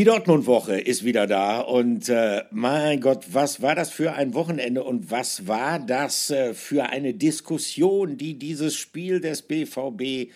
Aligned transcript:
Die 0.00 0.06
Dortmund-Woche 0.06 0.80
ist 0.80 1.04
wieder 1.04 1.26
da 1.26 1.60
und 1.60 2.08
äh, 2.08 2.44
mein 2.50 3.02
Gott, 3.02 3.34
was 3.34 3.60
war 3.60 3.74
das 3.74 3.90
für 3.90 4.14
ein 4.14 4.32
Wochenende 4.32 4.82
und 4.82 5.10
was 5.10 5.46
war 5.46 5.78
das 5.78 6.30
äh, 6.30 6.54
für 6.54 6.84
eine 6.84 7.12
Diskussion, 7.12 8.16
die 8.16 8.38
dieses 8.38 8.76
Spiel 8.76 9.20
des 9.20 9.42
BVB 9.42 10.32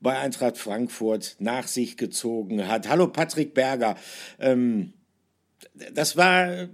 bei 0.00 0.18
Eintracht 0.18 0.58
Frankfurt 0.58 1.36
nach 1.38 1.68
sich 1.68 1.96
gezogen 1.96 2.66
hat. 2.66 2.88
Hallo 2.88 3.06
Patrick 3.06 3.54
Berger. 3.54 3.94
Ähm, 4.40 4.94
das 5.94 6.16
war 6.16 6.66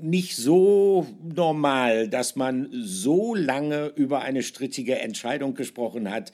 nicht 0.00 0.36
so 0.36 1.04
normal, 1.34 2.08
dass 2.08 2.36
man 2.36 2.68
so 2.72 3.34
lange 3.34 3.86
über 3.96 4.20
eine 4.20 4.44
strittige 4.44 5.00
Entscheidung 5.00 5.54
gesprochen 5.54 6.12
hat, 6.12 6.30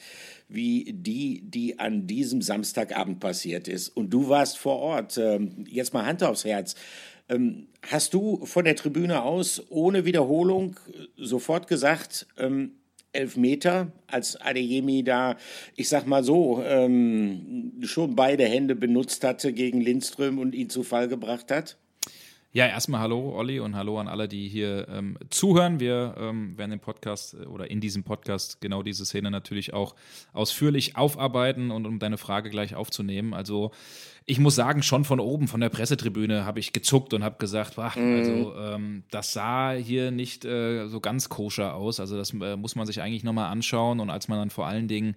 wie 0.48 0.92
die, 0.92 1.42
die 1.42 1.78
an 1.78 2.06
diesem 2.06 2.42
Samstagabend 2.42 3.20
passiert 3.20 3.68
ist. 3.68 3.88
Und 3.88 4.10
du 4.10 4.28
warst 4.28 4.58
vor 4.58 4.78
Ort. 4.78 5.18
Ähm, 5.18 5.64
jetzt 5.68 5.92
mal 5.92 6.06
Hand 6.06 6.22
aufs 6.22 6.44
Herz. 6.44 6.74
Ähm, 7.28 7.68
hast 7.82 8.14
du 8.14 8.44
von 8.46 8.64
der 8.64 8.76
Tribüne 8.76 9.22
aus 9.22 9.62
ohne 9.70 10.04
Wiederholung 10.04 10.76
sofort 11.16 11.66
gesagt, 11.66 12.26
ähm, 12.38 12.72
elf 13.12 13.36
Meter, 13.36 13.92
als 14.06 14.40
Adeyemi 14.40 15.02
da, 15.02 15.36
ich 15.74 15.88
sag 15.88 16.06
mal 16.06 16.22
so, 16.22 16.62
schon 16.62 18.14
beide 18.14 18.44
Hände 18.44 18.74
benutzt 18.74 19.24
hatte 19.24 19.54
gegen 19.54 19.80
Lindström 19.80 20.38
und 20.38 20.54
ihn 20.54 20.68
zu 20.68 20.82
Fall 20.82 21.08
gebracht 21.08 21.50
hat? 21.50 21.78
Ja, 22.56 22.66
erstmal 22.66 23.02
hallo 23.02 23.36
Olli 23.36 23.60
und 23.60 23.76
hallo 23.76 24.00
an 24.00 24.08
alle, 24.08 24.28
die 24.28 24.48
hier 24.48 24.88
ähm, 24.88 25.18
zuhören. 25.28 25.78
Wir 25.78 26.14
ähm, 26.18 26.56
werden 26.56 26.72
im 26.72 26.80
Podcast 26.80 27.34
äh, 27.34 27.44
oder 27.44 27.70
in 27.70 27.82
diesem 27.82 28.02
Podcast 28.02 28.62
genau 28.62 28.82
diese 28.82 29.04
Szene 29.04 29.30
natürlich 29.30 29.74
auch 29.74 29.94
ausführlich 30.32 30.96
aufarbeiten 30.96 31.70
und 31.70 31.84
um 31.84 31.98
deine 31.98 32.16
Frage 32.16 32.48
gleich 32.48 32.74
aufzunehmen. 32.74 33.34
Also 33.34 33.72
ich 34.24 34.38
muss 34.38 34.54
sagen, 34.54 34.82
schon 34.82 35.04
von 35.04 35.20
oben, 35.20 35.48
von 35.48 35.60
der 35.60 35.68
Pressetribüne, 35.68 36.46
habe 36.46 36.58
ich 36.58 36.72
gezuckt 36.72 37.12
und 37.12 37.22
habe 37.22 37.36
gesagt, 37.36 37.76
wach, 37.76 37.96
mhm. 37.96 38.16
also 38.16 38.54
ähm, 38.56 39.02
das 39.10 39.34
sah 39.34 39.72
hier 39.72 40.10
nicht 40.10 40.46
äh, 40.46 40.88
so 40.88 41.00
ganz 41.00 41.28
koscher 41.28 41.74
aus. 41.74 42.00
Also 42.00 42.16
das 42.16 42.32
äh, 42.32 42.56
muss 42.56 42.74
man 42.74 42.86
sich 42.86 43.02
eigentlich 43.02 43.22
nochmal 43.22 43.52
anschauen. 43.52 44.00
Und 44.00 44.08
als 44.08 44.28
man 44.28 44.38
dann 44.38 44.48
vor 44.48 44.66
allen 44.66 44.88
Dingen 44.88 45.14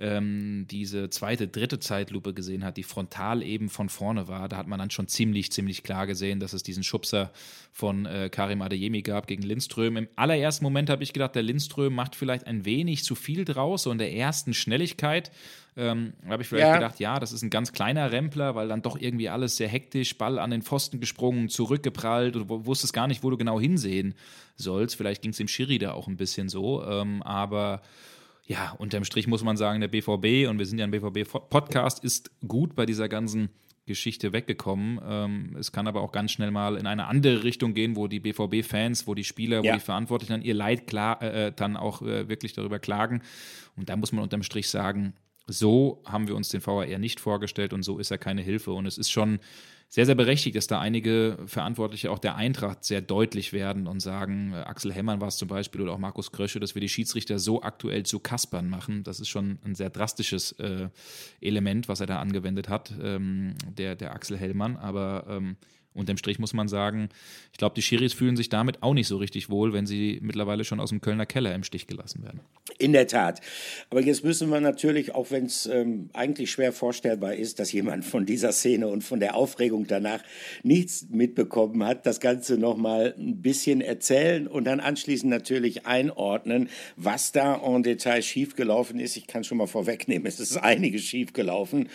ähm, 0.00 0.66
diese 0.70 1.10
zweite, 1.10 1.46
dritte 1.46 1.78
Zeitlupe 1.78 2.32
gesehen 2.32 2.64
hat, 2.64 2.78
die 2.78 2.82
frontal 2.82 3.42
eben 3.42 3.68
von 3.68 3.90
vorne 3.90 4.28
war, 4.28 4.48
da 4.48 4.56
hat 4.56 4.66
man 4.66 4.78
dann 4.78 4.90
schon 4.90 5.08
ziemlich, 5.08 5.52
ziemlich 5.52 5.82
klar 5.82 6.06
gesehen, 6.06 6.40
dass 6.40 6.54
es 6.54 6.62
diesen 6.62 6.82
Schubser 6.82 7.30
von 7.70 8.06
äh, 8.06 8.30
Karim 8.30 8.62
Adeyemi 8.62 9.02
gab 9.02 9.26
gegen 9.26 9.42
Lindström. 9.42 9.98
Im 9.98 10.08
allerersten 10.16 10.64
Moment 10.64 10.88
habe 10.88 11.02
ich 11.02 11.12
gedacht, 11.12 11.34
der 11.34 11.42
Lindström 11.42 11.94
macht 11.94 12.16
vielleicht 12.16 12.46
ein 12.46 12.64
wenig 12.64 13.04
zu 13.04 13.14
viel 13.14 13.44
draus, 13.44 13.82
so 13.82 13.92
in 13.92 13.98
der 13.98 14.12
ersten 14.14 14.54
Schnelligkeit. 14.54 15.30
Ähm, 15.76 16.14
habe 16.26 16.42
ich 16.42 16.48
vielleicht 16.48 16.66
ja. 16.66 16.74
gedacht, 16.74 16.98
ja, 16.98 17.20
das 17.20 17.32
ist 17.32 17.42
ein 17.42 17.50
ganz 17.50 17.72
kleiner 17.72 18.10
Rempler, 18.10 18.54
weil 18.54 18.68
dann 18.68 18.82
doch 18.82 18.98
irgendwie 18.98 19.28
alles 19.28 19.56
sehr 19.56 19.68
hektisch, 19.68 20.16
Ball 20.16 20.38
an 20.38 20.50
den 20.50 20.62
Pfosten 20.62 20.98
gesprungen, 20.98 21.48
zurückgeprallt 21.48 22.36
und 22.36 22.48
wusstest 22.48 22.92
gar 22.92 23.06
nicht, 23.06 23.22
wo 23.22 23.30
du 23.30 23.36
genau 23.36 23.60
hinsehen 23.60 24.14
sollst. 24.56 24.96
Vielleicht 24.96 25.22
ging 25.22 25.30
es 25.30 25.36
dem 25.36 25.46
Schiri 25.46 25.78
da 25.78 25.92
auch 25.92 26.08
ein 26.08 26.16
bisschen 26.16 26.48
so, 26.48 26.84
ähm, 26.84 27.22
aber 27.22 27.82
ja, 28.50 28.72
unterm 28.78 29.04
Strich 29.04 29.28
muss 29.28 29.44
man 29.44 29.56
sagen, 29.56 29.80
der 29.80 29.86
BVB, 29.86 30.50
und 30.50 30.58
wir 30.58 30.66
sind 30.66 30.80
ja 30.80 30.84
ein 30.84 30.90
BVB-Podcast, 30.90 32.02
ist 32.02 32.32
gut 32.48 32.74
bei 32.74 32.84
dieser 32.84 33.08
ganzen 33.08 33.50
Geschichte 33.86 34.32
weggekommen. 34.32 35.00
Ähm, 35.08 35.56
es 35.56 35.70
kann 35.70 35.86
aber 35.86 36.00
auch 36.00 36.10
ganz 36.10 36.32
schnell 36.32 36.50
mal 36.50 36.76
in 36.76 36.88
eine 36.88 37.06
andere 37.06 37.44
Richtung 37.44 37.74
gehen, 37.74 37.94
wo 37.94 38.08
die 38.08 38.18
BVB-Fans, 38.18 39.06
wo 39.06 39.14
die 39.14 39.22
Spieler, 39.22 39.62
ja. 39.62 39.70
wo 39.70 39.76
die 39.76 39.84
Verantwortlichen 39.84 40.32
dann 40.32 40.42
ihr 40.42 40.54
Leid 40.54 40.88
klar, 40.88 41.22
äh, 41.22 41.46
äh, 41.46 41.52
dann 41.54 41.76
auch 41.76 42.02
äh, 42.02 42.28
wirklich 42.28 42.52
darüber 42.52 42.80
klagen. 42.80 43.22
Und 43.76 43.88
da 43.88 43.94
muss 43.94 44.10
man 44.10 44.24
unterm 44.24 44.42
Strich 44.42 44.68
sagen, 44.68 45.14
so 45.46 46.02
haben 46.04 46.26
wir 46.26 46.34
uns 46.34 46.48
den 46.48 46.66
VAR 46.66 46.86
nicht 46.98 47.20
vorgestellt 47.20 47.72
und 47.72 47.84
so 47.84 48.00
ist 48.00 48.10
er 48.10 48.18
keine 48.18 48.42
Hilfe. 48.42 48.72
Und 48.72 48.84
es 48.84 48.98
ist 48.98 49.12
schon 49.12 49.38
sehr, 49.92 50.06
sehr 50.06 50.14
berechtigt, 50.14 50.54
dass 50.54 50.68
da 50.68 50.78
einige 50.78 51.36
Verantwortliche 51.46 52.12
auch 52.12 52.20
der 52.20 52.36
Eintracht 52.36 52.84
sehr 52.84 53.02
deutlich 53.02 53.52
werden 53.52 53.88
und 53.88 53.98
sagen, 53.98 54.52
äh, 54.52 54.58
Axel 54.58 54.94
Hemmern 54.94 55.20
war 55.20 55.28
es 55.28 55.36
zum 55.36 55.48
Beispiel 55.48 55.80
oder 55.80 55.92
auch 55.92 55.98
Markus 55.98 56.30
Krösche, 56.30 56.60
dass 56.60 56.76
wir 56.76 56.80
die 56.80 56.88
Schiedsrichter 56.88 57.40
so 57.40 57.62
aktuell 57.62 58.04
zu 58.04 58.20
Kaspern 58.20 58.70
machen. 58.70 59.02
Das 59.02 59.18
ist 59.18 59.28
schon 59.28 59.58
ein 59.64 59.74
sehr 59.74 59.90
drastisches 59.90 60.52
äh, 60.52 60.88
Element, 61.40 61.88
was 61.88 62.00
er 62.00 62.06
da 62.06 62.20
angewendet 62.20 62.68
hat, 62.68 62.94
ähm, 63.02 63.54
der, 63.66 63.96
der 63.96 64.14
Axel 64.14 64.38
Hellmann. 64.38 64.76
Aber 64.76 65.26
ähm, 65.28 65.56
Unterm 65.92 66.16
Strich 66.16 66.38
muss 66.38 66.52
man 66.52 66.68
sagen, 66.68 67.08
ich 67.50 67.58
glaube, 67.58 67.74
die 67.74 67.82
Schiris 67.82 68.12
fühlen 68.12 68.36
sich 68.36 68.48
damit 68.48 68.82
auch 68.82 68.94
nicht 68.94 69.08
so 69.08 69.16
richtig 69.16 69.50
wohl, 69.50 69.72
wenn 69.72 69.86
sie 69.86 70.20
mittlerweile 70.22 70.64
schon 70.64 70.78
aus 70.78 70.90
dem 70.90 71.00
Kölner 71.00 71.26
Keller 71.26 71.52
im 71.52 71.64
Stich 71.64 71.88
gelassen 71.88 72.22
werden. 72.22 72.40
In 72.78 72.92
der 72.92 73.08
Tat. 73.08 73.40
Aber 73.90 74.00
jetzt 74.00 74.22
müssen 74.22 74.50
wir 74.50 74.60
natürlich, 74.60 75.14
auch 75.14 75.32
wenn 75.32 75.46
es 75.46 75.66
ähm, 75.66 76.08
eigentlich 76.12 76.52
schwer 76.52 76.72
vorstellbar 76.72 77.34
ist, 77.34 77.58
dass 77.58 77.72
jemand 77.72 78.04
von 78.04 78.24
dieser 78.24 78.52
Szene 78.52 78.86
und 78.86 79.02
von 79.02 79.18
der 79.18 79.34
Aufregung 79.34 79.88
danach 79.88 80.22
nichts 80.62 81.06
mitbekommen 81.10 81.84
hat, 81.84 82.06
das 82.06 82.20
Ganze 82.20 82.56
nochmal 82.56 83.14
ein 83.18 83.42
bisschen 83.42 83.80
erzählen 83.80 84.46
und 84.46 84.64
dann 84.64 84.78
anschließend 84.78 85.28
natürlich 85.28 85.86
einordnen, 85.86 86.68
was 86.96 87.32
da 87.32 87.60
en 87.62 87.82
Detail 87.82 88.22
schiefgelaufen 88.22 89.00
ist. 89.00 89.16
Ich 89.16 89.26
kann 89.26 89.42
schon 89.42 89.58
mal 89.58 89.66
vorwegnehmen, 89.66 90.26
es 90.26 90.38
ist 90.38 90.56
einiges 90.56 91.02
schiefgelaufen. 91.02 91.88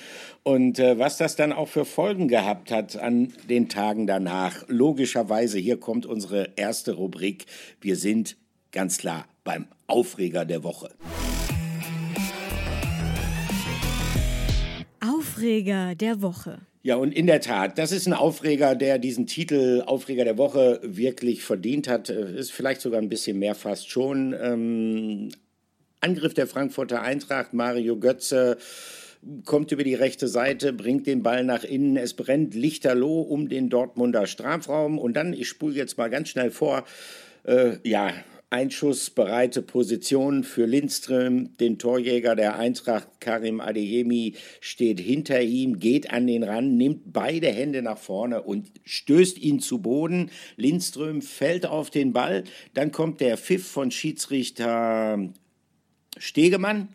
Und 0.44 0.80
äh, 0.80 1.00
was 1.00 1.18
das 1.18 1.38
dann 1.38 1.54
auch 1.54 1.70
für 1.70 1.86
Folgen 1.86 2.28
gehabt 2.28 2.72
hat 2.72 2.98
an 2.98 3.34
den 3.50 3.70
Tagen, 3.70 3.85
Tagen 3.86 4.08
danach. 4.08 4.64
Logischerweise, 4.68 5.60
hier 5.60 5.80
kommt 5.80 6.08
unsere 6.08 6.54
erste 6.56 6.94
Rubrik. 6.94 7.46
Wir 7.82 7.98
sind 7.98 8.36
ganz 8.72 8.98
klar 8.98 9.28
beim 9.44 9.68
Aufreger 9.86 10.44
der 10.44 10.64
Woche. 10.64 10.90
Aufreger 15.00 15.94
der 15.94 16.24
Woche. 16.24 16.62
Ja, 16.82 16.96
und 16.96 17.12
in 17.12 17.28
der 17.28 17.42
Tat, 17.42 17.78
das 17.78 17.92
ist 17.92 18.08
ein 18.08 18.14
Aufreger, 18.14 18.74
der 18.74 18.98
diesen 18.98 19.28
Titel 19.28 19.84
Aufreger 19.86 20.24
der 20.24 20.40
Woche 20.40 20.80
wirklich 20.82 21.44
verdient 21.44 21.88
hat. 21.88 22.10
Ist 22.10 22.54
vielleicht 22.54 22.82
sogar 22.82 23.00
ein 23.00 23.10
bisschen 23.10 23.38
mehr 23.38 23.54
fast 23.54 23.92
schon. 23.92 24.34
Ähm, 24.34 25.30
Angriff 26.02 26.34
der 26.34 26.48
Frankfurter 26.48 27.04
Eintracht, 27.04 27.54
Mario 27.54 27.98
Götze 27.98 28.58
kommt 29.46 29.72
über 29.72 29.84
die 29.84 29.96
rechte 29.96 30.28
Seite, 30.28 30.74
bringt 30.74 31.08
den 31.08 31.24
Ball 31.24 31.44
nach 31.44 31.64
innen. 31.64 31.98
Es 31.98 32.14
brennt 32.14 32.54
lichterloh 32.54 33.22
um 33.22 33.50
den 33.50 33.70
Dortmunder 33.70 34.28
Strafraum. 34.28 34.98
Und 35.00 35.16
dann, 35.16 35.34
ich 35.34 35.48
spule 35.48 35.76
jetzt 35.76 35.98
mal 35.98 36.10
ganz 36.10 36.30
schnell 36.30 36.52
vor, 36.52 36.86
äh, 37.44 37.78
ja, 37.84 38.14
einschussbereite 38.50 39.62
Position 39.62 40.44
für 40.44 40.66
Lindström, 40.66 41.58
den 41.58 41.78
Torjäger 41.78 42.36
der 42.36 42.58
Eintracht 42.58 43.08
Karim 43.20 43.60
Adeyemi 43.60 44.36
steht 44.62 45.00
hinter 45.00 45.42
ihm, 45.42 45.80
geht 45.80 46.12
an 46.12 46.28
den 46.28 46.44
Rand, 46.44 46.78
nimmt 46.78 47.12
beide 47.12 47.48
Hände 47.48 47.82
nach 47.82 47.98
vorne 47.98 48.44
und 48.44 48.72
stößt 48.86 49.40
ihn 49.40 49.60
zu 49.60 49.80
Boden. 49.80 50.30
Lindström 50.58 51.22
fällt 51.22 51.66
auf 51.66 51.90
den 51.90 52.14
Ball, 52.14 52.44
dann 52.74 52.92
kommt 52.92 53.20
der 53.20 53.38
Pfiff 53.38 53.68
von 53.68 53.92
Schiedsrichter 53.92 55.20
Stegemann 56.18 56.90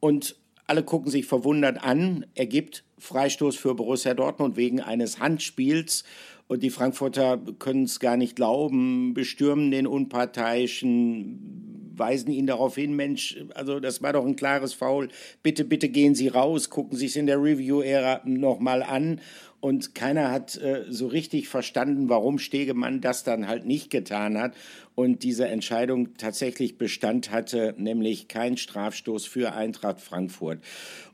und 0.00 0.36
alle 0.72 0.84
gucken 0.84 1.10
sich 1.10 1.26
verwundert 1.26 1.84
an. 1.84 2.24
Er 2.34 2.46
gibt 2.46 2.82
Freistoß 2.96 3.56
für 3.56 3.74
Borussia 3.74 4.14
Dortmund 4.14 4.56
wegen 4.56 4.80
eines 4.80 5.18
Handspiels. 5.18 6.02
Und 6.48 6.62
die 6.62 6.70
Frankfurter 6.70 7.38
können 7.58 7.84
es 7.84 8.00
gar 8.00 8.16
nicht 8.16 8.36
glauben, 8.36 9.12
bestürmen 9.12 9.70
den 9.70 9.86
Unparteiischen, 9.86 11.92
weisen 11.94 12.32
ihn 12.32 12.46
darauf 12.46 12.76
hin, 12.76 12.96
Mensch, 12.96 13.36
also 13.54 13.80
das 13.80 14.00
war 14.00 14.14
doch 14.14 14.24
ein 14.24 14.34
klares 14.34 14.72
Foul, 14.72 15.08
bitte, 15.42 15.66
bitte 15.66 15.90
gehen 15.90 16.14
Sie 16.14 16.28
raus, 16.28 16.70
gucken 16.70 16.96
Sie 16.96 17.04
es 17.04 17.16
in 17.16 17.26
der 17.26 17.36
Review-Ära 17.36 18.22
nochmal 18.24 18.82
an. 18.82 19.20
Und 19.62 19.94
keiner 19.94 20.32
hat 20.32 20.56
äh, 20.56 20.86
so 20.88 21.06
richtig 21.06 21.48
verstanden, 21.48 22.08
warum 22.08 22.40
Stegemann 22.40 23.00
das 23.00 23.22
dann 23.22 23.46
halt 23.46 23.64
nicht 23.64 23.90
getan 23.90 24.36
hat 24.36 24.54
und 24.96 25.22
diese 25.22 25.46
Entscheidung 25.46 26.16
tatsächlich 26.16 26.78
Bestand 26.78 27.30
hatte, 27.30 27.72
nämlich 27.78 28.26
kein 28.26 28.56
Strafstoß 28.56 29.24
für 29.24 29.52
Eintracht 29.52 30.00
Frankfurt. 30.00 30.58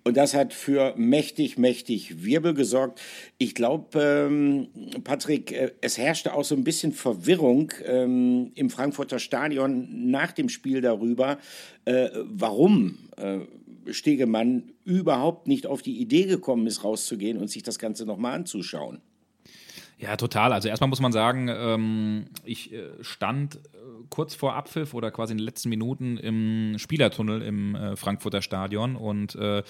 Und 0.02 0.16
das 0.16 0.32
hat 0.32 0.54
für 0.54 0.94
mächtig, 0.96 1.58
mächtig 1.58 2.24
Wirbel 2.24 2.54
gesorgt. 2.54 3.02
Ich 3.36 3.54
glaube, 3.54 4.00
ähm, 4.00 4.68
Patrick, 5.04 5.52
äh, 5.52 5.72
es 5.82 5.98
herrschte 5.98 6.32
auch 6.32 6.44
so 6.44 6.54
ein 6.54 6.64
bisschen 6.64 6.92
Verwirrung 6.92 7.70
ähm, 7.84 8.52
im 8.54 8.70
Frankfurter 8.70 9.18
Stadion 9.18 10.10
nach 10.10 10.32
dem 10.32 10.48
Spiel 10.48 10.80
darüber, 10.80 11.36
äh, 11.84 12.08
warum 12.14 12.96
äh, 13.18 13.40
Stegemann 13.92 14.72
überhaupt 14.84 15.48
nicht 15.48 15.66
auf 15.66 15.82
die 15.82 16.00
Idee 16.00 16.24
gekommen 16.24 16.66
ist, 16.66 16.84
rauszugehen 16.84 17.38
und 17.38 17.48
sich 17.48 17.62
das 17.62 17.78
Ganze 17.78 18.06
nochmal 18.06 18.34
anzuschauen. 18.34 19.00
Ja, 19.98 20.16
total. 20.16 20.52
Also 20.52 20.68
erstmal 20.68 20.88
muss 20.88 21.00
man 21.00 21.10
sagen, 21.10 21.48
ähm, 21.48 22.26
ich 22.44 22.72
äh, 22.72 22.84
stand 23.00 23.56
äh, 23.56 23.58
kurz 24.10 24.34
vor 24.34 24.54
Abpfiff 24.54 24.94
oder 24.94 25.10
quasi 25.10 25.32
in 25.32 25.38
den 25.38 25.44
letzten 25.44 25.68
Minuten 25.70 26.16
im 26.16 26.78
Spielertunnel 26.78 27.42
im 27.42 27.74
äh, 27.74 27.96
Frankfurter 27.96 28.40
Stadion 28.40 28.94
und 28.94 29.34
äh, 29.34 29.64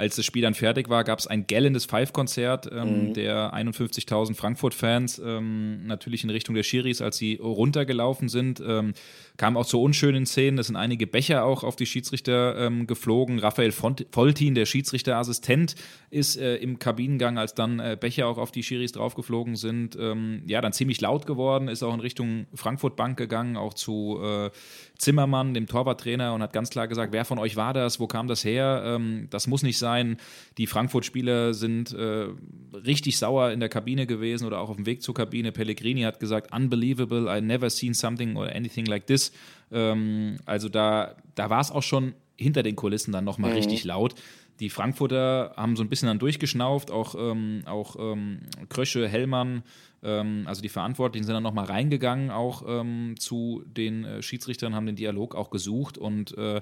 als 0.00 0.16
das 0.16 0.24
Spiel 0.24 0.40
dann 0.40 0.54
fertig 0.54 0.88
war, 0.88 1.04
gab 1.04 1.18
es 1.18 1.26
ein 1.26 1.46
gellendes 1.46 1.84
Five-Konzert 1.84 2.70
ähm, 2.72 3.08
mhm. 3.08 3.14
der 3.14 3.52
51.000 3.52 4.34
Frankfurt-Fans 4.34 5.20
ähm, 5.22 5.86
natürlich 5.86 6.24
in 6.24 6.30
Richtung 6.30 6.54
der 6.54 6.62
Schiris, 6.62 7.02
als 7.02 7.18
sie 7.18 7.36
runtergelaufen 7.36 8.30
sind. 8.30 8.62
Ähm, 8.66 8.94
kam 9.36 9.58
auch 9.58 9.66
zu 9.66 9.80
unschönen 9.80 10.24
Szenen. 10.24 10.58
Es 10.58 10.68
sind 10.68 10.76
einige 10.76 11.06
Becher 11.06 11.44
auch 11.44 11.64
auf 11.64 11.76
die 11.76 11.84
Schiedsrichter 11.84 12.56
ähm, 12.56 12.86
geflogen. 12.86 13.38
Raphael 13.38 13.72
Foltin, 13.72 14.54
der 14.54 14.64
Schiedsrichterassistent, 14.64 15.74
ist 16.08 16.36
äh, 16.38 16.56
im 16.56 16.78
Kabinengang, 16.78 17.36
als 17.36 17.54
dann 17.54 17.78
äh, 17.78 17.96
Becher 18.00 18.26
auch 18.26 18.38
auf 18.38 18.52
die 18.52 18.62
Schiris 18.62 18.92
draufgeflogen 18.92 19.56
sind, 19.56 19.69
ähm, 19.70 20.42
ja, 20.46 20.60
dann 20.60 20.72
ziemlich 20.72 21.00
laut 21.00 21.26
geworden, 21.26 21.68
ist 21.68 21.82
auch 21.82 21.94
in 21.94 22.00
Richtung 22.00 22.46
Frankfurt 22.54 22.96
Bank 22.96 23.16
gegangen, 23.16 23.56
auch 23.56 23.74
zu 23.74 24.20
äh, 24.22 24.50
Zimmermann, 24.98 25.54
dem 25.54 25.66
Torwarttrainer, 25.66 26.34
und 26.34 26.42
hat 26.42 26.52
ganz 26.52 26.70
klar 26.70 26.88
gesagt, 26.88 27.12
wer 27.12 27.24
von 27.24 27.38
euch 27.38 27.56
war 27.56 27.72
das, 27.72 28.00
wo 28.00 28.06
kam 28.06 28.28
das 28.28 28.44
her? 28.44 28.82
Ähm, 28.84 29.28
das 29.30 29.46
muss 29.46 29.62
nicht 29.62 29.78
sein. 29.78 30.16
Die 30.58 30.66
Frankfurt-Spieler 30.66 31.54
sind 31.54 31.92
äh, 31.92 32.28
richtig 32.74 33.18
sauer 33.18 33.50
in 33.50 33.60
der 33.60 33.68
Kabine 33.68 34.06
gewesen 34.06 34.46
oder 34.46 34.60
auch 34.60 34.70
auf 34.70 34.76
dem 34.76 34.86
Weg 34.86 35.02
zur 35.02 35.14
Kabine. 35.14 35.52
Pellegrini 35.52 36.02
hat 36.02 36.20
gesagt, 36.20 36.54
unbelievable, 36.54 37.26
I 37.28 37.40
never 37.40 37.70
seen 37.70 37.94
something 37.94 38.36
or 38.36 38.48
anything 38.54 38.86
like 38.86 39.06
this. 39.06 39.32
Ähm, 39.72 40.38
also 40.46 40.68
da, 40.68 41.16
da 41.34 41.50
war 41.50 41.60
es 41.60 41.70
auch 41.70 41.82
schon 41.82 42.14
hinter 42.36 42.62
den 42.62 42.74
Kulissen 42.74 43.12
dann 43.12 43.24
nochmal 43.24 43.50
mhm. 43.50 43.56
richtig 43.56 43.84
laut. 43.84 44.14
Die 44.60 44.70
Frankfurter 44.70 45.54
haben 45.56 45.74
so 45.74 45.82
ein 45.82 45.88
bisschen 45.88 46.08
dann 46.08 46.18
durchgeschnauft, 46.18 46.90
auch, 46.90 47.14
ähm, 47.18 47.62
auch 47.64 47.96
ähm, 47.98 48.40
Krösche, 48.68 49.08
Hellmann, 49.08 49.62
ähm, 50.02 50.44
also 50.46 50.62
die 50.62 50.68
Verantwortlichen 50.68 51.24
sind 51.24 51.34
dann 51.34 51.42
nochmal 51.42 51.64
reingegangen, 51.64 52.30
auch 52.30 52.62
ähm, 52.66 53.14
zu 53.18 53.62
den 53.66 54.04
äh, 54.04 54.22
Schiedsrichtern, 54.22 54.74
haben 54.74 54.86
den 54.86 54.96
Dialog 54.96 55.34
auch 55.34 55.50
gesucht 55.50 55.98
und 55.98 56.36
äh, 56.36 56.60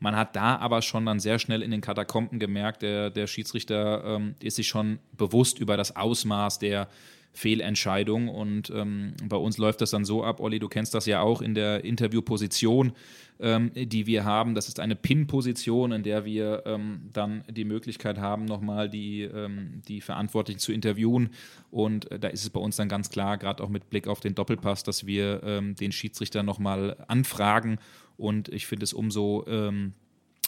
man 0.00 0.16
hat 0.16 0.36
da 0.36 0.56
aber 0.56 0.82
schon 0.82 1.06
dann 1.06 1.20
sehr 1.20 1.38
schnell 1.38 1.62
in 1.62 1.70
den 1.70 1.80
Katakomben 1.80 2.38
gemerkt, 2.38 2.82
der, 2.82 3.10
der 3.10 3.26
Schiedsrichter 3.26 4.04
ähm, 4.04 4.34
ist 4.40 4.56
sich 4.56 4.68
schon 4.68 4.98
bewusst 5.16 5.58
über 5.58 5.76
das 5.76 5.96
Ausmaß 5.96 6.58
der 6.58 6.88
Fehlentscheidung. 7.36 8.28
Und 8.28 8.70
ähm, 8.70 9.12
bei 9.28 9.36
uns 9.36 9.58
läuft 9.58 9.82
das 9.82 9.90
dann 9.90 10.04
so 10.04 10.24
ab, 10.24 10.40
Olli, 10.40 10.58
du 10.58 10.68
kennst 10.68 10.94
das 10.94 11.06
ja 11.06 11.20
auch 11.20 11.42
in 11.42 11.54
der 11.54 11.84
Interviewposition, 11.84 12.92
ähm, 13.38 13.70
die 13.74 14.06
wir 14.06 14.24
haben. 14.24 14.54
Das 14.54 14.68
ist 14.68 14.80
eine 14.80 14.96
Pin-Position, 14.96 15.92
in 15.92 16.02
der 16.02 16.24
wir 16.24 16.62
ähm, 16.64 17.10
dann 17.12 17.44
die 17.50 17.66
Möglichkeit 17.66 18.18
haben, 18.18 18.46
nochmal 18.46 18.88
die, 18.88 19.22
ähm, 19.22 19.82
die 19.86 20.00
Verantwortlichen 20.00 20.60
zu 20.60 20.72
interviewen. 20.72 21.28
Und 21.70 22.10
äh, 22.10 22.18
da 22.18 22.28
ist 22.28 22.42
es 22.42 22.50
bei 22.50 22.60
uns 22.60 22.76
dann 22.76 22.88
ganz 22.88 23.10
klar, 23.10 23.36
gerade 23.36 23.62
auch 23.62 23.68
mit 23.68 23.90
Blick 23.90 24.08
auf 24.08 24.20
den 24.20 24.34
Doppelpass, 24.34 24.82
dass 24.82 25.06
wir 25.06 25.42
ähm, 25.44 25.74
den 25.76 25.92
Schiedsrichter 25.92 26.42
nochmal 26.42 26.96
anfragen. 27.06 27.78
Und 28.16 28.48
ich 28.48 28.66
finde 28.66 28.84
es 28.84 28.94
umso 28.94 29.44
ähm, 29.46 29.92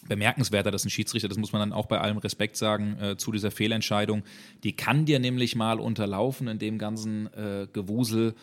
bemerkenswerter, 0.07 0.71
dass 0.71 0.85
ein 0.85 0.91
Schiedsrichter, 0.91 1.29
das 1.29 1.39
muss 1.39 1.53
man 1.53 1.61
dann 1.61 1.73
auch 1.73 1.87
bei 1.87 1.99
allem 1.99 2.19
Respekt 2.19 2.57
sagen, 2.57 2.97
äh, 3.01 3.17
zu 3.17 3.33
dieser 3.33 3.51
Fehlentscheidung, 3.51 4.23
die 4.63 4.73
kann 4.73 5.05
dir 5.05 5.19
nämlich 5.19 5.57
mal 5.57 5.81
unterlaufen 5.81 6.49
in 6.49 6.59
dem 6.59 6.79
ganzen 6.79 7.33
äh, 7.35 7.67
Gewusel. 7.73 8.35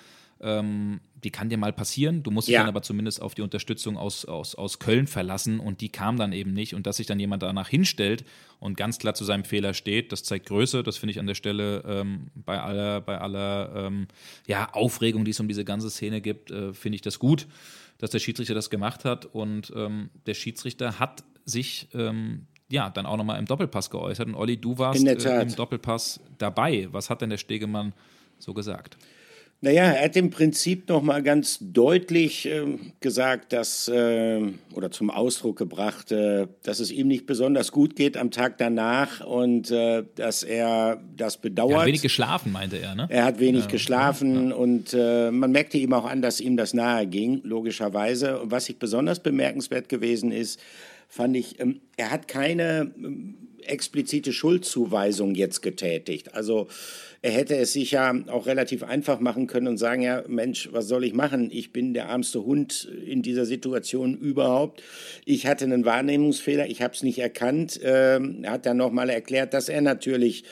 Ähm, 0.42 1.00
die 1.24 1.32
kann 1.32 1.50
dir 1.50 1.58
mal 1.58 1.74
passieren. 1.74 2.24
Du 2.24 2.30
musst 2.30 2.48
dich 2.50 2.56
dann 2.56 2.68
aber 2.68 2.82
zumindest 2.82 3.22
auf 3.22 3.34
die 3.34 3.42
Unterstützung 3.42 3.98
aus, 3.98 4.26
aus, 4.26 4.54
aus 4.54 4.80
Köln 4.80 5.08
verlassen 5.08 5.60
und 5.60 5.82
die 5.82 5.90
kam 5.90 6.18
dann 6.18 6.34
eben 6.34 6.54
nicht. 6.54 6.76
Und 6.76 6.86
dass 6.86 6.98
sich 6.98 7.08
dann 7.08 7.20
jemand 7.20 7.42
danach 7.42 7.70
hinstellt 7.70 8.26
und 8.60 8.78
ganz 8.78 9.00
klar 9.00 9.16
zu 9.16 9.24
seinem 9.24 9.44
Fehler 9.44 9.74
steht, 9.74 10.12
das 10.12 10.24
zeigt 10.24 10.46
Größe. 10.48 10.84
Das 10.84 10.98
finde 10.98 11.12
ich 11.12 11.20
an 11.20 11.26
der 11.26 11.34
Stelle 11.34 11.84
ähm, 11.88 12.28
bei 12.36 12.62
aller, 12.62 13.02
bei 13.02 13.18
aller 13.18 13.88
ähm, 13.88 14.08
ja, 14.46 14.72
Aufregung, 14.74 15.26
die 15.26 15.32
es 15.32 15.40
um 15.40 15.48
diese 15.48 15.66
ganze 15.66 15.90
Szene 15.90 16.22
gibt, 16.22 16.52
äh, 16.52 16.74
finde 16.74 16.98
ich 16.98 17.02
das 17.02 17.18
gut, 17.18 17.48
dass 17.98 18.12
der 18.12 18.20
Schiedsrichter 18.20 18.54
das 18.54 18.70
gemacht 18.70 19.06
hat. 19.06 19.26
Und 19.26 19.74
ähm, 19.76 20.10
der 20.28 20.36
Schiedsrichter 20.36 21.00
hat 21.00 21.24
sich 21.46 21.88
ähm, 21.94 22.48
ja 22.70 22.90
dann 22.90 23.06
auch 23.06 23.18
nochmal 23.18 23.40
im 23.40 23.46
Doppelpass 23.46 23.90
geäußert. 23.90 24.28
Und 24.28 24.36
Olli, 24.36 24.58
du 24.58 24.78
warst 24.78 25.06
äh, 25.06 25.42
im 25.42 25.56
Doppelpass 25.56 26.20
dabei. 26.38 26.88
Was 26.92 27.10
hat 27.10 27.22
denn 27.22 27.30
der 27.30 27.38
Stegemann 27.38 27.94
so 28.40 28.54
gesagt? 28.54 28.98
Naja, 29.62 29.84
er 29.84 30.04
hat 30.06 30.16
im 30.16 30.30
Prinzip 30.30 30.90
nochmal 30.90 31.24
ganz 31.24 31.58
deutlich 31.60 32.46
äh, 32.46 32.78
gesagt, 33.00 33.54
dass, 33.54 33.88
äh, 33.88 34.42
oder 34.74 34.92
zum 34.92 35.10
Ausdruck 35.10 35.58
gebracht, 35.58 36.12
äh, 36.12 36.48
dass 36.62 36.80
es 36.80 36.92
ihm 36.92 37.08
nicht 37.08 37.26
besonders 37.26 37.72
gut 37.72 37.96
geht 37.96 38.18
am 38.18 38.32
Tag 38.32 38.58
danach 38.58 39.26
und 39.26 39.72
äh, 39.72 40.04
dass 40.16 40.44
er 40.44 41.02
das 41.16 41.38
bedauert. 41.38 41.72
Er 41.72 41.80
hat 41.80 41.88
wenig 41.88 42.02
geschlafen, 42.02 42.52
meinte 42.52 42.78
er, 42.78 42.96
ne? 42.96 43.08
Er 43.10 43.24
hat 43.24 43.40
wenig 43.40 43.64
ja, 43.64 43.72
geschlafen 43.72 44.50
ja. 44.50 44.56
und 44.56 44.94
äh, 44.94 45.32
man 45.32 45.52
merkte 45.52 45.78
ihm 45.78 45.94
auch 45.94 46.06
an, 46.06 46.22
dass 46.22 46.42
ihm 46.42 46.58
das 46.58 46.74
nahe 46.74 47.08
ging, 47.08 47.42
logischerweise. 47.44 48.42
Und 48.42 48.52
was 48.52 48.68
ich 48.70 48.78
besonders 48.78 49.20
bemerkenswert 49.22 49.88
gewesen 49.88 50.32
ist, 50.32 50.60
fand 51.16 51.38
ich, 51.38 51.62
ähm, 51.62 51.80
er 51.96 52.12
hat 52.12 52.28
keine 52.28 52.92
ähm, 52.98 53.36
explizite 53.62 54.34
Schuldzuweisung 54.34 55.34
jetzt 55.34 55.62
getätigt. 55.62 56.36
Also 56.36 56.68
er 57.22 57.32
hätte 57.32 57.56
es 57.56 57.72
sich 57.72 57.92
ja 57.92 58.14
auch 58.28 58.48
relativ 58.48 58.84
einfach 58.84 59.22
machen 59.22 59.48
können 59.48 59.68
und 59.70 59.78
sagen, 59.78 60.02
ja, 60.02 60.26
Mensch, 60.28 60.70
was 60.74 60.90
soll 60.90 61.06
ich 61.06 61.14
machen? 61.14 61.50
Ich 61.52 61.72
bin 61.72 61.94
der 61.94 62.10
armste 62.10 62.44
Hund 62.44 62.92
in 63.06 63.22
dieser 63.22 63.46
Situation 63.46 64.18
überhaupt. 64.18 64.84
Ich 65.24 65.48
hatte 65.48 65.64
einen 65.64 65.86
Wahrnehmungsfehler, 65.86 66.68
ich 66.68 66.82
habe 66.82 66.94
es 66.94 67.02
nicht 67.02 67.20
erkannt. 67.20 67.80
Ähm, 67.82 68.44
er 68.44 68.52
hat 68.52 68.66
dann 68.66 68.78
nochmal 68.78 69.10
erklärt, 69.10 69.54
dass 69.54 69.70
er 69.70 69.82
natürlich 69.82 70.44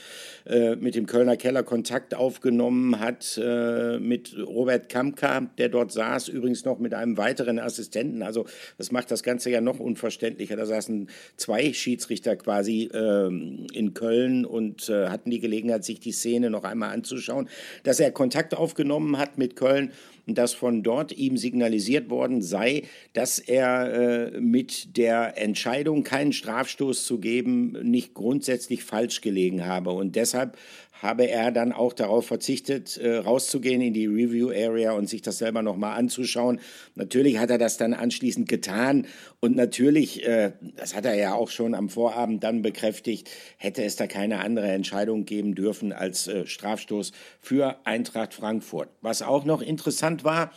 äh, 0.46 0.76
mit 0.76 0.96
dem 0.96 1.06
Kölner 1.06 1.38
Keller 1.38 1.64
Kontakt 1.64 2.16
aufgenommen 2.16 3.00
hat, 3.00 3.40
äh, 3.42 4.00
mit 4.00 4.36
Robert 4.38 4.90
Kamka, 4.90 5.50
der 5.58 5.70
dort 5.70 5.92
saß, 5.92 6.28
übrigens 6.28 6.66
noch 6.66 6.80
mit 6.80 6.94
einem 6.94 7.18
weiteren 7.18 7.60
Assistenten. 7.60 8.24
Also 8.24 8.46
das 8.78 8.92
macht 8.92 9.12
das 9.12 9.24
Ganze 9.24 9.50
ja 9.50 9.62
noch 9.62 9.80
unverständlicher. 9.80 10.56
Da 10.56 10.66
saßen 10.66 11.10
zwei 11.38 11.74
Schiedsrichter 11.74 12.36
quasi 12.36 12.90
äh, 12.94 13.28
in 13.28 13.94
Köln 13.94 14.46
und 14.46 14.90
äh, 14.90 15.08
hatten 15.08 15.30
die 15.30 15.40
Gelegenheit, 15.40 15.84
sich 15.84 16.00
die 16.00 16.12
Szene 16.12 16.50
noch 16.50 16.64
einmal 16.64 16.94
anzuschauen. 16.94 17.48
Dass 17.84 18.00
er 18.00 18.12
Kontakt 18.12 18.54
aufgenommen 18.56 19.18
hat 19.18 19.38
mit 19.38 19.56
Köln 19.56 19.92
dass 20.26 20.54
von 20.54 20.84
dort 20.84 21.12
ihm 21.12 21.38
signalisiert 21.38 22.10
worden 22.10 22.42
sei, 22.42 22.84
dass 23.14 23.40
er 23.40 24.32
äh, 24.34 24.40
mit 24.40 24.96
der 24.98 25.38
Entscheidung, 25.38 26.04
keinen 26.04 26.34
Strafstoß 26.34 27.06
zu 27.06 27.20
geben, 27.20 27.74
nicht 27.84 28.14
grundsätzlich 28.14 28.84
falsch 28.84 29.22
gelegen 29.22 29.66
habe. 29.66 29.92
Und 29.92 30.16
deshalb 30.16 30.58
habe 31.04 31.30
er 31.30 31.52
dann 31.52 31.74
auch 31.74 31.94
darauf 31.94 32.26
verzichtet, 32.26 32.98
äh, 32.98 33.18
rauszugehen 33.18 33.82
in 33.82 33.94
die 33.94 34.08
Review 34.08 34.50
Area 34.50 34.94
und 34.94 35.08
sich 35.08 35.22
das 35.22 35.38
selber 35.38 35.62
nochmal 35.62 36.00
anzuschauen. 36.00 36.60
Natürlich 36.96 37.38
hat 37.38 37.50
er 37.50 37.58
das 37.58 37.78
dann 37.78 37.94
anschließend 37.94 38.50
getan 38.50 39.06
und 39.42 39.56
natürlich, 39.56 40.26
äh, 40.26 40.54
das 40.78 40.96
hat 40.96 41.06
er 41.06 41.16
ja 41.16 41.34
auch 41.34 41.50
schon 41.50 41.76
am 41.76 41.90
Vorabend 41.90 42.44
dann 42.44 42.62
bekräftigt, 42.62 43.30
hätte 43.58 43.84
es 43.84 43.98
da 43.98 44.08
keine 44.08 44.40
andere 44.40 44.72
Entscheidung 44.72 45.26
geben 45.26 45.54
dürfen 45.54 45.92
als 45.92 46.28
äh, 46.28 46.48
Strafstoß 46.48 47.12
für 47.40 47.76
Eintracht 47.84 48.34
Frankfurt. 48.34 48.90
Was 49.02 49.22
auch 49.22 49.44
noch 49.44 49.62
interessant 49.62 50.24
war, 50.24 50.52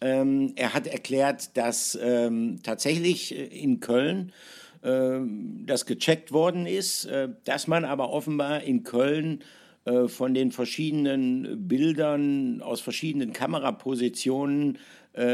ähm, 0.00 0.52
er 0.54 0.74
hat 0.74 0.86
erklärt, 0.86 1.56
dass 1.56 1.98
ähm, 2.00 2.60
tatsächlich 2.62 3.36
äh, 3.36 3.46
in 3.46 3.80
Köln 3.80 4.32
ähm, 4.84 5.64
das 5.66 5.86
gecheckt 5.86 6.30
worden 6.32 6.66
ist, 6.66 7.06
äh, 7.06 7.28
dass 7.44 7.66
man 7.66 7.84
aber 7.84 8.10
offenbar 8.10 8.62
in 8.62 8.84
Köln 8.84 9.42
von 10.06 10.34
den 10.34 10.52
verschiedenen 10.52 11.68
Bildern 11.68 12.60
aus 12.62 12.80
verschiedenen 12.80 13.32
Kamerapositionen 13.32 14.78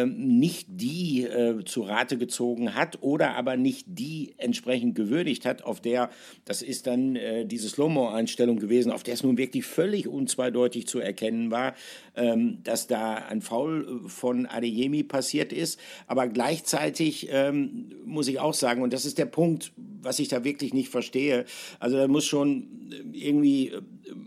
nicht 0.06 0.66
die 0.70 1.24
äh, 1.24 1.64
zu 1.64 1.82
Rate 1.82 2.16
gezogen 2.16 2.74
hat 2.74 2.98
oder 3.02 3.36
aber 3.36 3.56
nicht 3.56 3.86
die 3.88 4.34
entsprechend 4.38 4.94
gewürdigt 4.94 5.44
hat, 5.44 5.62
auf 5.62 5.80
der, 5.80 6.10
das 6.44 6.62
ist 6.62 6.86
dann 6.86 7.16
äh, 7.16 7.44
diese 7.44 7.68
Slow-Mo-Einstellung 7.68 8.58
gewesen, 8.58 8.90
auf 8.90 9.02
der 9.02 9.14
es 9.14 9.22
nun 9.22 9.36
wirklich 9.36 9.64
völlig 9.64 10.08
unzweideutig 10.08 10.86
zu 10.86 11.00
erkennen 11.00 11.50
war, 11.50 11.74
ähm, 12.16 12.58
dass 12.62 12.86
da 12.86 13.14
ein 13.14 13.42
Foul 13.42 14.00
von 14.06 14.46
Adeyemi 14.46 15.02
passiert 15.02 15.52
ist. 15.52 15.78
Aber 16.06 16.28
gleichzeitig 16.28 17.28
ähm, 17.30 17.92
muss 18.04 18.28
ich 18.28 18.40
auch 18.40 18.54
sagen, 18.54 18.82
und 18.82 18.92
das 18.92 19.04
ist 19.04 19.18
der 19.18 19.26
Punkt, 19.26 19.72
was 19.76 20.18
ich 20.18 20.28
da 20.28 20.44
wirklich 20.44 20.72
nicht 20.72 20.88
verstehe, 20.88 21.44
also 21.78 21.96
da 21.96 22.08
muss 22.08 22.24
schon 22.24 22.68
irgendwie 23.12 23.68
äh, 23.68 23.82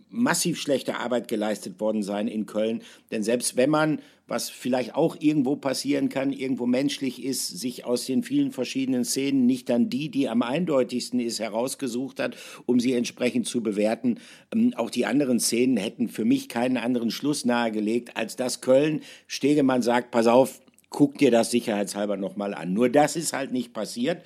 massiv 0.10 0.60
schlechte 0.60 0.98
Arbeit 0.98 1.28
geleistet 1.28 1.80
worden 1.80 2.04
sein 2.04 2.28
in 2.28 2.46
Köln. 2.46 2.82
Denn 3.12 3.24
selbst 3.24 3.56
wenn 3.56 3.70
man 3.70 4.00
was 4.28 4.50
vielleicht 4.50 4.96
auch 4.96 5.16
irgendwo 5.20 5.56
passieren 5.56 6.10
kann, 6.10 6.34
irgendwo 6.34 6.66
menschlich 6.66 7.24
ist, 7.24 7.48
sich 7.48 7.86
aus 7.86 8.06
den 8.06 8.24
vielen 8.24 8.52
verschiedenen 8.52 9.06
Szenen 9.06 9.46
nicht 9.46 9.70
dann 9.70 9.90
die, 9.90 10.10
die 10.10 10.30
am 10.30 10.42
eindeutigsten 10.42 11.20
ist, 11.20 11.40
herausgesucht 11.40 12.20
hat, 12.20 12.36
um 12.66 12.80
sie 12.80 12.94
entsprechend 12.94 13.48
zu 13.48 13.64
bewerten. 13.64 14.20
Ähm, 14.54 14.74
auch 14.76 14.90
die 14.90 15.06
anderen 15.06 15.40
Szenen 15.40 15.78
hätten 15.78 16.10
für 16.10 16.26
mich 16.26 16.50
keinen 16.50 16.78
anderen 16.78 17.12
Schluss 17.12 17.46
nahegelegt, 17.46 18.18
als 18.18 18.36
dass 18.36 18.62
Köln, 18.62 19.02
Stegemann 19.28 19.82
sagt, 19.82 20.12
pass 20.12 20.28
auf, 20.28 20.62
guck 20.90 21.18
dir 21.18 21.32
das 21.32 21.52
sicherheitshalber 21.52 22.18
nochmal 22.18 22.54
an. 22.54 22.74
Nur 22.74 22.90
das 22.90 23.16
ist 23.16 23.34
halt 23.34 23.52
nicht 23.52 23.74
passiert. 23.74 24.24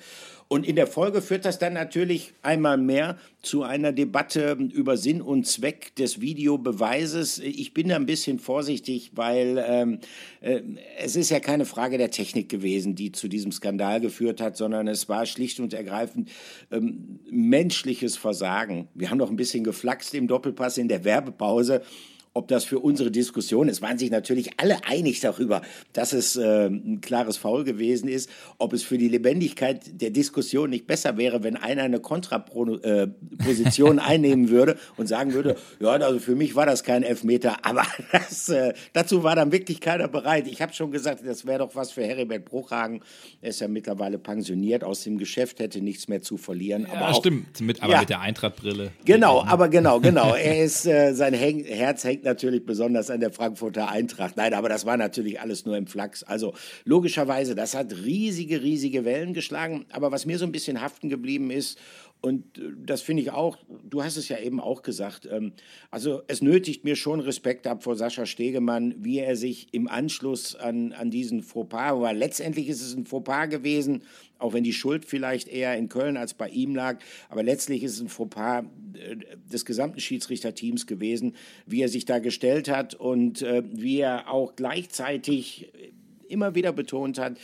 Und 0.52 0.66
in 0.66 0.76
der 0.76 0.86
Folge 0.86 1.22
führt 1.22 1.46
das 1.46 1.58
dann 1.58 1.72
natürlich 1.72 2.34
einmal 2.42 2.76
mehr 2.76 3.16
zu 3.40 3.62
einer 3.62 3.90
Debatte 3.90 4.58
über 4.74 4.98
Sinn 4.98 5.22
und 5.22 5.46
Zweck 5.46 5.96
des 5.96 6.20
Videobeweises. 6.20 7.38
Ich 7.38 7.72
bin 7.72 7.88
da 7.88 7.96
ein 7.96 8.04
bisschen 8.04 8.38
vorsichtig, 8.38 9.12
weil 9.14 9.64
ähm, 9.66 10.00
äh, 10.42 10.60
es 10.98 11.16
ist 11.16 11.30
ja 11.30 11.40
keine 11.40 11.64
Frage 11.64 11.96
der 11.96 12.10
Technik 12.10 12.50
gewesen, 12.50 12.94
die 12.94 13.12
zu 13.12 13.28
diesem 13.28 13.50
Skandal 13.50 14.02
geführt 14.02 14.42
hat, 14.42 14.58
sondern 14.58 14.88
es 14.88 15.08
war 15.08 15.24
schlicht 15.24 15.58
und 15.58 15.72
ergreifend 15.72 16.28
ähm, 16.70 17.20
menschliches 17.30 18.18
Versagen. 18.18 18.88
Wir 18.92 19.08
haben 19.08 19.16
noch 19.16 19.30
ein 19.30 19.36
bisschen 19.36 19.64
geflaxt 19.64 20.12
im 20.12 20.28
Doppelpass 20.28 20.76
in 20.76 20.88
der 20.88 21.04
Werbepause 21.04 21.80
ob 22.34 22.48
das 22.48 22.64
für 22.64 22.78
unsere 22.78 23.10
Diskussion, 23.10 23.68
es 23.68 23.82
waren 23.82 23.98
sich 23.98 24.10
natürlich 24.10 24.58
alle 24.58 24.84
einig 24.84 25.20
darüber, 25.20 25.60
dass 25.92 26.14
es 26.14 26.36
äh, 26.36 26.66
ein 26.66 27.00
klares 27.02 27.36
Foul 27.36 27.64
gewesen 27.64 28.08
ist, 28.08 28.30
ob 28.58 28.72
es 28.72 28.82
für 28.82 28.96
die 28.96 29.08
Lebendigkeit 29.08 30.00
der 30.00 30.10
Diskussion 30.10 30.70
nicht 30.70 30.86
besser 30.86 31.18
wäre, 31.18 31.42
wenn 31.42 31.56
einer 31.56 31.82
eine 31.82 32.00
Kontraposition 32.00 33.98
äh, 33.98 34.00
einnehmen 34.02 34.48
würde 34.48 34.78
und 34.96 35.08
sagen 35.08 35.34
würde, 35.34 35.56
ja, 35.78 35.90
also 35.90 36.18
für 36.20 36.34
mich 36.34 36.54
war 36.54 36.64
das 36.64 36.84
kein 36.84 37.02
Elfmeter, 37.02 37.66
aber 37.66 37.84
das, 38.12 38.48
äh, 38.48 38.72
dazu 38.94 39.22
war 39.22 39.36
dann 39.36 39.52
wirklich 39.52 39.80
keiner 39.80 40.08
bereit. 40.08 40.46
Ich 40.46 40.62
habe 40.62 40.72
schon 40.72 40.90
gesagt, 40.90 41.26
das 41.26 41.44
wäre 41.44 41.58
doch 41.58 41.74
was 41.74 41.92
für 41.92 42.02
Heribert 42.02 42.46
Bruchhagen. 42.46 43.02
Er 43.42 43.50
ist 43.50 43.60
ja 43.60 43.68
mittlerweile 43.68 44.18
pensioniert 44.18 44.84
aus 44.84 45.02
dem 45.02 45.18
Geschäft, 45.18 45.60
hätte 45.60 45.82
nichts 45.82 46.08
mehr 46.08 46.22
zu 46.22 46.38
verlieren. 46.38 46.86
Ja, 46.90 46.94
aber 46.94 47.10
auch, 47.10 47.18
stimmt, 47.18 47.60
mit, 47.60 47.82
aber 47.82 47.92
ja, 47.92 48.00
mit 48.00 48.08
der 48.08 48.20
Eintrachtbrille. 48.20 48.92
Genau, 49.04 49.42
aber 49.42 49.68
genau, 49.68 50.00
genau. 50.00 50.34
Er 50.42 50.64
ist, 50.64 50.86
äh, 50.86 51.12
sein 51.12 51.34
Herz 51.34 52.04
hängt 52.04 52.21
natürlich 52.24 52.64
besonders 52.64 53.10
an 53.10 53.20
der 53.20 53.32
Frankfurter 53.32 53.88
Eintracht. 53.88 54.36
Nein, 54.36 54.54
aber 54.54 54.68
das 54.68 54.86
war 54.86 54.96
natürlich 54.96 55.40
alles 55.40 55.64
nur 55.64 55.76
im 55.76 55.86
Flachs. 55.86 56.22
Also 56.22 56.54
logischerweise, 56.84 57.54
das 57.54 57.74
hat 57.74 57.92
riesige, 58.04 58.62
riesige 58.62 59.04
Wellen 59.04 59.34
geschlagen. 59.34 59.86
Aber 59.90 60.12
was 60.12 60.26
mir 60.26 60.38
so 60.38 60.44
ein 60.44 60.52
bisschen 60.52 60.80
haften 60.80 61.08
geblieben 61.08 61.50
ist, 61.50 61.78
und 62.22 62.56
äh, 62.56 62.70
das 62.86 63.02
finde 63.02 63.22
ich 63.22 63.32
auch, 63.32 63.58
du 63.84 64.02
hast 64.02 64.16
es 64.16 64.28
ja 64.28 64.38
eben 64.38 64.60
auch 64.60 64.82
gesagt, 64.82 65.28
ähm, 65.30 65.52
also 65.90 66.22
es 66.28 66.40
nötigt 66.40 66.84
mir 66.84 66.96
schon 66.96 67.20
Respekt 67.20 67.66
ab 67.66 67.82
vor 67.82 67.96
Sascha 67.96 68.24
Stegemann, 68.24 68.94
wie 68.98 69.18
er 69.18 69.36
sich 69.36 69.66
im 69.72 69.88
Anschluss 69.88 70.54
an, 70.54 70.92
an 70.92 71.10
diesen 71.10 71.42
Fauxpas, 71.42 72.00
weil 72.00 72.16
letztendlich 72.16 72.68
ist 72.68 72.80
es 72.80 72.96
ein 72.96 73.04
Fauxpas 73.04 73.48
gewesen, 73.48 74.02
auch 74.38 74.52
wenn 74.52 74.64
die 74.64 74.72
Schuld 74.72 75.04
vielleicht 75.04 75.48
eher 75.48 75.76
in 75.76 75.88
Köln 75.88 76.16
als 76.16 76.34
bei 76.34 76.48
ihm 76.48 76.74
lag, 76.74 76.98
aber 77.28 77.42
letztlich 77.42 77.82
ist 77.82 77.94
es 77.94 78.00
ein 78.00 78.08
Fauxpas 78.08 78.64
äh, 78.94 79.16
des 79.52 79.64
gesamten 79.64 80.00
Schiedsrichterteams 80.00 80.86
gewesen, 80.86 81.34
wie 81.66 81.82
er 81.82 81.88
sich 81.88 82.04
da 82.04 82.20
gestellt 82.20 82.68
hat 82.68 82.94
und 82.94 83.42
äh, 83.42 83.64
wie 83.72 83.98
er 83.98 84.30
auch 84.32 84.54
gleichzeitig 84.54 85.72
immer 86.28 86.54
wieder 86.54 86.72
betont 86.72 87.18
hat, 87.18 87.36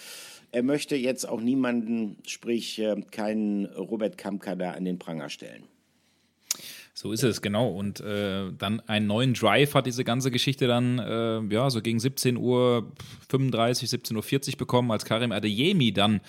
er 0.52 0.62
möchte 0.62 0.96
jetzt 0.96 1.28
auch 1.28 1.40
niemanden, 1.40 2.16
sprich 2.26 2.78
äh, 2.78 3.00
keinen 3.10 3.66
Robert 3.66 4.18
Kamka 4.18 4.54
da 4.54 4.72
an 4.72 4.84
den 4.84 4.98
Pranger 4.98 5.28
stellen. 5.28 5.64
So 6.94 7.12
ist 7.12 7.22
es, 7.22 7.42
genau. 7.42 7.68
Und 7.68 8.00
äh, 8.00 8.50
dann 8.58 8.80
einen 8.88 9.06
neuen 9.06 9.34
Drive 9.34 9.74
hat 9.74 9.86
diese 9.86 10.02
ganze 10.02 10.32
Geschichte 10.32 10.66
dann, 10.66 10.98
äh, 10.98 11.54
ja, 11.54 11.70
so 11.70 11.80
gegen 11.80 12.00
17 12.00 12.36
Uhr 12.36 12.90
35, 13.28 13.88
17.40 13.88 14.52
Uhr 14.52 14.58
bekommen, 14.58 14.90
als 14.90 15.04
Karim 15.04 15.30
Adeyemi 15.30 15.92
dann 15.92 16.20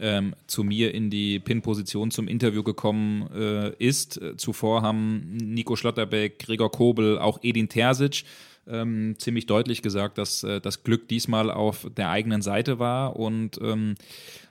ähm, 0.00 0.34
zu 0.48 0.64
mir 0.64 0.92
in 0.92 1.10
die 1.10 1.38
Pin-Position 1.38 2.10
zum 2.10 2.26
Interview 2.26 2.64
gekommen 2.64 3.30
äh, 3.32 3.72
ist. 3.78 4.20
Zuvor 4.36 4.82
haben 4.82 5.36
Nico 5.36 5.76
Schlotterbeck, 5.76 6.40
Gregor 6.40 6.72
Kobel, 6.72 7.18
auch 7.20 7.38
Edin 7.42 7.68
Terzic 7.68 8.24
ähm, 8.68 9.14
ziemlich 9.18 9.46
deutlich 9.46 9.82
gesagt, 9.82 10.18
dass 10.18 10.42
äh, 10.42 10.60
das 10.60 10.82
Glück 10.82 11.08
diesmal 11.08 11.50
auf 11.50 11.86
der 11.96 12.10
eigenen 12.10 12.42
Seite 12.42 12.78
war. 12.78 13.16
Und 13.16 13.58
ähm, 13.62 13.94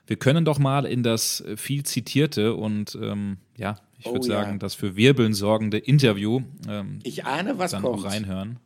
wir 0.07 0.17
können 0.17 0.45
doch 0.45 0.59
mal 0.59 0.85
in 0.85 1.03
das 1.03 1.43
viel 1.55 1.83
zitierte 1.83 2.53
und 2.53 2.97
ähm, 3.01 3.37
ja, 3.57 3.75
ich 3.97 4.05
würde 4.05 4.19
oh, 4.19 4.23
sagen, 4.23 4.51
ja. 4.53 4.57
das 4.57 4.75
für 4.75 4.95
Wirbeln 4.95 5.33
sorgende 5.33 5.77
Interview. 5.77 6.41
Ähm, 6.67 6.99
ich 7.03 7.25
ahne, 7.25 7.57
was 7.57 7.71
dann 7.71 7.81
kommt. 7.81 7.99
auch 7.99 8.05
reinhören. 8.05 8.59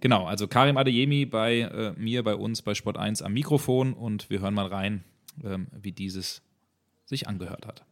genau, 0.00 0.26
also 0.26 0.46
Karim 0.46 0.76
Adeyemi 0.76 1.26
bei 1.26 1.60
äh, 1.60 1.92
mir, 1.96 2.22
bei 2.22 2.34
uns, 2.34 2.62
bei 2.62 2.74
Sport 2.74 2.96
1 2.96 3.22
am 3.22 3.32
Mikrofon 3.32 3.92
und 3.92 4.30
wir 4.30 4.40
hören 4.40 4.54
mal 4.54 4.66
rein, 4.66 5.04
ähm, 5.42 5.66
wie 5.80 5.92
dieses 5.92 6.42
sich 7.06 7.26
angehört 7.26 7.66
hat. 7.66 7.84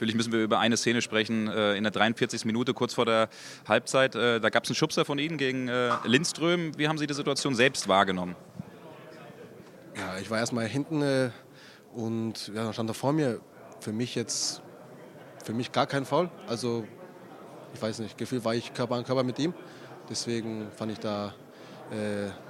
Natürlich 0.00 0.16
müssen 0.16 0.32
wir 0.32 0.42
über 0.42 0.58
eine 0.58 0.78
Szene 0.78 1.02
sprechen, 1.02 1.46
äh, 1.48 1.74
in 1.74 1.82
der 1.82 1.90
43. 1.90 2.46
Minute, 2.46 2.72
kurz 2.72 2.94
vor 2.94 3.04
der 3.04 3.28
Halbzeit. 3.68 4.14
Äh, 4.14 4.40
da 4.40 4.48
gab 4.48 4.64
es 4.64 4.70
einen 4.70 4.76
Schubser 4.76 5.04
von 5.04 5.18
Ihnen 5.18 5.36
gegen 5.36 5.68
äh, 5.68 5.90
Lindström. 6.04 6.72
Wie 6.78 6.88
haben 6.88 6.96
Sie 6.96 7.06
die 7.06 7.12
Situation 7.12 7.54
selbst 7.54 7.86
wahrgenommen? 7.86 8.34
Ja, 9.94 10.16
ich 10.18 10.30
war 10.30 10.38
erstmal 10.38 10.66
hinten 10.66 11.30
und 11.92 12.50
ja, 12.54 12.72
stand 12.72 12.88
er 12.88 12.94
vor 12.94 13.12
mir. 13.12 13.42
Für 13.80 13.92
mich 13.92 14.14
jetzt, 14.14 14.62
für 15.44 15.52
mich 15.52 15.70
gar 15.70 15.86
kein 15.86 16.06
Foul. 16.06 16.30
Also, 16.46 16.86
ich 17.74 17.82
weiß 17.82 17.98
nicht, 17.98 18.16
Gefühl 18.16 18.42
war 18.42 18.54
ich 18.54 18.72
Körper 18.72 18.94
an 18.94 19.04
Körper 19.04 19.22
mit 19.22 19.38
ihm. 19.38 19.52
Deswegen 20.08 20.68
fand 20.74 20.92
ich 20.92 20.98
da, 20.98 21.34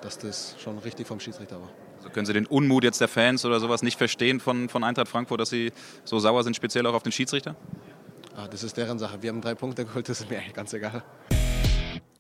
dass 0.03 0.19
das 0.19 0.55
schon 0.63 0.79
richtig 0.79 1.09
vom 1.09 1.19
Schiedsrichter 1.19 1.61
war. 1.61 1.71
Also 2.01 2.09
können 2.09 2.25
Sie 2.25 2.33
den 2.33 2.47
Unmut 2.47 2.83
jetzt 2.83 3.01
der 3.03 3.09
Fans 3.09 3.45
oder 3.45 3.61
sowas 3.61 3.83
nicht 3.83 3.99
verstehen 3.99 4.41
von, 4.41 4.71
von 4.71 4.85
Eintracht 4.85 5.09
Frankfurt, 5.09 5.39
dass 5.39 5.51
sie 5.51 5.71
so 6.05 6.19
sauer 6.19 6.43
sind, 6.45 6.57
speziell 6.57 6.87
auch 6.87 6.95
auf 6.95 7.03
den 7.03 7.13
Schiedsrichter? 7.13 7.57
Ah, 8.35 8.49
das 8.49 8.63
ist 8.63 8.79
deren 8.79 8.99
Sache. 8.99 9.23
Wir 9.23 9.29
haben 9.29 9.43
drei 9.43 9.55
Punkte 9.55 9.85
geholt, 9.85 10.09
das 10.09 10.23
ist 10.23 10.31
mir 10.31 10.39
eigentlich 10.39 10.55
ganz 10.55 10.73
egal. 10.73 11.03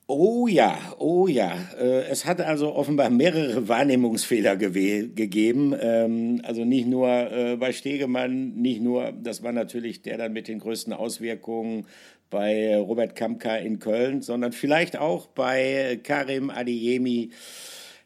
Oh 0.07 0.49
ja, 0.49 0.77
oh 0.99 1.29
ja. 1.29 1.57
Äh, 1.79 2.03
es 2.11 2.27
hat 2.27 2.43
also 2.43 2.75
offenbar 2.75 3.09
mehrere 3.09 3.69
Wahrnehmungsfehler 3.69 4.57
gegeben. 4.57 5.75
Ähm, 5.81 6.43
also 6.45 6.67
nicht 6.67 6.87
nur 6.87 7.09
äh, 7.09 7.57
bei 7.57 7.73
Stegemann, 7.73 8.57
nicht 8.57 8.83
nur, 8.83 9.13
das 9.13 9.43
war 9.43 9.53
natürlich 9.53 10.03
der 10.03 10.19
dann 10.19 10.35
mit 10.35 10.49
den 10.49 10.59
größten 10.59 10.93
Auswirkungen 10.93 11.87
bei 12.29 12.77
Robert 12.77 13.17
Kamka 13.17 13.57
in 13.57 13.79
Köln, 13.79 14.21
sondern 14.21 14.53
vielleicht 14.53 14.99
auch 14.99 15.27
bei 15.27 15.99
Karim 16.03 16.51
Adeyemi 16.51 17.31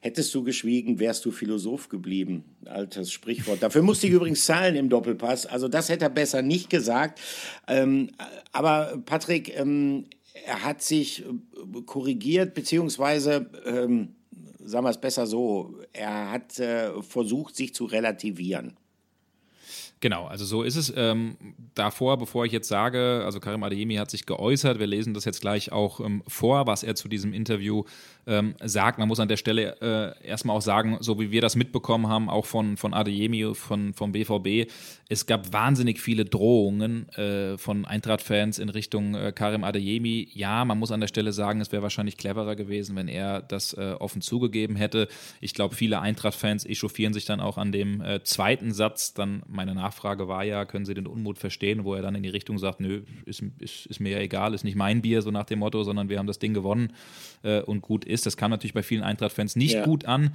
Hättest 0.04 0.34
du 0.34 0.44
geschwiegen, 0.44 0.98
wärst 0.98 1.24
du 1.24 1.30
Philosoph 1.30 1.88
geblieben. 1.88 2.44
Altes 2.66 3.10
Sprichwort. 3.10 3.62
Dafür 3.62 3.80
musste 3.80 4.06
ich 4.06 4.12
übrigens 4.12 4.44
zahlen 4.44 4.76
im 4.76 4.90
Doppelpass. 4.90 5.46
Also 5.46 5.66
das 5.66 5.88
hätte 5.88 6.04
er 6.04 6.10
besser 6.10 6.42
nicht 6.42 6.68
gesagt. 6.68 7.22
Ähm, 7.68 8.10
aber 8.52 9.02
Patrick, 9.06 9.58
ähm, 9.58 10.04
er 10.44 10.62
hat 10.62 10.82
sich 10.82 11.24
äh, 11.24 11.80
korrigiert, 11.86 12.52
beziehungsweise, 12.52 13.48
ähm, 13.64 14.10
sagen 14.62 14.84
wir 14.84 14.90
es 14.90 15.00
besser 15.00 15.26
so, 15.26 15.78
er 15.94 16.32
hat 16.32 16.58
äh, 16.58 17.00
versucht, 17.00 17.56
sich 17.56 17.74
zu 17.74 17.86
relativieren. 17.86 18.76
Genau, 20.04 20.26
also 20.26 20.44
so 20.44 20.62
ist 20.64 20.76
es. 20.76 20.92
Ähm, 20.94 21.38
davor, 21.74 22.18
bevor 22.18 22.44
ich 22.44 22.52
jetzt 22.52 22.68
sage, 22.68 23.22
also 23.24 23.40
Karim 23.40 23.62
Adeyemi 23.62 23.94
hat 23.94 24.10
sich 24.10 24.26
geäußert, 24.26 24.78
wir 24.78 24.86
lesen 24.86 25.14
das 25.14 25.24
jetzt 25.24 25.40
gleich 25.40 25.72
auch 25.72 25.98
ähm, 25.98 26.22
vor, 26.28 26.66
was 26.66 26.82
er 26.82 26.94
zu 26.94 27.08
diesem 27.08 27.32
Interview 27.32 27.84
ähm, 28.26 28.54
sagt. 28.62 28.98
Man 28.98 29.08
muss 29.08 29.18
an 29.18 29.28
der 29.28 29.38
Stelle 29.38 29.76
äh, 29.80 30.28
erstmal 30.28 30.58
auch 30.58 30.62
sagen, 30.62 30.98
so 31.00 31.18
wie 31.20 31.30
wir 31.30 31.40
das 31.40 31.56
mitbekommen 31.56 32.08
haben, 32.08 32.28
auch 32.28 32.44
von, 32.44 32.76
von 32.76 32.92
Adeyemi, 32.92 33.54
von, 33.54 33.94
vom 33.94 34.12
BVB, 34.12 34.70
es 35.08 35.26
gab 35.26 35.52
wahnsinnig 35.52 36.00
viele 36.00 36.24
Drohungen 36.24 37.08
äh, 37.10 37.56
von 37.56 37.84
Eintracht-Fans 37.84 38.58
in 38.58 38.68
Richtung 38.68 39.14
äh, 39.14 39.32
Karim 39.32 39.64
Adeyemi. 39.64 40.28
Ja, 40.34 40.64
man 40.64 40.78
muss 40.78 40.92
an 40.92 41.00
der 41.00 41.08
Stelle 41.08 41.32
sagen, 41.32 41.60
es 41.60 41.72
wäre 41.72 41.82
wahrscheinlich 41.82 42.16
cleverer 42.16 42.56
gewesen, 42.56 42.96
wenn 42.96 43.08
er 43.08 43.40
das 43.40 43.72
äh, 43.74 43.94
offen 43.98 44.20
zugegeben 44.20 44.76
hätte. 44.76 45.08
Ich 45.40 45.54
glaube, 45.54 45.74
viele 45.74 46.00
Eintracht-Fans 46.00 46.66
echauffieren 46.66 47.14
sich 47.14 47.24
dann 47.24 47.40
auch 47.40 47.56
an 47.58 47.72
dem 47.72 48.02
äh, 48.02 48.22
zweiten 48.22 48.72
Satz. 48.72 49.14
Dann 49.14 49.42
meine 49.46 49.74
Nachfrage 49.74 49.93
war 50.28 50.44
ja, 50.44 50.64
können 50.64 50.84
Sie 50.84 50.94
den 50.94 51.06
Unmut 51.06 51.38
verstehen, 51.38 51.84
wo 51.84 51.94
er 51.94 52.02
dann 52.02 52.14
in 52.14 52.22
die 52.22 52.28
Richtung 52.28 52.58
sagt, 52.58 52.80
nö, 52.80 53.02
ist, 53.24 53.42
ist, 53.58 53.86
ist 53.86 54.00
mir 54.00 54.10
ja 54.10 54.18
egal, 54.18 54.54
ist 54.54 54.64
nicht 54.64 54.76
mein 54.76 55.02
Bier, 55.02 55.22
so 55.22 55.30
nach 55.30 55.44
dem 55.44 55.60
Motto, 55.60 55.84
sondern 55.84 56.08
wir 56.08 56.18
haben 56.18 56.26
das 56.26 56.38
Ding 56.38 56.54
gewonnen 56.54 56.92
äh, 57.42 57.60
und 57.60 57.82
gut 57.82 58.04
ist. 58.04 58.26
Das 58.26 58.36
kam 58.36 58.50
natürlich 58.50 58.74
bei 58.74 58.82
vielen 58.82 59.02
Eintracht-Fans 59.02 59.56
nicht 59.56 59.74
ja. 59.74 59.84
gut 59.84 60.04
an. 60.06 60.34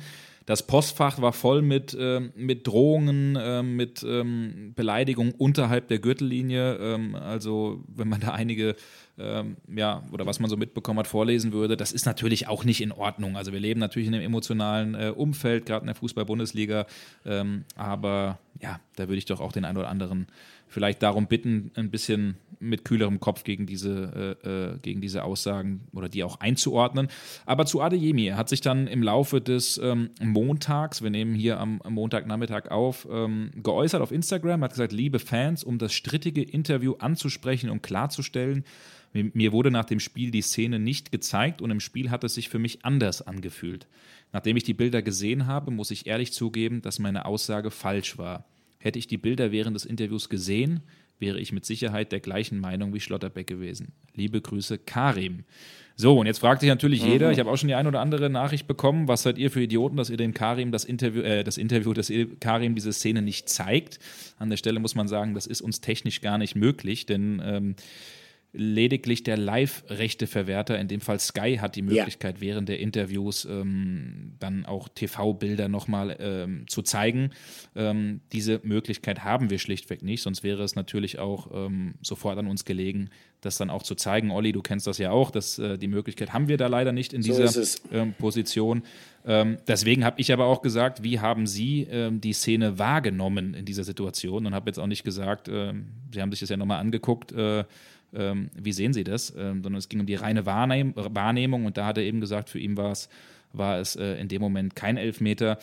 Das 0.50 0.63
Postfach 0.63 1.22
war 1.22 1.32
voll 1.32 1.62
mit, 1.62 1.94
äh, 1.94 2.22
mit 2.36 2.65
Drohungen, 2.65 3.36
äh, 3.36 3.62
mit 3.62 4.01
ähm, 4.01 4.74
Beleidigungen 4.75 5.32
unterhalb 5.38 5.89
der 5.89 6.00
Gürtellinie. 6.00 6.74
Ähm, 6.77 7.13
also, 7.13 7.84
wenn 7.88 8.10
man 8.10 8.20
da 8.20 8.32
einige, 8.32 8.75
ähm, 9.20 9.58
ja, 9.72 10.01
oder 10.12 10.25
was 10.25 10.39
man 10.39 10.50
so 10.50 10.58
mitbekommen 10.58 10.98
hat, 10.98 11.06
vorlesen 11.06 11.53
würde, 11.53 11.77
das 11.77 11.91
ist 11.91 12.08
natürlich 12.08 12.48
auch 12.48 12.63
nicht 12.63 12.82
in 12.82 12.91
Ordnung. 12.91 13.38
Also, 13.38 13.53
wir 13.53 13.60
leben 13.60 13.79
natürlich 13.79 14.08
in 14.08 14.15
einem 14.15 14.24
emotionalen 14.24 14.96
äh, 14.96 15.13
Umfeld, 15.15 15.68
gerade 15.68 15.82
in 15.82 15.86
der 15.86 15.96
Fußball-Bundesliga. 15.96 16.88
Ähm, 17.27 17.65
aber 17.75 18.39
ja, 18.60 18.79
da 18.96 19.03
würde 19.08 19.20
ich 19.20 19.25
doch 19.25 19.41
auch 19.41 19.51
den 19.51 19.65
einen 19.65 19.77
oder 19.77 19.89
anderen 19.89 20.25
vielleicht 20.70 21.04
darum 21.04 21.28
bitten, 21.28 21.72
ein 21.76 21.90
bisschen 21.90 22.38
mit 22.60 22.86
kühlerem 22.86 23.20
Kopf 23.20 23.44
gegen 23.44 23.66
diese, 23.66 24.38
äh, 24.44 24.50
äh, 24.50 24.78
gegen 24.82 25.02
diese 25.02 25.24
Aussagen 25.24 25.88
oder 25.94 26.10
die 26.10 26.24
auch 26.24 26.40
einzuordnen. 26.40 27.08
Aber 27.46 27.66
zu 27.66 27.82
Adeyemi, 27.82 28.28
er 28.28 28.38
hat 28.38 28.50
sich 28.50 28.62
dann 28.62 28.88
im 28.88 29.02
Laufe 29.02 29.42
des 29.42 29.80
ähm, 29.82 30.12
Montags, 30.22 31.02
wir 31.02 31.10
nehmen 31.10 31.36
hier 31.36 31.60
am, 31.60 31.82
Montagnachmittag 31.88 32.70
auf, 32.70 33.08
ähm, 33.10 33.52
geäußert 33.64 34.02
auf 34.02 34.12
Instagram, 34.12 34.64
hat 34.64 34.72
gesagt, 34.72 34.92
liebe 34.92 35.20
Fans, 35.20 35.64
um 35.64 35.78
das 35.78 35.94
strittige 35.94 36.44
Interview 36.44 36.96
anzusprechen 37.00 37.70
und 37.70 37.82
klarzustellen, 37.82 38.64
mir 39.12 39.52
wurde 39.52 39.72
nach 39.72 39.86
dem 39.86 40.00
Spiel 40.00 40.30
die 40.30 40.44
Szene 40.44 40.78
nicht 40.78 41.12
gezeigt 41.12 41.64
und 41.64 41.72
im 41.72 41.80
Spiel 41.80 42.12
hat 42.12 42.24
es 42.24 42.36
sich 42.36 42.48
für 42.48 42.60
mich 42.60 42.86
anders 42.86 43.24
angefühlt. 43.24 43.88
Nachdem 44.32 44.56
ich 44.56 44.64
die 44.64 44.76
Bilder 44.76 45.02
gesehen 45.02 45.48
habe, 45.48 45.72
muss 45.72 45.90
ich 45.90 46.06
ehrlich 46.06 46.32
zugeben, 46.32 46.84
dass 46.84 47.00
meine 47.00 47.26
Aussage 47.26 47.72
falsch 47.72 48.20
war. 48.20 48.46
Hätte 48.79 48.98
ich 48.98 49.07
die 49.07 49.17
Bilder 49.17 49.51
während 49.51 49.75
des 49.75 49.86
Interviews 49.86 50.29
gesehen, 50.29 50.81
wäre 51.19 51.39
ich 51.39 51.51
mit 51.51 51.65
Sicherheit 51.65 52.12
der 52.12 52.21
gleichen 52.21 52.59
Meinung 52.59 52.93
wie 52.93 53.00
Schlotterbeck 53.00 53.45
gewesen. 53.45 53.91
Liebe 54.15 54.41
Grüße, 54.41 54.77
Karim. 54.77 55.43
So, 55.98 56.17
und 56.17 56.27
jetzt 56.27 56.39
fragt 56.39 56.62
sich 56.62 56.69
natürlich 56.69 57.03
mhm. 57.03 57.09
jeder, 57.09 57.31
ich 57.31 57.39
habe 57.39 57.51
auch 57.51 57.57
schon 57.57 57.67
die 57.67 57.75
ein 57.75 57.88
oder 57.88 58.00
andere 58.00 58.29
Nachricht 58.29 58.67
bekommen, 58.67 59.09
was 59.09 59.24
seid 59.24 59.38
ihr 59.38 59.51
für 59.51 59.62
Idioten, 59.62 59.98
dass 59.98 60.09
ihr 60.09 60.15
dem 60.15 60.33
Karim 60.33 60.71
das 60.71 60.86
Interview, 60.86 61.21
äh, 61.21 61.43
das 61.43 61.57
Interview, 61.57 61.91
dass 61.91 62.09
ihr 62.09 62.39
Karim 62.39 62.74
diese 62.74 62.93
Szene 62.93 63.21
nicht 63.21 63.50
zeigt. 63.50 64.00
An 64.38 64.50
der 64.50 64.55
Stelle 64.55 64.79
muss 64.79 64.95
man 64.95 65.09
sagen, 65.09 65.33
das 65.33 65.45
ist 65.45 65.59
uns 65.59 65.81
technisch 65.81 66.21
gar 66.21 66.38
nicht 66.38 66.55
möglich, 66.55 67.05
denn 67.05 67.41
ähm, 67.43 67.75
lediglich 68.51 69.24
der 69.24 69.38
Live-Rechteverwerter, 69.38 70.79
in 70.79 70.88
dem 70.88 71.01
Fall 71.01 71.20
Sky, 71.20 71.58
hat 71.62 71.75
die 71.75 71.84
Möglichkeit, 71.84 72.38
ja. 72.38 72.41
während 72.41 72.68
der 72.68 72.79
Interviews 72.79 73.46
ähm, 73.46 74.34
dann 74.39 74.65
auch 74.65 74.89
TV-Bilder 74.89 75.68
nochmal 75.68 76.18
ähm, 76.20 76.68
zu 76.68 76.82
zeigen. 76.82 77.29
Ähm, 77.75 78.22
diese 78.32 78.60
Möglichkeit 78.63 79.24
haben 79.24 79.51
wir 79.51 79.60
schlichtweg 79.60 80.01
nicht, 80.01 80.24
sonst 80.24 80.41
wäre 80.41 80.63
es 80.63 80.75
natürlich 80.75 81.20
auch 81.20 81.50
ähm, 81.53 81.94
sofort 82.01 82.39
an 82.39 82.48
uns 82.48 82.65
gelegen, 82.65 83.12
das 83.41 83.58
dann 83.58 83.70
auch 83.70 83.84
zu 83.84 83.94
zeigen. 83.94 84.32
Olli, 84.32 84.51
du 84.51 84.62
kennst 84.62 84.88
das 84.88 84.98
ja 84.98 85.12
auch, 85.12 85.29
dass 85.29 85.60
äh, 85.60 85.77
die 85.77 85.88
Möglichkeit 85.88 86.34
haben 86.34 86.48
wir 86.48 86.58
da 86.58 86.68
leider 86.68 86.91
nicht 86.91 87.13
in 87.13 87.22
so 87.22 87.36
dieser 87.36 87.63
ähm, 87.91 88.13
Position. 88.18 88.82
Ähm, 89.25 89.60
deswegen 89.68 90.03
habe 90.03 90.20
ich 90.20 90.34
aber 90.34 90.46
auch 90.46 90.63
gesagt, 90.63 91.03
wie 91.03 91.20
haben 91.20 91.46
Sie 91.46 91.88
die 92.12 92.34
Szene 92.34 92.79
wahrgenommen 92.79 93.53
in 93.53 93.65
dieser 93.65 93.84
Situation 93.84 94.46
und 94.46 94.56
habe 94.56 94.70
jetzt 94.70 94.79
auch 94.79 94.88
nicht 94.88 95.03
gesagt, 95.03 95.48
Sie 95.48 96.22
haben 96.22 96.32
sich 96.32 96.39
das 96.39 96.50
ja 96.50 96.58
nochmal 96.58 96.79
angeguckt, 96.79 97.32
äh, 97.32 97.63
ähm, 98.13 98.50
wie 98.56 98.72
sehen 98.72 98.94
Sie 98.94 99.04
das? 99.04 99.34
Ähm, 99.38 99.63
sondern 99.63 99.80
es 99.80 99.89
ging 99.89 100.00
um 100.00 100.06
die 100.06 100.16
reine 100.16 100.46
Wahrnehm 100.46 100.94
Wahrnehmung 100.96 101.66
und 101.66 101.78
da 101.78 101.86
hat 101.86 101.98
er 101.98 102.04
eben 102.04 102.22
gesagt, 102.22 102.50
für 102.50 102.60
ihn 102.60 102.78
war 102.78 102.92
es, 102.92 103.10
war 103.54 103.80
es 103.80 103.96
äh, 103.96 104.16
in 104.16 104.28
dem 104.28 104.42
Moment 104.42 104.75
kein 104.75 104.98
Elfmeter. 104.98 105.58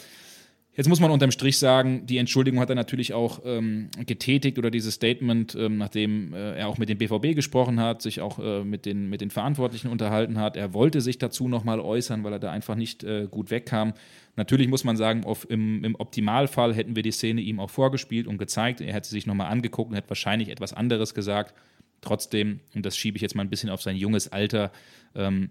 Jetzt 0.77 0.89
muss 0.89 1.01
man 1.01 1.11
unterm 1.11 1.31
Strich 1.31 1.59
sagen, 1.59 2.05
die 2.05 2.19
Entschuldigung 2.19 2.61
hat 2.61 2.69
er 2.69 2.75
natürlich 2.75 3.15
auch 3.15 3.41
ähm, 3.47 3.89
getätigt 4.05 4.59
oder 4.59 4.71
dieses 4.71 4.95
Statement, 4.95 5.55
ähm, 5.55 5.79
nachdem 5.79 6.35
äh, 6.35 6.59
er 6.59 6.69
auch 6.69 6.77
mit 6.77 6.91
dem 6.91 6.99
BVB 6.99 7.35
gesprochen 7.35 7.81
hat, 7.81 8.03
sich 8.03 8.21
auch 8.21 8.39
äh, 8.39 8.63
mit, 8.63 8.85
den, 8.85 9.09
mit 9.09 9.23
den 9.23 9.31
Verantwortlichen 9.31 9.89
unterhalten 9.89 10.39
hat. 10.39 10.55
Er 10.55 10.75
wollte 10.75 11.01
sich 11.01 11.17
dazu 11.17 11.49
nochmal 11.49 11.81
äußern, 11.81 12.25
weil 12.25 12.35
er 12.35 12.39
da 12.39 12.51
einfach 12.51 12.75
nicht 12.75 13.05
äh, 13.05 13.27
gut 13.31 13.51
wegkam. 13.51 13.95
Natürlich 14.37 14.69
muss 14.69 14.85
man 14.85 14.99
sagen, 14.99 15.25
auf, 15.25 15.49
im, 15.49 15.83
im, 15.83 15.95
Optimalfall 15.95 16.75
hätten 16.75 16.95
wir 16.95 17.03
die 17.03 17.11
Szene 17.11 17.41
ihm 17.41 17.59
auch 17.59 17.71
vorgespielt 17.71 18.27
und 18.27 18.37
gezeigt. 18.37 18.83
Er 18.83 18.93
hätte 18.93 19.09
sich 19.09 19.27
nochmal 19.27 19.51
angeguckt 19.51 19.91
und 19.91 19.97
hätte 19.97 20.11
wahrscheinlich 20.11 20.51
etwas 20.51 20.75
anderes 20.75 21.15
gesagt. 21.15 21.55
Trotzdem, 22.07 22.61
und 22.73 22.87
das 22.87 22.97
schiebe 22.97 23.17
ich 23.17 23.23
jetzt 23.23 23.35
mal 23.35 23.43
ein 23.43 23.51
bisschen 23.51 23.69
auf 23.69 23.83
sein 23.83 23.97
junges 23.97 24.31
Alter, 24.31 24.71
ähm, 25.17 25.51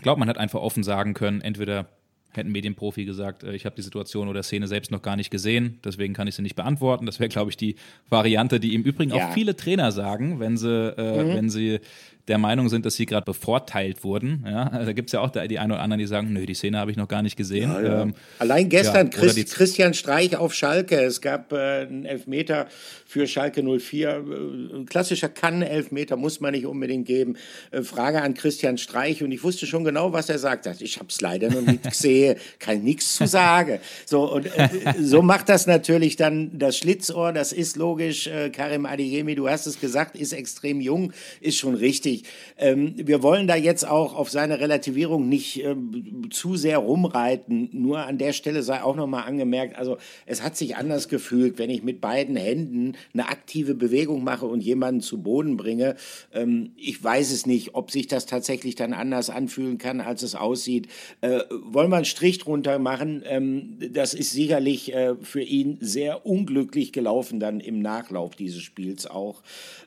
glaube, 0.00 0.20
man 0.20 0.28
hat 0.28 0.38
einfach 0.38 0.60
offen 0.60 0.84
sagen 0.84 1.12
können, 1.12 1.40
entweder 1.40 1.88
hätte 2.30 2.48
ein 2.48 2.52
Medienprofi 2.52 3.04
gesagt, 3.04 3.42
äh, 3.42 3.52
ich 3.54 3.66
habe 3.66 3.74
die 3.74 3.82
Situation 3.82 4.28
oder 4.28 4.44
Szene 4.44 4.68
selbst 4.68 4.92
noch 4.92 5.02
gar 5.02 5.16
nicht 5.16 5.30
gesehen, 5.30 5.80
deswegen 5.84 6.14
kann 6.14 6.28
ich 6.28 6.36
sie 6.36 6.42
nicht 6.42 6.54
beantworten. 6.54 7.04
Das 7.04 7.18
wäre, 7.18 7.28
glaube 7.28 7.50
ich, 7.50 7.56
die 7.56 7.74
Variante, 8.08 8.60
die 8.60 8.74
im 8.74 8.82
Übrigen 8.82 9.12
ja. 9.12 9.28
auch 9.28 9.32
viele 9.32 9.56
Trainer 9.56 9.90
sagen, 9.90 10.38
wenn 10.38 10.56
sie, 10.56 10.94
äh, 10.96 11.24
mhm. 11.24 11.34
wenn 11.34 11.50
sie 11.50 11.80
der 12.28 12.38
Meinung 12.38 12.68
sind, 12.68 12.86
dass 12.86 12.94
sie 12.94 13.06
gerade 13.06 13.24
bevorteilt 13.24 14.04
wurden. 14.04 14.44
Ja, 14.46 14.68
also 14.68 14.86
da 14.86 14.92
gibt 14.92 15.08
es 15.08 15.12
ja 15.12 15.20
auch 15.20 15.30
die 15.30 15.58
einen 15.58 15.72
oder 15.72 15.80
anderen, 15.80 15.98
die 15.98 16.06
sagen, 16.06 16.32
nö, 16.32 16.46
die 16.46 16.54
Szene 16.54 16.78
habe 16.78 16.92
ich 16.92 16.96
noch 16.96 17.08
gar 17.08 17.22
nicht 17.22 17.36
gesehen. 17.36 17.70
Ja, 17.70 17.82
ja. 17.82 18.02
Ähm, 18.02 18.14
Allein 18.38 18.68
gestern 18.68 19.10
Christ, 19.10 19.52
Christian 19.52 19.92
Streich 19.92 20.36
auf 20.36 20.54
Schalke. 20.54 21.00
Es 21.00 21.20
gab 21.20 21.52
äh, 21.52 21.80
einen 21.80 22.04
Elfmeter 22.04 22.68
für 23.06 23.26
Schalke 23.26 23.62
04. 23.62 24.08
Äh, 24.08 24.76
ein 24.76 24.86
klassischer 24.86 25.28
Kann-Elfmeter 25.28 26.16
muss 26.16 26.40
man 26.40 26.52
nicht 26.52 26.66
unbedingt 26.66 27.06
geben. 27.06 27.36
Äh, 27.72 27.82
Frage 27.82 28.22
an 28.22 28.34
Christian 28.34 28.78
Streich 28.78 29.22
und 29.24 29.32
ich 29.32 29.42
wusste 29.42 29.66
schon 29.66 29.82
genau, 29.82 30.12
was 30.12 30.28
er 30.28 30.38
sagt. 30.38 30.68
Ich 30.80 30.98
habe 30.98 31.08
es 31.08 31.20
leider 31.20 31.50
noch 31.50 31.62
nicht 31.62 31.82
gesehen, 31.90 32.36
kann 32.60 32.84
nichts 32.84 33.16
zu 33.16 33.26
sagen. 33.26 33.80
So, 34.06 34.32
und 34.32 34.46
äh, 34.46 34.68
so 35.00 35.22
macht 35.22 35.48
das 35.48 35.66
natürlich 35.66 36.14
dann 36.14 36.56
das 36.56 36.78
Schlitzohr. 36.78 37.32
Das 37.32 37.52
ist 37.52 37.76
logisch. 37.76 38.28
Äh, 38.28 38.50
Karim 38.50 38.86
Adeyemi, 38.86 39.34
du 39.34 39.48
hast 39.48 39.66
es 39.66 39.80
gesagt, 39.80 40.14
ist 40.14 40.32
extrem 40.32 40.80
jung, 40.80 41.12
ist 41.40 41.58
schon 41.58 41.74
richtig 41.74 42.11
wichtig. 42.12 42.28
Ähm, 42.58 42.94
wir 42.96 43.22
wollen 43.22 43.46
da 43.46 43.56
jetzt 43.56 43.86
auch 43.86 44.14
auf 44.14 44.30
seine 44.30 44.60
Relativierung 44.60 45.28
nicht 45.28 45.62
ähm, 45.64 46.28
zu 46.30 46.56
sehr 46.56 46.78
rumreiten. 46.78 47.68
Nur 47.72 48.00
an 48.00 48.18
der 48.18 48.32
Stelle 48.32 48.62
sei 48.62 48.82
auch 48.82 48.96
nochmal 48.96 49.24
angemerkt, 49.24 49.76
also 49.76 49.98
es 50.26 50.42
hat 50.42 50.56
sich 50.56 50.76
anders 50.76 51.08
gefühlt, 51.08 51.58
wenn 51.58 51.70
ich 51.70 51.82
mit 51.82 52.00
beiden 52.00 52.36
Händen 52.36 52.94
eine 53.12 53.28
aktive 53.28 53.74
Bewegung 53.74 54.24
mache 54.24 54.46
und 54.46 54.62
jemanden 54.62 55.00
zu 55.00 55.22
Boden 55.22 55.56
bringe. 55.56 55.96
Ähm, 56.32 56.72
ich 56.76 57.02
weiß 57.02 57.32
es 57.32 57.46
nicht, 57.46 57.74
ob 57.74 57.90
sich 57.90 58.06
das 58.06 58.26
tatsächlich 58.26 58.74
dann 58.74 58.92
anders 58.92 59.30
anfühlen 59.30 59.78
kann, 59.78 60.00
als 60.00 60.22
es 60.22 60.34
aussieht. 60.34 60.88
Äh, 61.20 61.40
wollen 61.64 61.90
wir 61.90 61.96
einen 61.96 62.04
Strich 62.04 62.38
drunter 62.38 62.78
machen? 62.78 63.22
Ähm, 63.26 63.78
das 63.92 64.14
ist 64.14 64.32
sicherlich 64.32 64.94
äh, 64.94 65.14
für 65.20 65.42
ihn 65.42 65.78
sehr 65.80 66.26
unglücklich 66.26 66.92
gelaufen 66.92 67.40
dann 67.40 67.60
im 67.60 67.80
Nachlauf 67.80 68.36
dieses 68.36 68.62
Spiels 68.62 69.06
auch. 69.06 69.42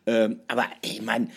Ähm, 0.07 0.39
aber 0.47 0.65
ich 0.81 1.01
meine, 1.01 1.29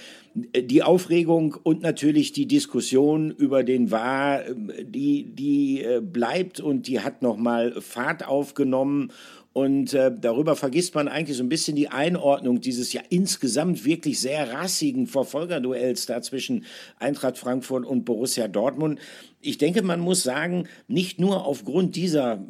die 0.54 0.82
Aufregung 0.82 1.56
und 1.62 1.82
natürlich 1.82 2.32
die 2.32 2.46
Diskussion 2.46 3.30
über 3.30 3.64
den 3.64 3.90
War, 3.90 4.42
die, 4.82 5.24
die 5.24 5.82
äh, 5.82 6.00
bleibt 6.00 6.60
und 6.60 6.86
die 6.86 7.00
hat 7.00 7.22
nochmal 7.22 7.80
Fahrt 7.80 8.26
aufgenommen. 8.26 9.12
Und 9.52 9.92
äh, 9.94 10.12
darüber 10.16 10.54
vergisst 10.54 10.94
man 10.94 11.08
eigentlich 11.08 11.36
so 11.36 11.42
ein 11.42 11.48
bisschen 11.48 11.74
die 11.74 11.88
Einordnung 11.88 12.60
dieses 12.60 12.92
ja 12.92 13.02
insgesamt 13.08 13.84
wirklich 13.84 14.20
sehr 14.20 14.52
rassigen 14.52 15.06
Verfolgerduells 15.06 16.06
da 16.06 16.22
zwischen 16.22 16.64
Eintracht 16.98 17.38
Frankfurt 17.38 17.84
und 17.84 18.04
Borussia 18.04 18.46
Dortmund. 18.46 19.00
Ich 19.40 19.58
denke, 19.58 19.82
man 19.82 20.00
muss 20.00 20.22
sagen, 20.22 20.68
nicht 20.86 21.18
nur 21.18 21.44
aufgrund 21.44 21.96
dieser 21.96 22.44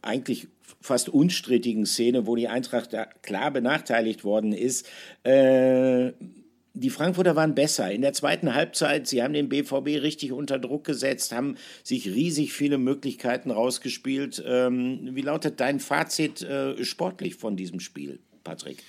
eigentlich 0.00 0.48
fast 0.80 1.08
unstrittigen 1.08 1.84
Szene, 1.84 2.26
wo 2.26 2.36
die 2.36 2.48
Eintracht 2.48 2.92
da 2.92 3.04
klar 3.22 3.50
benachteiligt 3.50 4.24
worden 4.24 4.52
ist, 4.52 4.86
äh, 5.24 6.12
die 6.76 6.90
Frankfurter 6.90 7.36
waren 7.36 7.54
besser. 7.54 7.90
In 7.90 8.02
der 8.02 8.12
zweiten 8.12 8.54
Halbzeit, 8.54 9.06
sie 9.06 9.22
haben 9.22 9.32
den 9.32 9.48
BVB 9.48 10.02
richtig 10.02 10.32
unter 10.32 10.58
Druck 10.58 10.84
gesetzt, 10.84 11.32
haben 11.32 11.56
sich 11.82 12.06
riesig 12.06 12.52
viele 12.52 12.76
Möglichkeiten 12.76 13.50
rausgespielt. 13.50 14.42
Ähm, 14.46 15.10
wie 15.12 15.22
lautet 15.22 15.58
dein 15.60 15.80
Fazit 15.80 16.42
äh, 16.42 16.84
sportlich 16.84 17.36
von 17.36 17.56
diesem 17.56 17.80
Spiel, 17.80 18.18
Patrick? 18.44 18.82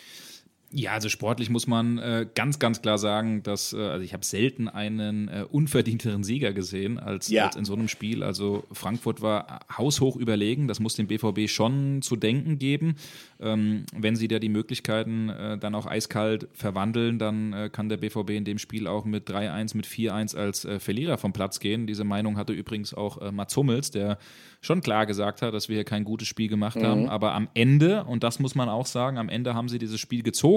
Ja, 0.71 0.91
also 0.91 1.07
sportlich 1.07 1.49
muss 1.49 1.65
man 1.65 1.97
äh, 1.97 2.27
ganz, 2.35 2.59
ganz 2.59 2.81
klar 2.81 2.97
sagen, 2.97 3.41
dass 3.41 3.71
äh, 3.71 3.77
also 3.77 4.03
ich 4.03 4.13
habe 4.13 4.25
selten 4.25 4.67
einen 4.67 5.29
äh, 5.29 5.45
unverdienteren 5.49 6.25
Sieger 6.25 6.51
gesehen 6.51 6.99
als, 6.99 7.29
ja. 7.29 7.45
als, 7.45 7.55
in 7.55 7.63
so 7.63 7.73
einem 7.73 7.87
Spiel. 7.87 8.21
Also 8.21 8.65
Frankfurt 8.73 9.21
war 9.21 9.61
haushoch 9.77 10.17
überlegen, 10.17 10.67
das 10.67 10.81
muss 10.81 10.95
dem 10.95 11.07
BVB 11.07 11.49
schon 11.49 12.01
zu 12.01 12.17
denken 12.17 12.59
geben. 12.59 12.95
Ähm, 13.39 13.85
wenn 13.95 14.17
sie 14.17 14.27
da 14.27 14.39
die 14.39 14.49
Möglichkeiten 14.49 15.29
äh, 15.29 15.57
dann 15.57 15.73
auch 15.73 15.85
eiskalt 15.85 16.49
verwandeln, 16.53 17.17
dann 17.17 17.53
äh, 17.53 17.69
kann 17.71 17.87
der 17.87 17.97
BVB 17.97 18.31
in 18.31 18.43
dem 18.43 18.57
Spiel 18.57 18.87
auch 18.87 19.05
mit 19.05 19.29
3-1, 19.29 19.77
mit 19.77 19.85
4-1 19.85 20.35
als 20.35 20.65
äh, 20.65 20.79
Verlierer 20.81 21.17
vom 21.17 21.31
Platz 21.31 21.61
gehen. 21.61 21.87
Diese 21.87 22.03
Meinung 22.03 22.35
hatte 22.35 22.51
übrigens 22.51 22.93
auch 22.93 23.21
äh, 23.21 23.31
Mats 23.31 23.55
Hummels, 23.55 23.91
der 23.91 24.17
schon 24.61 24.81
klar 24.81 25.05
gesagt 25.05 25.41
hat, 25.41 25.53
dass 25.53 25.69
wir 25.69 25.75
hier 25.75 25.83
kein 25.83 26.03
gutes 26.03 26.27
Spiel 26.27 26.47
gemacht 26.47 26.77
mhm. 26.77 26.85
haben. 26.85 27.09
Aber 27.09 27.33
am 27.33 27.47
Ende, 27.53 28.03
und 28.03 28.23
das 28.23 28.39
muss 28.39 28.55
man 28.55 28.69
auch 28.69 28.85
sagen, 28.85 29.17
am 29.17 29.29
Ende 29.29 29.53
haben 29.53 29.69
sie 29.69 29.77
dieses 29.77 29.99
Spiel 29.99 30.23
gezogen. 30.23 30.56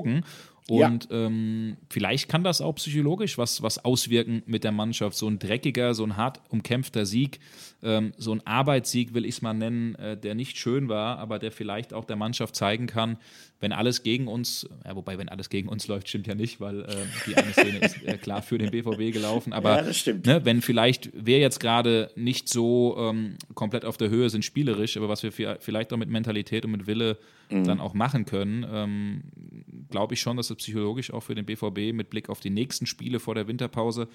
Und 0.70 1.10
ja. 1.10 1.26
ähm, 1.26 1.76
vielleicht 1.88 2.28
kann 2.28 2.44
das 2.44 2.60
auch 2.60 2.76
psychologisch 2.76 3.38
was, 3.38 3.60
was 3.60 3.84
auswirken 3.84 4.44
mit 4.46 4.62
der 4.62 4.70
Mannschaft. 4.70 5.16
So 5.16 5.26
ein 5.26 5.40
dreckiger, 5.40 5.94
so 5.94 6.04
ein 6.04 6.16
hart 6.16 6.40
umkämpfter 6.48 7.06
Sieg, 7.06 7.40
ähm, 7.82 8.12
so 8.18 8.32
ein 8.32 8.46
Arbeitssieg 8.46 9.12
will 9.12 9.24
ich 9.24 9.36
es 9.36 9.42
mal 9.42 9.52
nennen, 9.52 9.96
äh, 9.96 10.16
der 10.16 10.36
nicht 10.36 10.58
schön 10.58 10.88
war, 10.88 11.18
aber 11.18 11.40
der 11.40 11.50
vielleicht 11.50 11.92
auch 11.92 12.04
der 12.04 12.14
Mannschaft 12.14 12.54
zeigen 12.54 12.86
kann, 12.86 13.16
wenn 13.58 13.72
alles 13.72 14.04
gegen 14.04 14.28
uns, 14.28 14.68
ja, 14.84 14.94
wobei, 14.94 15.18
wenn 15.18 15.28
alles 15.28 15.50
gegen 15.50 15.68
uns 15.68 15.88
läuft, 15.88 16.08
stimmt 16.08 16.26
ja 16.28 16.34
nicht, 16.34 16.60
weil 16.60 16.82
äh, 16.82 16.86
die 17.26 17.36
eine 17.36 17.52
Szene 17.52 17.78
ist 17.78 18.02
äh, 18.04 18.16
klar 18.16 18.40
für 18.40 18.56
den 18.56 18.70
BVB 18.70 19.12
gelaufen. 19.12 19.52
Aber 19.52 19.84
ja, 19.84 20.12
ne, 20.24 20.44
wenn 20.44 20.62
vielleicht 20.62 21.10
wir 21.14 21.40
jetzt 21.40 21.58
gerade 21.58 22.10
nicht 22.14 22.48
so 22.48 22.96
ähm, 22.98 23.36
komplett 23.54 23.84
auf 23.84 23.96
der 23.96 24.08
Höhe 24.08 24.30
sind 24.30 24.44
spielerisch, 24.44 24.96
aber 24.96 25.08
was 25.08 25.22
wir 25.22 25.32
vielleicht 25.32 25.92
auch 25.92 25.98
mit 25.98 26.08
Mentalität 26.08 26.64
und 26.64 26.70
mit 26.70 26.86
Wille 26.86 27.18
mhm. 27.50 27.64
dann 27.64 27.80
auch 27.80 27.92
machen 27.92 28.24
können, 28.24 28.66
ähm, 28.72 29.22
glaube 29.90 30.14
ich 30.14 30.20
schon, 30.20 30.36
dass 30.36 30.50
es 30.50 30.56
psychologisch 30.56 31.12
auch 31.12 31.22
für 31.22 31.34
den 31.34 31.46
BVB 31.46 31.94
mit 31.94 32.10
Blick 32.10 32.28
auf 32.28 32.40
die 32.40 32.50
nächsten 32.50 32.86
Spiele 32.86 33.20
vor 33.20 33.34
der 33.34 33.48
Winterpause 33.48 34.08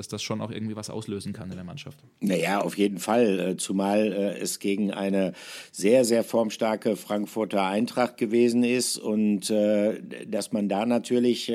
dass 0.00 0.08
das 0.08 0.22
schon 0.22 0.40
auch 0.40 0.50
irgendwie 0.50 0.76
was 0.76 0.88
auslösen 0.88 1.34
kann 1.34 1.50
in 1.50 1.56
der 1.56 1.64
Mannschaft. 1.64 1.98
Naja, 2.20 2.62
auf 2.62 2.78
jeden 2.78 2.98
Fall. 2.98 3.38
Äh, 3.38 3.56
zumal 3.58 4.12
äh, 4.12 4.38
es 4.38 4.58
gegen 4.58 4.92
eine 4.92 5.34
sehr, 5.72 6.06
sehr 6.06 6.24
formstarke 6.24 6.96
Frankfurter 6.96 7.66
Eintracht 7.66 8.16
gewesen 8.16 8.64
ist 8.64 8.96
und 8.96 9.50
äh, 9.50 10.00
dass 10.26 10.52
man 10.52 10.70
da 10.70 10.86
natürlich 10.86 11.52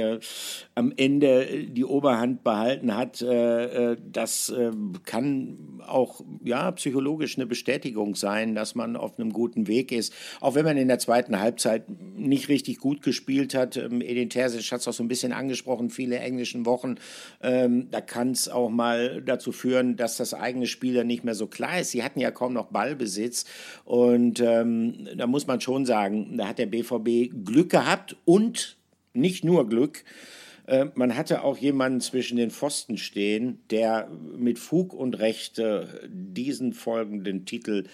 am 0.75 0.93
Ende 0.95 1.65
die 1.67 1.85
Oberhand 1.85 2.43
behalten 2.43 2.95
hat, 2.95 3.21
das 3.21 4.53
kann 5.05 5.79
auch 5.87 6.21
ja, 6.43 6.71
psychologisch 6.71 7.37
eine 7.37 7.45
Bestätigung 7.45 8.15
sein, 8.15 8.55
dass 8.55 8.75
man 8.75 8.95
auf 8.95 9.17
einem 9.17 9.31
guten 9.31 9.67
Weg 9.67 9.91
ist. 9.91 10.13
Auch 10.41 10.55
wenn 10.55 10.65
man 10.65 10.77
in 10.77 10.87
der 10.87 10.99
zweiten 10.99 11.39
Halbzeit 11.39 11.85
nicht 12.15 12.49
richtig 12.49 12.79
gut 12.79 13.01
gespielt 13.01 13.53
hat. 13.53 13.77
Ähm, 13.77 14.01
Edin 14.01 14.29
Terzic 14.29 14.71
hat 14.71 14.81
es 14.81 14.87
auch 14.87 14.93
so 14.93 15.03
ein 15.03 15.07
bisschen 15.07 15.31
angesprochen, 15.31 15.89
viele 15.89 16.19
englischen 16.19 16.65
Wochen. 16.65 16.95
Ähm, 17.41 17.87
da 17.91 18.01
kann 18.01 18.34
es 18.35 18.49
auch 18.49 18.69
mal 18.69 19.21
dazu 19.21 19.51
führen, 19.51 19.95
dass 19.95 20.17
das 20.17 20.33
eigene 20.33 20.67
Spiel 20.67 20.93
dann 20.93 21.07
nicht 21.07 21.23
mehr 21.23 21.35
so 21.35 21.47
klar 21.47 21.79
ist. 21.79 21.91
Sie 21.91 22.03
hatten 22.03 22.19
ja 22.19 22.31
kaum 22.31 22.53
noch 22.53 22.67
Ballbesitz. 22.67 23.45
Und 23.83 24.39
ähm, 24.39 25.07
da 25.15 25.27
muss 25.27 25.47
man 25.47 25.61
schon 25.61 25.85
sagen, 25.85 26.37
da 26.37 26.47
hat 26.47 26.59
der 26.59 26.67
BVB 26.67 27.33
Glück 27.45 27.69
gehabt 27.69 28.15
und 28.25 28.77
nicht 29.13 29.43
nur 29.43 29.67
Glück. 29.67 30.03
Äh, 30.67 30.87
man 30.95 31.15
hatte 31.15 31.43
auch 31.43 31.57
jemanden 31.57 32.01
zwischen 32.01 32.37
den 32.37 32.51
Pfosten 32.51 32.97
stehen, 32.97 33.59
der 33.69 34.09
mit 34.37 34.59
Fug 34.59 34.93
und 34.93 35.19
Recht 35.19 35.59
äh, 35.59 35.85
diesen 36.07 36.73
folgenden 36.73 37.45
Titel 37.45 37.85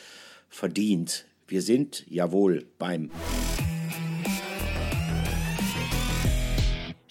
verdient. 0.49 1.25
Wir 1.47 1.61
sind 1.61 2.05
jawohl 2.09 2.65
beim 2.77 3.11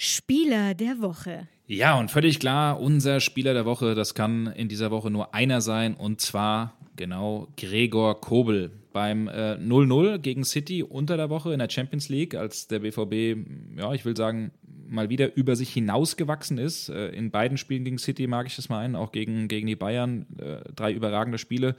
Spieler 0.03 0.73
der 0.73 1.03
Woche. 1.03 1.47
Ja, 1.67 1.99
und 1.99 2.11
völlig 2.11 2.41
klar, 2.41 2.81
unser 2.81 3.21
Spieler 3.21 3.53
der 3.53 3.67
Woche, 3.67 3.95
das 3.95 4.15
kann 4.15 4.47
in 4.47 4.67
dieser 4.67 4.91
Woche 4.91 5.11
nur 5.11 5.35
einer 5.35 5.61
sein, 5.61 5.93
und 5.93 6.23
zwar 6.23 6.73
genau 6.97 7.49
Gregor 7.59 8.19
Kobel 8.19 8.71
beim 8.95 9.29
0-0 9.29 10.15
äh, 10.15 10.19
gegen 10.19 10.45
City 10.45 10.83
unter 10.83 11.19
der 11.19 11.29
Woche 11.29 11.53
in 11.53 11.59
der 11.59 11.69
Champions 11.69 12.09
League, 12.09 12.35
als 12.35 12.67
der 12.67 12.79
BVB, 12.79 13.47
ja, 13.77 13.93
ich 13.93 14.07
will 14.07 14.17
sagen, 14.17 14.53
mal 14.91 15.09
wieder 15.09 15.35
über 15.37 15.57
sich 15.57 15.73
hinausgewachsen 15.73 16.59
ist. 16.59 16.89
Äh, 16.89 17.09
in 17.09 17.31
beiden 17.31 17.57
Spielen 17.57 17.85
gegen 17.85 17.99
City 17.99 18.27
mag 18.27 18.47
ich 18.47 18.57
das 18.57 18.69
mal 18.69 18.81
ein, 18.81 18.97
auch 18.97 19.13
gegen, 19.13 19.49
gegen 19.49 19.67
die 19.67 19.77
Bayern, 19.77 20.27
äh, 20.39 20.69
drei 20.75 20.93
überragende 20.93 21.39
Spiele 21.39 21.77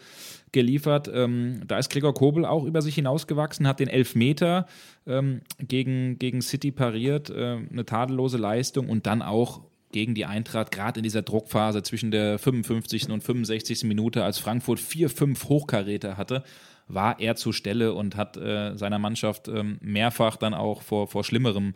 geliefert. 0.52 1.10
Ähm, 1.13 1.62
da 1.67 1.78
ist 1.78 1.89
Gregor 1.89 2.13
Kobel 2.13 2.45
auch 2.45 2.63
über 2.63 2.82
sich 2.82 2.95
hinausgewachsen, 2.95 3.67
hat 3.67 3.80
den 3.80 3.88
Elfmeter 3.88 4.65
ähm, 5.06 5.41
gegen, 5.60 6.17
gegen 6.17 6.41
City 6.41 6.71
pariert, 6.71 7.30
äh, 7.30 7.60
eine 7.69 7.86
tadellose 7.86 8.38
Leistung 8.38 8.89
und 8.89 9.06
dann 9.06 9.21
auch 9.21 9.62
gegen 9.91 10.15
die 10.15 10.26
Eintracht, 10.26 10.71
gerade 10.71 11.00
in 11.00 11.04
dieser 11.04 11.21
Druckphase 11.21 11.84
zwischen 11.84 12.12
der 12.12 12.39
55. 12.39 13.10
und 13.10 13.21
65. 13.21 13.84
Minute, 13.84 14.24
als 14.24 14.39
Frankfurt 14.39 14.80
vier, 14.80 15.10
fünf 15.10 15.50
Hochkaräter 15.50 16.17
hatte, 16.17 16.43
war 16.88 17.19
er 17.19 17.36
zur 17.36 17.54
Stelle 17.54 17.93
und 17.93 18.15
hat 18.15 18.38
äh, 18.38 18.76
seiner 18.76 19.00
Mannschaft 19.00 19.47
ähm, 19.47 19.78
mehrfach 19.82 20.38
dann 20.38 20.54
auch 20.54 20.82
vor, 20.82 21.08
vor 21.08 21.24
Schlimmerem 21.24 21.74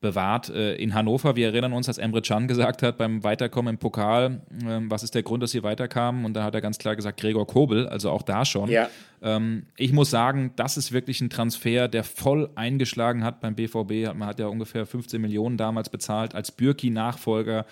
bewahrt. 0.00 0.50
Äh, 0.50 0.74
in 0.76 0.94
Hannover, 0.94 1.36
wir 1.36 1.48
erinnern 1.48 1.72
uns, 1.72 1.88
als 1.88 1.98
Emre 1.98 2.22
Can 2.22 2.48
gesagt 2.48 2.82
hat 2.82 2.98
beim 2.98 3.24
Weiterkommen 3.24 3.74
im 3.74 3.78
Pokal, 3.78 4.40
ähm, 4.64 4.90
was 4.90 5.02
ist 5.02 5.14
der 5.14 5.22
Grund, 5.22 5.42
dass 5.42 5.50
sie 5.50 5.62
weiterkamen? 5.62 6.24
Und 6.24 6.34
da 6.34 6.44
hat 6.44 6.54
er 6.54 6.60
ganz 6.60 6.78
klar 6.78 6.96
gesagt, 6.96 7.20
Gregor 7.20 7.46
Kobel, 7.46 7.88
also 7.88 8.10
auch 8.10 8.22
da 8.22 8.44
schon. 8.44 8.70
Ja. 8.70 8.88
Ähm, 9.22 9.66
ich 9.76 9.92
muss 9.92 10.10
sagen, 10.10 10.52
das 10.56 10.76
ist 10.76 10.92
wirklich 10.92 11.20
ein 11.20 11.30
Transfer, 11.30 11.88
der 11.88 12.04
voll 12.04 12.50
eingeschlagen 12.54 13.24
hat 13.24 13.40
beim 13.40 13.54
BVB. 13.54 14.14
Man 14.14 14.26
hat 14.26 14.38
ja 14.38 14.46
ungefähr 14.46 14.86
15 14.86 15.20
Millionen 15.20 15.56
damals 15.56 15.88
bezahlt 15.88 16.34
als 16.34 16.52
Bürki-Nachfolger. 16.52 17.66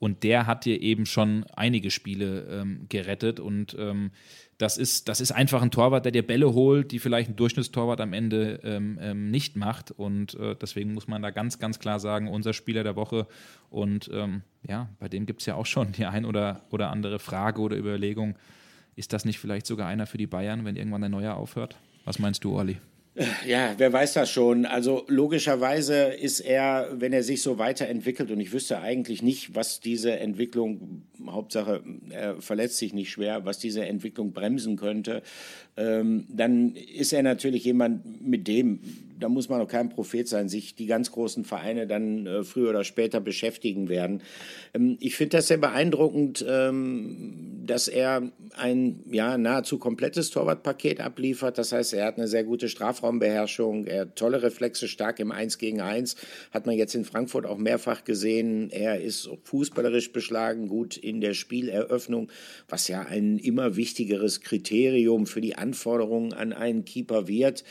Und 0.00 0.22
der 0.22 0.46
hat 0.46 0.64
dir 0.64 0.80
eben 0.80 1.06
schon 1.06 1.44
einige 1.56 1.90
Spiele 1.90 2.46
ähm, 2.50 2.86
gerettet 2.88 3.40
und 3.40 3.76
ähm, 3.78 4.12
das 4.58 4.76
ist, 4.76 5.08
das 5.08 5.20
ist 5.20 5.30
einfach 5.30 5.62
ein 5.62 5.70
Torwart, 5.70 6.04
der 6.04 6.12
dir 6.12 6.26
Bälle 6.26 6.52
holt, 6.52 6.90
die 6.90 6.98
vielleicht 6.98 7.30
ein 7.30 7.36
Durchschnittstorwart 7.36 8.00
am 8.00 8.12
Ende 8.12 8.60
ähm, 8.64 8.98
ähm, 9.00 9.30
nicht 9.30 9.54
macht. 9.56 9.92
Und 9.92 10.34
äh, 10.34 10.56
deswegen 10.60 10.94
muss 10.94 11.06
man 11.06 11.22
da 11.22 11.30
ganz, 11.30 11.60
ganz 11.60 11.78
klar 11.78 12.00
sagen, 12.00 12.26
unser 12.26 12.52
Spieler 12.52 12.82
der 12.82 12.96
Woche. 12.96 13.28
Und 13.70 14.10
ähm, 14.12 14.42
ja, 14.66 14.88
bei 14.98 15.08
dem 15.08 15.26
gibt 15.26 15.40
es 15.40 15.46
ja 15.46 15.54
auch 15.54 15.66
schon 15.66 15.92
die 15.92 16.06
ein 16.06 16.24
oder, 16.24 16.62
oder 16.70 16.90
andere 16.90 17.20
Frage 17.20 17.60
oder 17.60 17.76
Überlegung. 17.76 18.34
Ist 18.96 19.12
das 19.12 19.24
nicht 19.24 19.38
vielleicht 19.38 19.66
sogar 19.66 19.86
einer 19.86 20.06
für 20.06 20.18
die 20.18 20.26
Bayern, 20.26 20.64
wenn 20.64 20.74
irgendwann 20.74 21.02
der 21.02 21.10
Neue 21.10 21.34
aufhört? 21.34 21.76
Was 22.04 22.18
meinst 22.18 22.42
du, 22.42 22.58
Olli? 22.58 22.78
Ja, 23.46 23.74
wer 23.76 23.92
weiß 23.92 24.12
das 24.14 24.30
schon. 24.30 24.64
Also 24.64 25.04
logischerweise 25.08 26.04
ist 26.04 26.40
er, 26.40 26.88
wenn 26.92 27.12
er 27.12 27.22
sich 27.22 27.42
so 27.42 27.58
weiterentwickelt, 27.58 28.30
und 28.30 28.38
ich 28.40 28.52
wüsste 28.52 28.80
eigentlich 28.80 29.22
nicht, 29.22 29.54
was 29.54 29.80
diese 29.80 30.18
Entwicklung, 30.18 31.02
Hauptsache 31.26 31.82
er 32.10 32.40
verletzt 32.40 32.78
sich 32.78 32.94
nicht 32.94 33.10
schwer, 33.10 33.44
was 33.44 33.58
diese 33.58 33.84
Entwicklung 33.84 34.32
bremsen 34.32 34.76
könnte, 34.76 35.22
ähm, 35.78 36.26
dann 36.28 36.74
ist 36.74 37.12
er 37.12 37.22
natürlich 37.22 37.64
jemand, 37.64 38.26
mit 38.26 38.48
dem 38.48 38.80
da 39.20 39.28
muss 39.28 39.48
man 39.48 39.60
auch 39.60 39.68
kein 39.68 39.88
Prophet 39.88 40.28
sein, 40.28 40.48
sich 40.48 40.74
die 40.74 40.86
ganz 40.86 41.10
großen 41.12 41.44
Vereine 41.44 41.86
dann 41.86 42.26
äh, 42.26 42.44
früher 42.44 42.70
oder 42.70 42.84
später 42.84 43.20
beschäftigen 43.20 43.88
werden. 43.88 44.22
Ähm, 44.74 44.96
ich 45.00 45.16
finde 45.16 45.38
das 45.38 45.48
sehr 45.48 45.58
beeindruckend, 45.58 46.44
ähm, 46.48 47.64
dass 47.66 47.88
er 47.88 48.30
ein 48.56 49.04
ja, 49.10 49.36
nahezu 49.36 49.78
komplettes 49.78 50.30
Torwartpaket 50.30 51.00
abliefert. 51.00 51.58
Das 51.58 51.72
heißt, 51.72 51.92
er 51.94 52.06
hat 52.06 52.16
eine 52.16 52.28
sehr 52.28 52.44
gute 52.44 52.68
Strafraumbeherrschung, 52.68 53.86
er 53.86 54.02
hat 54.02 54.16
tolle 54.16 54.42
Reflexe, 54.42 54.88
stark 54.88 55.20
im 55.20 55.32
1 55.32 55.58
gegen 55.58 55.80
1. 55.80 56.16
Hat 56.50 56.66
man 56.66 56.76
jetzt 56.76 56.94
in 56.94 57.04
Frankfurt 57.04 57.46
auch 57.46 57.58
mehrfach 57.58 58.04
gesehen. 58.04 58.70
Er 58.70 59.00
ist 59.00 59.28
fußballerisch 59.44 60.12
beschlagen, 60.12 60.68
gut 60.68 60.96
in 60.96 61.20
der 61.20 61.34
Spieleröffnung, 61.34 62.30
was 62.68 62.88
ja 62.88 63.02
ein 63.02 63.38
immer 63.38 63.76
wichtigeres 63.76 64.40
Kriterium 64.40 65.26
für 65.26 65.40
die 65.40 65.56
Anforderungen 65.68 66.32
an 66.32 66.52
einen 66.52 66.84
Keeper 66.84 67.28
wird. 67.28 67.64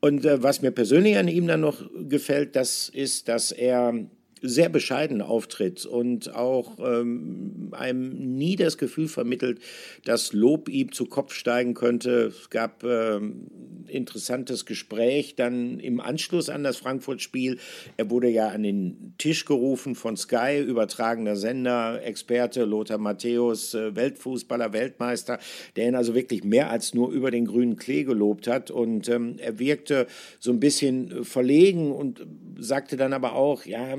Und 0.00 0.24
äh, 0.24 0.42
was 0.42 0.62
mir 0.62 0.70
persönlich 0.70 1.16
an 1.16 1.28
ihm 1.28 1.46
dann 1.46 1.60
noch 1.60 1.82
gefällt, 2.08 2.54
das 2.54 2.88
ist, 2.88 3.28
dass 3.28 3.50
er 3.50 3.94
sehr 4.42 4.68
bescheiden 4.68 5.22
auftritt 5.22 5.86
und 5.86 6.34
auch 6.34 6.78
ähm, 6.78 7.68
einem 7.72 8.36
nie 8.36 8.56
das 8.56 8.78
Gefühl 8.78 9.08
vermittelt, 9.08 9.60
dass 10.04 10.32
Lob 10.32 10.68
ihm 10.68 10.92
zu 10.92 11.06
Kopf 11.06 11.32
steigen 11.34 11.74
könnte. 11.74 12.26
Es 12.26 12.50
gab 12.50 12.84
ähm, 12.84 13.46
interessantes 13.88 14.66
Gespräch 14.66 15.34
dann 15.34 15.80
im 15.80 16.00
Anschluss 16.00 16.48
an 16.48 16.62
das 16.62 16.76
Frankfurt-Spiel. 16.76 17.58
Er 17.96 18.10
wurde 18.10 18.28
ja 18.28 18.48
an 18.48 18.62
den 18.62 19.14
Tisch 19.18 19.44
gerufen 19.44 19.94
von 19.94 20.16
Sky, 20.16 20.60
übertragender 20.60 21.36
Sender, 21.36 22.02
Experte 22.02 22.64
Lothar 22.64 22.98
Matthäus, 22.98 23.74
äh, 23.74 23.94
Weltfußballer, 23.96 24.72
Weltmeister, 24.72 25.38
der 25.76 25.88
ihn 25.88 25.94
also 25.94 26.14
wirklich 26.14 26.44
mehr 26.44 26.70
als 26.70 26.94
nur 26.94 27.10
über 27.10 27.30
den 27.30 27.46
grünen 27.46 27.76
Klee 27.76 28.04
gelobt 28.04 28.46
hat. 28.46 28.70
Und 28.70 29.08
ähm, 29.08 29.36
er 29.38 29.58
wirkte 29.58 30.06
so 30.38 30.50
ein 30.52 30.60
bisschen 30.60 31.24
verlegen 31.24 31.92
und 31.92 32.26
sagte 32.58 32.96
dann 32.96 33.12
aber 33.12 33.34
auch, 33.34 33.64
ja, 33.64 33.96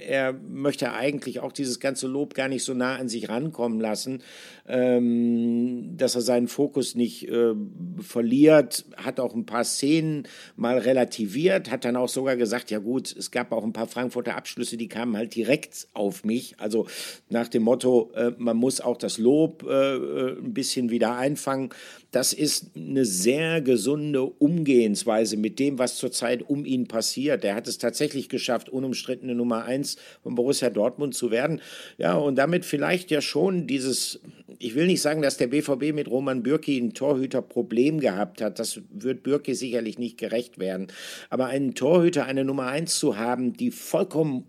er 0.00 0.32
möchte 0.32 0.92
eigentlich 0.92 1.40
auch 1.40 1.52
dieses 1.52 1.80
ganze 1.80 2.06
Lob 2.06 2.34
gar 2.34 2.48
nicht 2.48 2.64
so 2.64 2.74
nah 2.74 2.96
an 2.96 3.08
sich 3.08 3.28
rankommen 3.28 3.80
lassen, 3.80 4.22
ähm, 4.68 5.96
dass 5.96 6.14
er 6.14 6.20
seinen 6.20 6.48
Fokus 6.48 6.94
nicht 6.94 7.28
äh, 7.28 7.54
verliert, 8.00 8.84
hat 8.96 9.20
auch 9.20 9.34
ein 9.34 9.46
paar 9.46 9.64
Szenen 9.64 10.28
mal 10.56 10.78
relativiert, 10.78 11.70
hat 11.70 11.84
dann 11.84 11.96
auch 11.96 12.08
sogar 12.08 12.36
gesagt, 12.36 12.70
ja 12.70 12.78
gut, 12.78 13.14
es 13.16 13.30
gab 13.30 13.52
auch 13.52 13.64
ein 13.64 13.72
paar 13.72 13.86
Frankfurter 13.86 14.36
Abschlüsse, 14.36 14.76
die 14.76 14.88
kamen 14.88 15.16
halt 15.16 15.34
direkt 15.34 15.88
auf 15.92 16.24
mich, 16.24 16.54
also 16.58 16.86
nach 17.28 17.48
dem 17.48 17.62
Motto, 17.64 18.10
äh, 18.14 18.32
man 18.38 18.56
muss 18.56 18.80
auch 18.80 18.96
das 18.96 19.18
Lob 19.18 19.64
äh, 19.68 19.96
äh 19.96 20.30
ein 20.40 20.54
bisschen 20.54 20.90
wieder 20.90 21.16
einfangen. 21.16 21.70
Das 22.10 22.32
ist 22.32 22.72
eine 22.76 23.04
sehr 23.04 23.60
gesunde 23.60 24.24
Umgehensweise 24.24 25.36
mit 25.36 25.58
dem, 25.58 25.78
was 25.78 25.96
zurzeit 25.96 26.48
um 26.48 26.64
ihn 26.64 26.88
passiert. 26.88 27.44
Er 27.44 27.54
hat 27.54 27.68
es 27.68 27.78
tatsächlich 27.78 28.28
geschafft, 28.28 28.68
unumstrittene 28.68 29.34
Nummer 29.34 29.64
eins 29.64 29.89
von 30.22 30.34
Borussia 30.34 30.70
Dortmund 30.70 31.14
zu 31.14 31.30
werden. 31.30 31.60
Ja, 31.98 32.14
und 32.14 32.36
damit 32.36 32.64
vielleicht 32.64 33.10
ja 33.10 33.20
schon 33.20 33.66
dieses, 33.66 34.20
ich 34.58 34.74
will 34.74 34.86
nicht 34.86 35.02
sagen, 35.02 35.22
dass 35.22 35.36
der 35.36 35.46
BVB 35.46 35.92
mit 35.94 36.08
Roman 36.08 36.42
Bürki 36.42 36.78
ein 36.78 36.94
Torhüterproblem 36.94 38.00
gehabt 38.00 38.42
hat. 38.42 38.58
Das 38.58 38.80
wird 38.90 39.22
Bürki 39.22 39.54
sicherlich 39.54 39.98
nicht 39.98 40.18
gerecht 40.18 40.58
werden. 40.58 40.88
Aber 41.28 41.46
einen 41.46 41.74
Torhüter, 41.74 42.26
eine 42.26 42.44
Nummer 42.44 42.66
eins 42.66 42.98
zu 42.98 43.16
haben, 43.16 43.54
die 43.54 43.70
vollkommen 43.70 44.46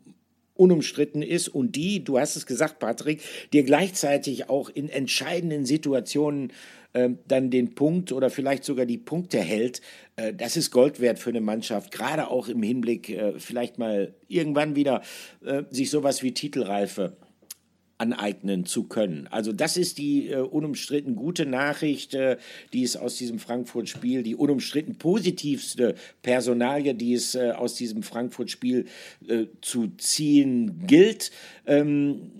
unumstritten 0.55 1.23
ist 1.23 1.47
und 1.47 1.75
die, 1.75 2.03
du 2.03 2.19
hast 2.19 2.35
es 2.35 2.45
gesagt, 2.45 2.77
Patrick, 2.77 3.21
dir 3.51 3.63
gleichzeitig 3.63 4.49
auch 4.49 4.69
in 4.69 4.89
entscheidenden 4.89 5.65
Situationen 5.65 6.49
äh, 6.49 6.53
dann 6.93 7.49
den 7.49 7.75
Punkt 7.75 8.11
oder 8.11 8.29
vielleicht 8.29 8.63
sogar 8.63 8.85
die 8.85 8.97
Punkte 8.97 9.39
hält, 9.39 9.81
äh, 10.15 10.33
das 10.33 10.57
ist 10.57 10.71
Gold 10.71 10.99
wert 10.99 11.19
für 11.19 11.29
eine 11.29 11.41
Mannschaft, 11.41 11.91
gerade 11.91 12.29
auch 12.29 12.47
im 12.47 12.63
Hinblick 12.63 13.09
äh, 13.09 13.39
vielleicht 13.39 13.77
mal 13.77 14.13
irgendwann 14.27 14.75
wieder 14.75 15.01
äh, 15.45 15.63
sich 15.69 15.89
sowas 15.89 16.23
wie 16.23 16.33
Titelreife 16.33 17.17
aneignen 18.01 18.65
zu 18.65 18.85
können. 18.85 19.27
Also 19.29 19.53
das 19.53 19.77
ist 19.77 19.99
die 19.99 20.29
äh, 20.29 20.37
unumstritten 20.37 21.15
gute 21.15 21.45
Nachricht, 21.45 22.15
äh, 22.15 22.37
die 22.73 22.81
es 22.81 22.97
aus 22.97 23.15
diesem 23.17 23.37
Frankfurt-Spiel, 23.37 24.23
die 24.23 24.35
unumstritten 24.35 24.97
positivste 24.97 25.93
Personalie, 26.23 26.95
die 26.95 27.13
es 27.13 27.35
äh, 27.35 27.51
aus 27.51 27.75
diesem 27.75 28.01
Frankfurt-Spiel 28.01 28.85
zu 29.61 29.87
ziehen 29.97 30.87
gilt. 30.87 31.31
Ähm, 31.67 32.31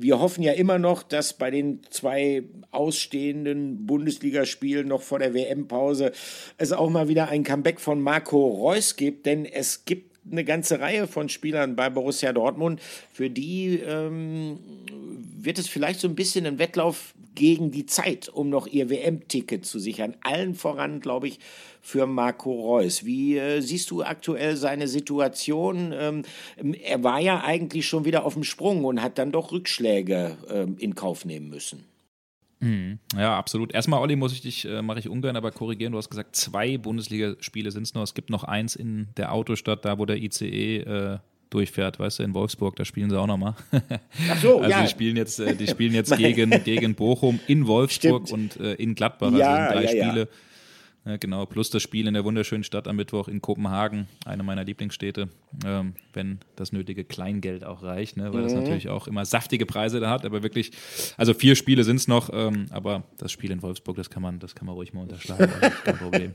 wir 0.00 0.20
hoffen 0.20 0.42
ja 0.42 0.52
immer 0.52 0.78
noch, 0.78 1.02
dass 1.02 1.32
bei 1.32 1.50
den 1.50 1.80
zwei 1.90 2.44
ausstehenden 2.70 3.86
Bundesligaspielen 3.86 4.86
noch 4.86 5.02
vor 5.02 5.18
der 5.18 5.34
WM-Pause 5.34 6.12
es 6.56 6.72
auch 6.72 6.88
mal 6.88 7.08
wieder 7.08 7.28
ein 7.28 7.42
Comeback 7.42 7.80
von 7.80 8.00
Marco 8.00 8.46
Reus 8.46 8.96
gibt, 8.96 9.26
denn 9.26 9.44
es 9.44 9.84
gibt 9.84 10.07
eine 10.30 10.44
ganze 10.44 10.80
Reihe 10.80 11.06
von 11.06 11.28
Spielern 11.28 11.76
bei 11.76 11.90
Borussia 11.90 12.32
Dortmund, 12.32 12.80
für 13.12 13.30
die 13.30 13.78
ähm, 13.78 14.58
wird 15.38 15.58
es 15.58 15.68
vielleicht 15.68 16.00
so 16.00 16.08
ein 16.08 16.14
bisschen 16.14 16.46
ein 16.46 16.58
Wettlauf 16.58 17.14
gegen 17.34 17.70
die 17.70 17.86
Zeit, 17.86 18.28
um 18.28 18.50
noch 18.50 18.66
ihr 18.66 18.90
WM-Ticket 18.90 19.64
zu 19.64 19.78
sichern. 19.78 20.16
Allen 20.22 20.54
voran, 20.54 21.00
glaube 21.00 21.28
ich, 21.28 21.38
für 21.80 22.06
Marco 22.06 22.52
Reus. 22.52 23.04
Wie 23.04 23.38
äh, 23.38 23.60
siehst 23.60 23.90
du 23.90 24.02
aktuell 24.02 24.56
seine 24.56 24.88
Situation? 24.88 25.94
Ähm, 25.96 26.22
er 26.82 27.04
war 27.04 27.20
ja 27.20 27.44
eigentlich 27.44 27.86
schon 27.86 28.04
wieder 28.04 28.24
auf 28.24 28.34
dem 28.34 28.42
Sprung 28.42 28.84
und 28.84 29.00
hat 29.00 29.18
dann 29.18 29.30
doch 29.30 29.52
Rückschläge 29.52 30.36
ähm, 30.50 30.76
in 30.78 30.96
Kauf 30.96 31.24
nehmen 31.24 31.48
müssen. 31.48 31.84
Mhm. 32.60 32.98
Ja, 33.16 33.38
absolut. 33.38 33.72
Erstmal, 33.72 34.00
Olli, 34.00 34.16
muss 34.16 34.32
ich 34.32 34.40
dich, 34.40 34.64
äh, 34.64 34.82
mache 34.82 34.98
ich 34.98 35.08
ungern, 35.08 35.36
aber 35.36 35.50
korrigieren. 35.50 35.92
Du 35.92 35.98
hast 35.98 36.10
gesagt, 36.10 36.34
zwei 36.34 36.78
Bundesligaspiele 36.78 37.70
sind 37.70 37.84
es 37.84 37.94
nur. 37.94 38.02
Es 38.02 38.14
gibt 38.14 38.30
noch 38.30 38.44
eins 38.44 38.76
in 38.76 39.08
der 39.16 39.32
Autostadt, 39.32 39.84
da 39.84 39.98
wo 39.98 40.06
der 40.06 40.16
ICE 40.16 40.78
äh, 40.78 41.18
durchfährt, 41.50 41.98
weißt 41.98 42.18
du, 42.18 42.22
in 42.24 42.34
Wolfsburg, 42.34 42.76
da 42.76 42.84
spielen 42.84 43.10
sie 43.10 43.18
auch 43.18 43.26
nochmal. 43.26 43.54
Ach 44.30 44.36
so, 44.40 44.58
also 44.62 44.70
ja. 44.70 44.82
die 44.82 44.88
spielen 44.88 45.16
jetzt, 45.16 45.38
äh, 45.40 45.54
die 45.54 45.66
spielen 45.68 45.94
jetzt 45.94 46.16
gegen, 46.16 46.50
gegen 46.64 46.94
Bochum 46.94 47.40
in 47.46 47.66
Wolfsburg 47.66 48.26
Stimmt. 48.28 48.56
und 48.56 48.64
äh, 48.64 48.74
in 48.74 48.94
Gladbach. 48.94 49.28
Also 49.28 49.38
ja, 49.38 49.72
drei 49.72 49.82
ja, 49.84 49.88
Spiele. 49.88 50.20
Ja. 50.20 50.26
Ja, 51.08 51.16
genau, 51.16 51.46
plus 51.46 51.70
das 51.70 51.82
Spiel 51.82 52.06
in 52.06 52.12
der 52.12 52.24
wunderschönen 52.24 52.64
Stadt 52.64 52.86
am 52.86 52.96
Mittwoch 52.96 53.28
in 53.28 53.40
Kopenhagen, 53.40 54.08
eine 54.26 54.42
meiner 54.42 54.62
Lieblingsstädte, 54.62 55.30
ähm, 55.64 55.94
wenn 56.12 56.38
das 56.54 56.70
nötige 56.70 57.02
Kleingeld 57.02 57.64
auch 57.64 57.82
reicht, 57.82 58.18
ne, 58.18 58.30
weil 58.34 58.40
mhm. 58.40 58.44
das 58.44 58.52
natürlich 58.52 58.90
auch 58.90 59.08
immer 59.08 59.24
saftige 59.24 59.64
Preise 59.64 60.00
da 60.00 60.10
hat, 60.10 60.26
aber 60.26 60.42
wirklich, 60.42 60.70
also 61.16 61.32
vier 61.32 61.56
Spiele 61.56 61.82
sind 61.82 61.96
es 61.96 62.08
noch, 62.08 62.28
ähm, 62.30 62.66
aber 62.72 63.04
das 63.16 63.32
Spiel 63.32 63.50
in 63.50 63.62
Wolfsburg, 63.62 63.96
das 63.96 64.10
kann 64.10 64.22
man, 64.22 64.38
das 64.38 64.54
kann 64.54 64.66
man 64.66 64.74
ruhig 64.74 64.92
mal 64.92 65.00
unterschlagen, 65.00 65.50
kein 65.84 65.96
Problem. 65.96 66.34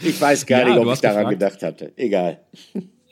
ich 0.00 0.18
weiß 0.18 0.46
gar 0.46 0.60
ja, 0.60 0.68
nicht, 0.70 0.78
ob 0.78 0.94
ich 0.94 1.00
daran 1.00 1.28
gefragt, 1.28 1.60
gedacht 1.60 1.62
hatte. 1.62 1.92
Egal. 1.96 2.40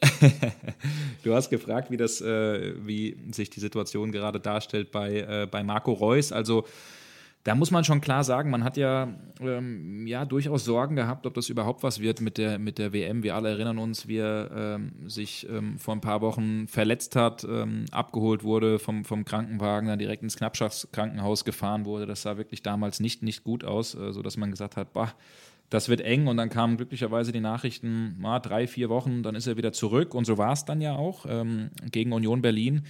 du 1.25 1.35
hast 1.35 1.51
gefragt, 1.51 1.91
wie 1.91 1.99
das, 1.99 2.23
äh, 2.23 2.73
wie 2.87 3.19
sich 3.33 3.51
die 3.51 3.61
Situation 3.61 4.13
gerade 4.13 4.41
darstellt 4.41 4.93
bei, 4.93 5.21
äh, 5.21 5.47
bei 5.51 5.63
Marco 5.63 5.93
Reus. 5.93 6.33
Also 6.33 6.65
da 7.45 7.55
muss 7.55 7.71
man 7.71 7.85
schon 7.85 8.01
klar 8.01 8.25
sagen, 8.25 8.51
man 8.51 8.65
hat 8.65 8.77
ja, 8.77 9.09
ähm, 9.41 10.07
ja 10.07 10.25
durchaus 10.25 10.65
Sorgen 10.65 10.97
gehabt, 10.97 11.25
ob 11.27 11.35
das 11.35 11.49
überhaupt 11.49 11.83
was 11.83 12.01
wird 12.01 12.21
mit 12.21 12.37
der, 12.37 12.59
mit 12.59 12.79
der 12.79 12.93
WM. 12.93 13.23
Wir 13.23 13.37
alle 13.37 13.49
erinnern 13.51 13.79
uns, 13.79 14.09
wie 14.09 14.19
er 14.19 14.51
ähm, 14.55 14.93
sich 15.09 15.49
ähm, 15.49 15.79
vor 15.79 15.95
ein 15.95 16.01
paar 16.01 16.21
Wochen 16.21 16.67
verletzt 16.67 17.17
hat, 17.17 17.45
ähm, 17.45 17.87
abgeholt 17.91 18.43
wurde 18.43 18.79
vom, 18.79 19.05
vom 19.05 19.25
Krankenwagen, 19.25 19.89
dann 19.89 19.99
direkt 19.99 20.23
ins 20.23 20.37
Knappschaftskrankenhaus 20.37 21.45
gefahren 21.45 21.85
wurde. 21.85 22.07
Das 22.07 22.23
sah 22.23 22.37
wirklich 22.37 22.63
damals 22.63 23.01
nicht, 23.01 23.23
nicht 23.23 23.45
gut 23.45 23.65
aus, 23.65 23.95
äh, 23.95 24.13
sodass 24.13 24.37
man 24.37 24.51
gesagt 24.51 24.77
hat, 24.77 24.93
bah, 24.93 25.15
das 25.71 25.89
wird 25.89 26.01
eng 26.01 26.27
und 26.29 26.39
dann 26.39 26.49
kamen 26.49 26.77
glücklicherweise 26.77 27.31
die 27.31 27.41
Nachrichten, 27.41 28.17
mal 28.19 28.41
drei, 28.41 28.67
vier 28.67 28.89
Wochen, 28.89 29.23
dann 29.23 29.35
ist 29.35 29.47
er 29.47 29.57
wieder 29.57 29.73
zurück 29.73 30.15
und 30.15 30.25
so 30.25 30.39
war 30.39 30.53
es 30.53 30.65
dann 30.65 30.81
ja 30.81 30.97
auch. 30.97 31.27
Ähm, 31.29 31.71
gegen 31.91 32.13
Union 32.13 32.41
Berlin 32.41 32.83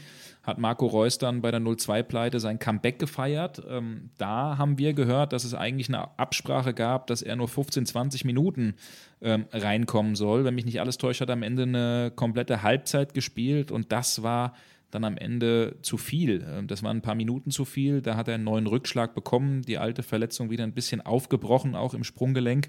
hat 0.44 0.58
Marco 0.58 0.86
Reus 0.86 1.18
dann 1.18 1.42
bei 1.42 1.50
der 1.50 1.60
0-2-Pleite 1.60 2.38
sein 2.40 2.58
Comeback 2.58 2.98
gefeiert. 2.98 3.62
Ähm, 3.68 4.10
da 4.16 4.58
haben 4.58 4.78
wir 4.78 4.94
gehört, 4.94 5.32
dass 5.32 5.44
es 5.44 5.54
eigentlich 5.54 5.88
eine 5.88 6.18
Absprache 6.18 6.72
gab, 6.72 7.08
dass 7.08 7.22
er 7.22 7.36
nur 7.36 7.48
15, 7.48 7.84
20 7.84 8.24
Minuten 8.24 8.74
ähm, 9.20 9.46
reinkommen 9.52 10.14
soll. 10.14 10.44
Wenn 10.44 10.54
mich 10.54 10.64
nicht 10.64 10.80
alles 10.80 10.98
täuscht, 10.98 11.20
hat 11.20 11.30
er 11.30 11.34
am 11.34 11.42
Ende 11.42 11.64
eine 11.64 12.12
komplette 12.14 12.62
Halbzeit 12.62 13.12
gespielt 13.12 13.72
und 13.72 13.90
das 13.90 14.22
war 14.22 14.54
dann 14.90 15.04
am 15.04 15.16
Ende 15.16 15.76
zu 15.82 15.96
viel. 15.96 16.44
Ähm, 16.48 16.66
das 16.66 16.82
waren 16.82 16.98
ein 16.98 17.02
paar 17.02 17.14
Minuten 17.14 17.50
zu 17.50 17.64
viel. 17.64 18.00
Da 18.00 18.16
hat 18.16 18.28
er 18.28 18.34
einen 18.34 18.44
neuen 18.44 18.66
Rückschlag 18.66 19.14
bekommen, 19.14 19.62
die 19.62 19.78
alte 19.78 20.02
Verletzung 20.02 20.50
wieder 20.50 20.64
ein 20.64 20.72
bisschen 20.72 21.00
aufgebrochen, 21.00 21.74
auch 21.74 21.94
im 21.94 22.04
Sprunggelenk. 22.04 22.68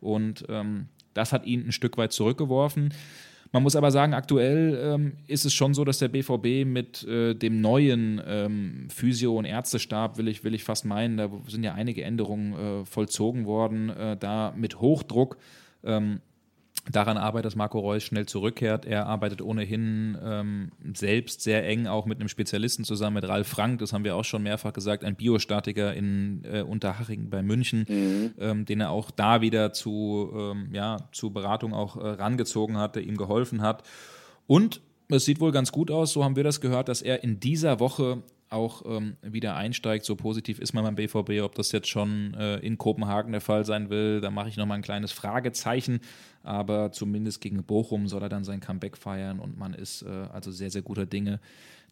Und 0.00 0.44
ähm, 0.48 0.86
das 1.14 1.32
hat 1.32 1.46
ihn 1.46 1.66
ein 1.66 1.72
Stück 1.72 1.98
weit 1.98 2.12
zurückgeworfen. 2.12 2.92
Man 3.52 3.64
muss 3.64 3.74
aber 3.74 3.90
sagen, 3.90 4.14
aktuell 4.14 4.78
ähm, 4.80 5.12
ist 5.26 5.44
es 5.44 5.52
schon 5.52 5.74
so, 5.74 5.84
dass 5.84 5.98
der 5.98 6.08
BVB 6.08 6.64
mit 6.64 7.02
äh, 7.02 7.34
dem 7.34 7.60
neuen 7.60 8.22
ähm, 8.24 8.86
Physio- 8.90 9.36
und 9.36 9.44
Ärztestab, 9.44 10.18
will 10.18 10.28
ich, 10.28 10.44
will 10.44 10.54
ich 10.54 10.62
fast 10.62 10.84
meinen, 10.84 11.16
da 11.16 11.28
sind 11.48 11.64
ja 11.64 11.74
einige 11.74 12.04
Änderungen 12.04 12.52
äh, 12.52 12.84
vollzogen 12.84 13.46
worden, 13.46 13.90
äh, 13.90 14.16
da 14.16 14.54
mit 14.56 14.80
Hochdruck 14.80 15.36
ähm, 15.82 16.20
daran 16.90 17.16
arbeitet, 17.16 17.46
dass 17.46 17.56
Marco 17.56 17.78
Reus 17.78 18.02
schnell 18.02 18.26
zurückkehrt. 18.26 18.86
Er 18.86 19.06
arbeitet 19.06 19.42
ohnehin 19.42 20.16
ähm, 20.22 20.72
selbst 20.94 21.42
sehr 21.42 21.66
eng 21.66 21.86
auch 21.86 22.06
mit 22.06 22.20
einem 22.20 22.28
Spezialisten 22.28 22.84
zusammen, 22.84 23.14
mit 23.14 23.28
Ralf 23.28 23.48
Frank, 23.48 23.80
das 23.80 23.92
haben 23.92 24.04
wir 24.04 24.16
auch 24.16 24.24
schon 24.24 24.42
mehrfach 24.42 24.72
gesagt, 24.72 25.04
ein 25.04 25.16
Biostatiker 25.16 25.94
in 25.94 26.42
äh, 26.44 26.62
Unterhaching 26.62 27.28
bei 27.30 27.42
München, 27.42 27.84
mhm. 27.88 28.34
ähm, 28.38 28.64
den 28.64 28.80
er 28.80 28.90
auch 28.90 29.10
da 29.10 29.40
wieder 29.40 29.72
zu, 29.72 30.30
ähm, 30.34 30.68
ja, 30.72 31.08
zu 31.12 31.30
Beratung 31.30 31.74
auch 31.74 31.96
äh, 31.96 32.08
rangezogen 32.08 32.78
hatte, 32.78 33.00
ihm 33.00 33.16
geholfen 33.16 33.62
hat. 33.62 33.82
Und 34.46 34.80
es 35.08 35.24
sieht 35.24 35.40
wohl 35.40 35.52
ganz 35.52 35.72
gut 35.72 35.90
aus, 35.90 36.12
so 36.12 36.24
haben 36.24 36.36
wir 36.36 36.44
das 36.44 36.60
gehört, 36.60 36.88
dass 36.88 37.02
er 37.02 37.24
in 37.24 37.40
dieser 37.40 37.80
Woche 37.80 38.22
auch 38.50 38.82
ähm, 38.84 39.16
wieder 39.22 39.56
einsteigt. 39.56 40.04
So 40.04 40.16
positiv 40.16 40.58
ist 40.58 40.72
man 40.72 40.84
beim 40.84 40.96
BVB, 40.96 41.42
ob 41.42 41.54
das 41.54 41.72
jetzt 41.72 41.88
schon 41.88 42.34
äh, 42.34 42.58
in 42.58 42.78
Kopenhagen 42.78 43.32
der 43.32 43.40
Fall 43.40 43.64
sein 43.64 43.90
will, 43.90 44.20
da 44.20 44.30
mache 44.30 44.48
ich 44.48 44.56
nochmal 44.56 44.78
ein 44.78 44.82
kleines 44.82 45.12
Fragezeichen. 45.12 46.00
Aber 46.42 46.92
zumindest 46.92 47.40
gegen 47.40 47.62
Bochum 47.62 48.08
soll 48.08 48.22
er 48.22 48.28
dann 48.28 48.44
sein 48.44 48.60
Comeback 48.60 48.96
feiern 48.96 49.38
und 49.38 49.58
man 49.58 49.74
ist 49.74 50.02
äh, 50.02 50.08
also 50.32 50.50
sehr, 50.50 50.70
sehr 50.70 50.82
guter 50.82 51.06
Dinge, 51.06 51.38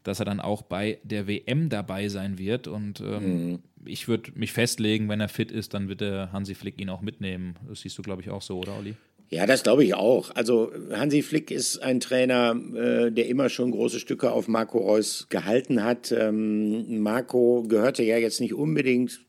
dass 0.02 0.20
er 0.20 0.24
dann 0.24 0.40
auch 0.40 0.62
bei 0.62 0.98
der 1.04 1.28
WM 1.28 1.68
dabei 1.68 2.08
sein 2.08 2.38
wird. 2.38 2.66
Und 2.66 3.00
ähm, 3.00 3.50
mhm. 3.50 3.58
ich 3.84 4.08
würde 4.08 4.32
mich 4.34 4.52
festlegen, 4.52 5.08
wenn 5.08 5.20
er 5.20 5.28
fit 5.28 5.52
ist, 5.52 5.74
dann 5.74 5.88
wird 5.88 6.00
der 6.00 6.32
Hansi 6.32 6.54
Flick 6.54 6.80
ihn 6.80 6.90
auch 6.90 7.02
mitnehmen. 7.02 7.56
Das 7.68 7.80
siehst 7.80 7.96
du, 7.98 8.02
glaube 8.02 8.22
ich, 8.22 8.30
auch 8.30 8.42
so, 8.42 8.58
oder 8.58 8.76
Olli? 8.76 8.96
Ja, 9.30 9.44
das 9.44 9.62
glaube 9.62 9.84
ich 9.84 9.94
auch. 9.94 10.34
Also 10.34 10.72
Hansi 10.90 11.22
Flick 11.22 11.50
ist 11.50 11.82
ein 11.82 12.00
Trainer, 12.00 12.56
äh, 12.74 13.12
der 13.12 13.26
immer 13.26 13.50
schon 13.50 13.72
große 13.72 14.00
Stücke 14.00 14.32
auf 14.32 14.48
Marco 14.48 14.78
Reus 14.78 15.26
gehalten 15.28 15.84
hat. 15.84 16.12
Ähm, 16.12 17.00
Marco 17.00 17.64
gehörte 17.68 18.02
ja 18.02 18.16
jetzt 18.16 18.40
nicht 18.40 18.54
unbedingt 18.54 19.20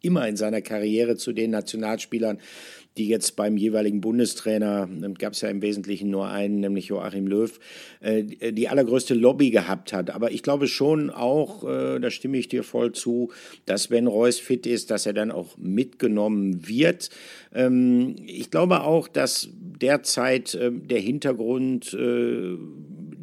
immer 0.00 0.28
in 0.28 0.36
seiner 0.36 0.62
Karriere 0.62 1.16
zu 1.16 1.32
den 1.32 1.50
Nationalspielern, 1.50 2.38
die 3.00 3.08
jetzt 3.08 3.34
beim 3.34 3.56
jeweiligen 3.56 4.02
Bundestrainer, 4.02 4.86
gab 5.18 5.32
es 5.32 5.40
ja 5.40 5.48
im 5.48 5.62
Wesentlichen 5.62 6.10
nur 6.10 6.28
einen, 6.28 6.60
nämlich 6.60 6.88
Joachim 6.88 7.26
Löw, 7.26 7.58
äh, 8.00 8.52
die 8.52 8.68
allergrößte 8.68 9.14
Lobby 9.14 9.48
gehabt 9.50 9.94
hat. 9.94 10.10
Aber 10.10 10.32
ich 10.32 10.42
glaube 10.42 10.66
schon 10.66 11.08
auch, 11.08 11.64
äh, 11.64 11.98
da 11.98 12.10
stimme 12.10 12.36
ich 12.36 12.48
dir 12.48 12.62
voll 12.62 12.92
zu, 12.92 13.32
dass 13.64 13.90
wenn 13.90 14.06
Reus 14.06 14.38
fit 14.38 14.66
ist, 14.66 14.90
dass 14.90 15.06
er 15.06 15.14
dann 15.14 15.30
auch 15.30 15.56
mitgenommen 15.56 16.68
wird. 16.68 17.08
Ähm, 17.54 18.16
ich 18.26 18.50
glaube 18.50 18.82
auch, 18.82 19.08
dass 19.08 19.48
derzeit 19.54 20.54
äh, 20.54 20.70
der 20.70 21.00
Hintergrund 21.00 21.96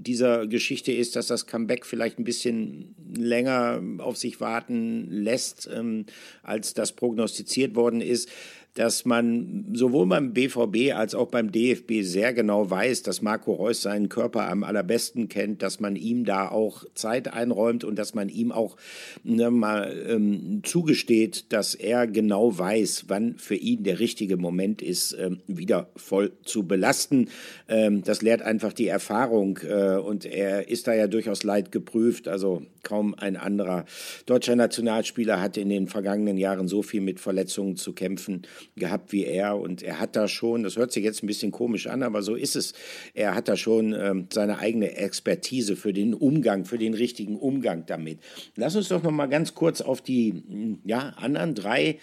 dieser 0.08 0.48
Geschichte 0.48 0.92
ist, 0.92 1.16
dass 1.16 1.28
das 1.28 1.46
Comeback 1.46 1.86
vielleicht 1.86 2.18
ein 2.18 2.24
bisschen 2.24 2.96
länger 3.16 3.82
auf 4.00 4.18
sich 4.18 4.40
warten 4.40 5.08
lässt, 5.10 5.70
ähm, 5.72 6.06
als 6.44 6.74
das 6.74 6.94
prognostiziert 6.94 7.76
worden 7.76 8.02
ist 8.02 8.30
dass 8.78 9.06
man 9.06 9.66
sowohl 9.74 10.06
beim 10.06 10.34
BVB 10.34 10.94
als 10.94 11.16
auch 11.16 11.30
beim 11.30 11.52
DFB 11.52 12.04
sehr 12.04 12.32
genau 12.32 12.70
weiß, 12.70 13.02
dass 13.02 13.24
Marco 13.24 13.54
Reus 13.54 13.82
seinen 13.82 14.08
Körper 14.08 14.48
am 14.48 14.63
allerbesten 14.63 15.30
kennt, 15.30 15.63
dass 15.63 15.80
man 15.80 15.96
ihm 15.96 16.26
da 16.26 16.48
auch 16.48 16.86
Zeit 16.94 17.34
einräumt 17.34 17.84
und 17.84 17.98
dass 17.98 18.13
man 18.13 18.30
ihm 18.30 18.52
auch 18.52 18.78
ne, 19.24 19.50
mal 19.50 19.98
ähm, 20.08 20.62
zugesteht, 20.63 21.52
dass 21.52 21.74
er 21.74 22.06
genau 22.06 22.56
weiß, 22.56 23.06
wann 23.08 23.34
für 23.40 23.56
ihn 23.56 23.84
der 23.84 24.00
richtige 24.00 24.38
Moment 24.38 24.84
ist, 24.84 25.18
ähm, 25.20 25.40
wieder 25.48 25.90
voll 25.96 26.34
zu 26.44 26.68
belasten. 26.68 27.30
Ähm, 27.68 28.04
das 28.04 28.22
lehrt 28.22 28.44
einfach 28.44 28.74
die 28.74 28.88
Erfahrung 28.88 29.58
äh, 29.68 29.98
und 29.98 30.24
er 30.24 30.70
ist 30.70 30.86
da 30.86 30.94
ja 30.94 31.08
durchaus 31.08 31.44
leid 31.44 31.72
geprüft. 31.72 32.28
Also 32.28 32.62
kaum 32.84 33.16
ein 33.16 33.38
anderer 33.38 33.86
deutscher 34.28 34.56
Nationalspieler 34.56 35.42
hat 35.42 35.58
in 35.58 35.70
den 35.70 35.88
vergangenen 35.88 36.38
Jahren 36.38 36.68
so 36.68 36.84
viel 36.84 37.02
mit 37.02 37.20
Verletzungen 37.20 37.76
zu 37.76 37.94
kämpfen 37.94 38.44
gehabt 38.76 39.12
wie 39.12 39.26
er. 39.26 39.58
Und 39.58 39.84
er 39.84 40.00
hat 40.00 40.16
da 40.16 40.28
schon, 40.28 40.64
das 40.64 40.76
hört 40.76 40.92
sich 40.92 41.04
jetzt 41.04 41.24
ein 41.24 41.28
bisschen 41.28 41.52
komisch 41.52 41.88
an, 41.88 42.04
aber 42.04 42.22
so 42.22 42.36
ist 42.36 42.56
es. 42.56 42.74
Er 43.14 43.36
hat 43.36 43.48
da 43.48 43.56
schon 43.56 43.94
ähm, 43.94 44.28
seine 44.32 44.60
eigene 44.60 44.96
Expertise 44.96 45.76
für 45.76 45.94
den 45.94 46.14
Umgang, 46.14 46.66
für 46.66 46.78
den 46.78 46.94
richtigen 46.94 47.38
Umgang 47.38 47.86
damit. 47.86 48.20
Lass 48.56 48.76
uns 48.76 48.90
doch 48.90 49.04
noch 49.04 49.12
mal 49.12 49.28
ganz 49.28 49.56
kurz 49.56 49.82
auf 49.82 50.02
die 50.02 50.44
ja, 50.86 51.14
anderen 51.18 51.56
drei 51.56 51.98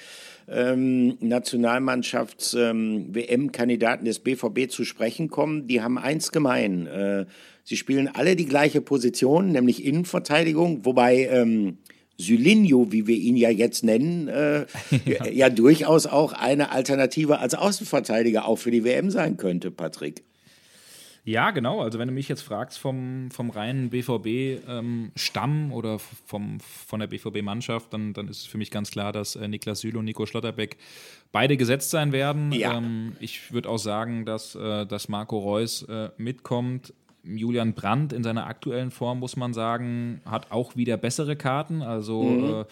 ähm, 0.49 1.17
Nationalmannschafts-WM-Kandidaten 1.21 4.03
ähm, 4.03 4.07
des 4.07 4.19
BVB 4.21 4.71
zu 4.71 4.85
sprechen 4.85 5.29
kommen. 5.29 5.67
Die 5.67 5.83
haben 5.83 5.99
eins 5.99 6.33
gemein. 6.33 6.87
Äh, 6.87 7.27
sie 7.63 7.77
spielen 7.77 8.09
alle 8.09 8.37
die 8.37 8.47
gleiche 8.47 8.81
Position, 8.81 9.53
nämlich 9.53 9.85
Innenverteidigung, 9.85 10.85
wobei 10.85 11.27
ähm, 11.27 11.77
Sylinho, 12.19 12.93
wie 12.93 13.07
wir 13.07 13.17
ihn 13.17 13.37
ja 13.37 13.51
jetzt 13.51 13.85
nennen, 13.85 14.29
äh, 14.29 14.67
ja. 15.05 15.27
ja. 15.27 15.51
durchaus 15.51 16.07
auch 16.07 16.33
eine 16.33 16.71
Alternative 16.71 17.39
als 17.39 17.55
Außenverteidiger 17.55 18.47
auch 18.47 18.57
für 18.57 18.71
die 18.71 18.85
WM 18.85 19.11
sein 19.11 19.37
könnte, 19.37 19.71
Patrick. 19.71 20.23
Ja, 21.27 21.53
genau. 21.53 21.81
Also 21.81 21.99
wenn 21.99 22.09
du 22.09 22.13
mich 22.13 22.29
jetzt 22.29 22.43
fragst 22.43 22.79
vom, 22.79 23.31
vom 23.31 23.49
reinen 23.49 23.89
BVB-Stamm 23.89 25.51
ähm, 25.51 25.73
oder 25.73 25.99
vom, 25.99 26.61
von 26.61 27.01
der 27.01 27.07
BVB-Mannschaft, 27.07 27.95
dann, 27.95 28.13
dann 28.13 28.29
ist 28.29 28.47
für 28.47 28.59
mich 28.59 28.71
ganz 28.71 28.91
klar, 28.91 29.11
dass 29.11 29.35
äh, 29.35 29.49
Niklas 29.49 29.81
Süle 29.81 29.99
und 29.99 30.05
Nico 30.05 30.27
Schlotterbeck 30.27 30.77
beide 31.33 31.57
gesetzt 31.57 31.91
sein 31.91 32.13
werden. 32.13 32.53
Ja. 32.53 32.77
Ähm, 32.77 33.17
ich 33.21 33.55
würde 33.55 33.71
auch 33.71 33.79
sagen, 33.79 34.27
dass, 34.27 34.55
äh, 34.55 34.85
dass 34.85 35.09
Marco 35.09 35.39
Reus 35.39 35.85
äh, 35.85 36.11
mitkommt. 36.19 36.93
Julian 37.25 37.75
Brandt 37.75 38.13
in 38.13 38.23
seiner 38.23 38.47
aktuellen 38.47 38.91
Form, 38.91 39.21
muss 39.21 39.37
man 39.37 39.55
sagen, 39.55 40.21
hat 40.25 40.51
auch 40.51 40.77
wieder 40.77 40.97
bessere 40.97 41.37
Karten. 41.37 41.83
Also 41.83 42.23
mhm. 42.23 42.61
äh, 42.61 42.65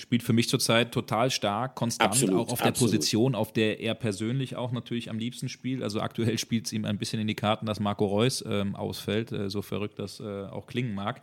spielt 0.00 0.22
für 0.22 0.32
mich 0.32 0.48
zurzeit 0.48 0.92
total 0.92 1.30
stark, 1.30 1.74
konstant, 1.74 2.10
absolut, 2.10 2.34
auch 2.36 2.52
auf 2.52 2.58
der 2.58 2.68
absolut. 2.68 2.92
Position, 2.92 3.34
auf 3.34 3.52
der 3.52 3.80
er 3.80 3.94
persönlich 3.94 4.56
auch 4.56 4.72
natürlich 4.72 5.10
am 5.10 5.18
liebsten 5.18 5.48
spielt. 5.48 5.82
Also 5.82 6.00
aktuell 6.00 6.38
spielt 6.38 6.66
es 6.66 6.72
ihm 6.72 6.84
ein 6.84 6.98
bisschen 6.98 7.20
in 7.20 7.26
die 7.26 7.34
Karten, 7.34 7.66
dass 7.66 7.80
Marco 7.80 8.06
Reus 8.06 8.42
ähm, 8.46 8.74
ausfällt, 8.74 9.32
äh, 9.32 9.50
so 9.50 9.62
verrückt 9.62 9.98
das 9.98 10.20
äh, 10.20 10.44
auch 10.46 10.66
klingen 10.66 10.94
mag. 10.94 11.20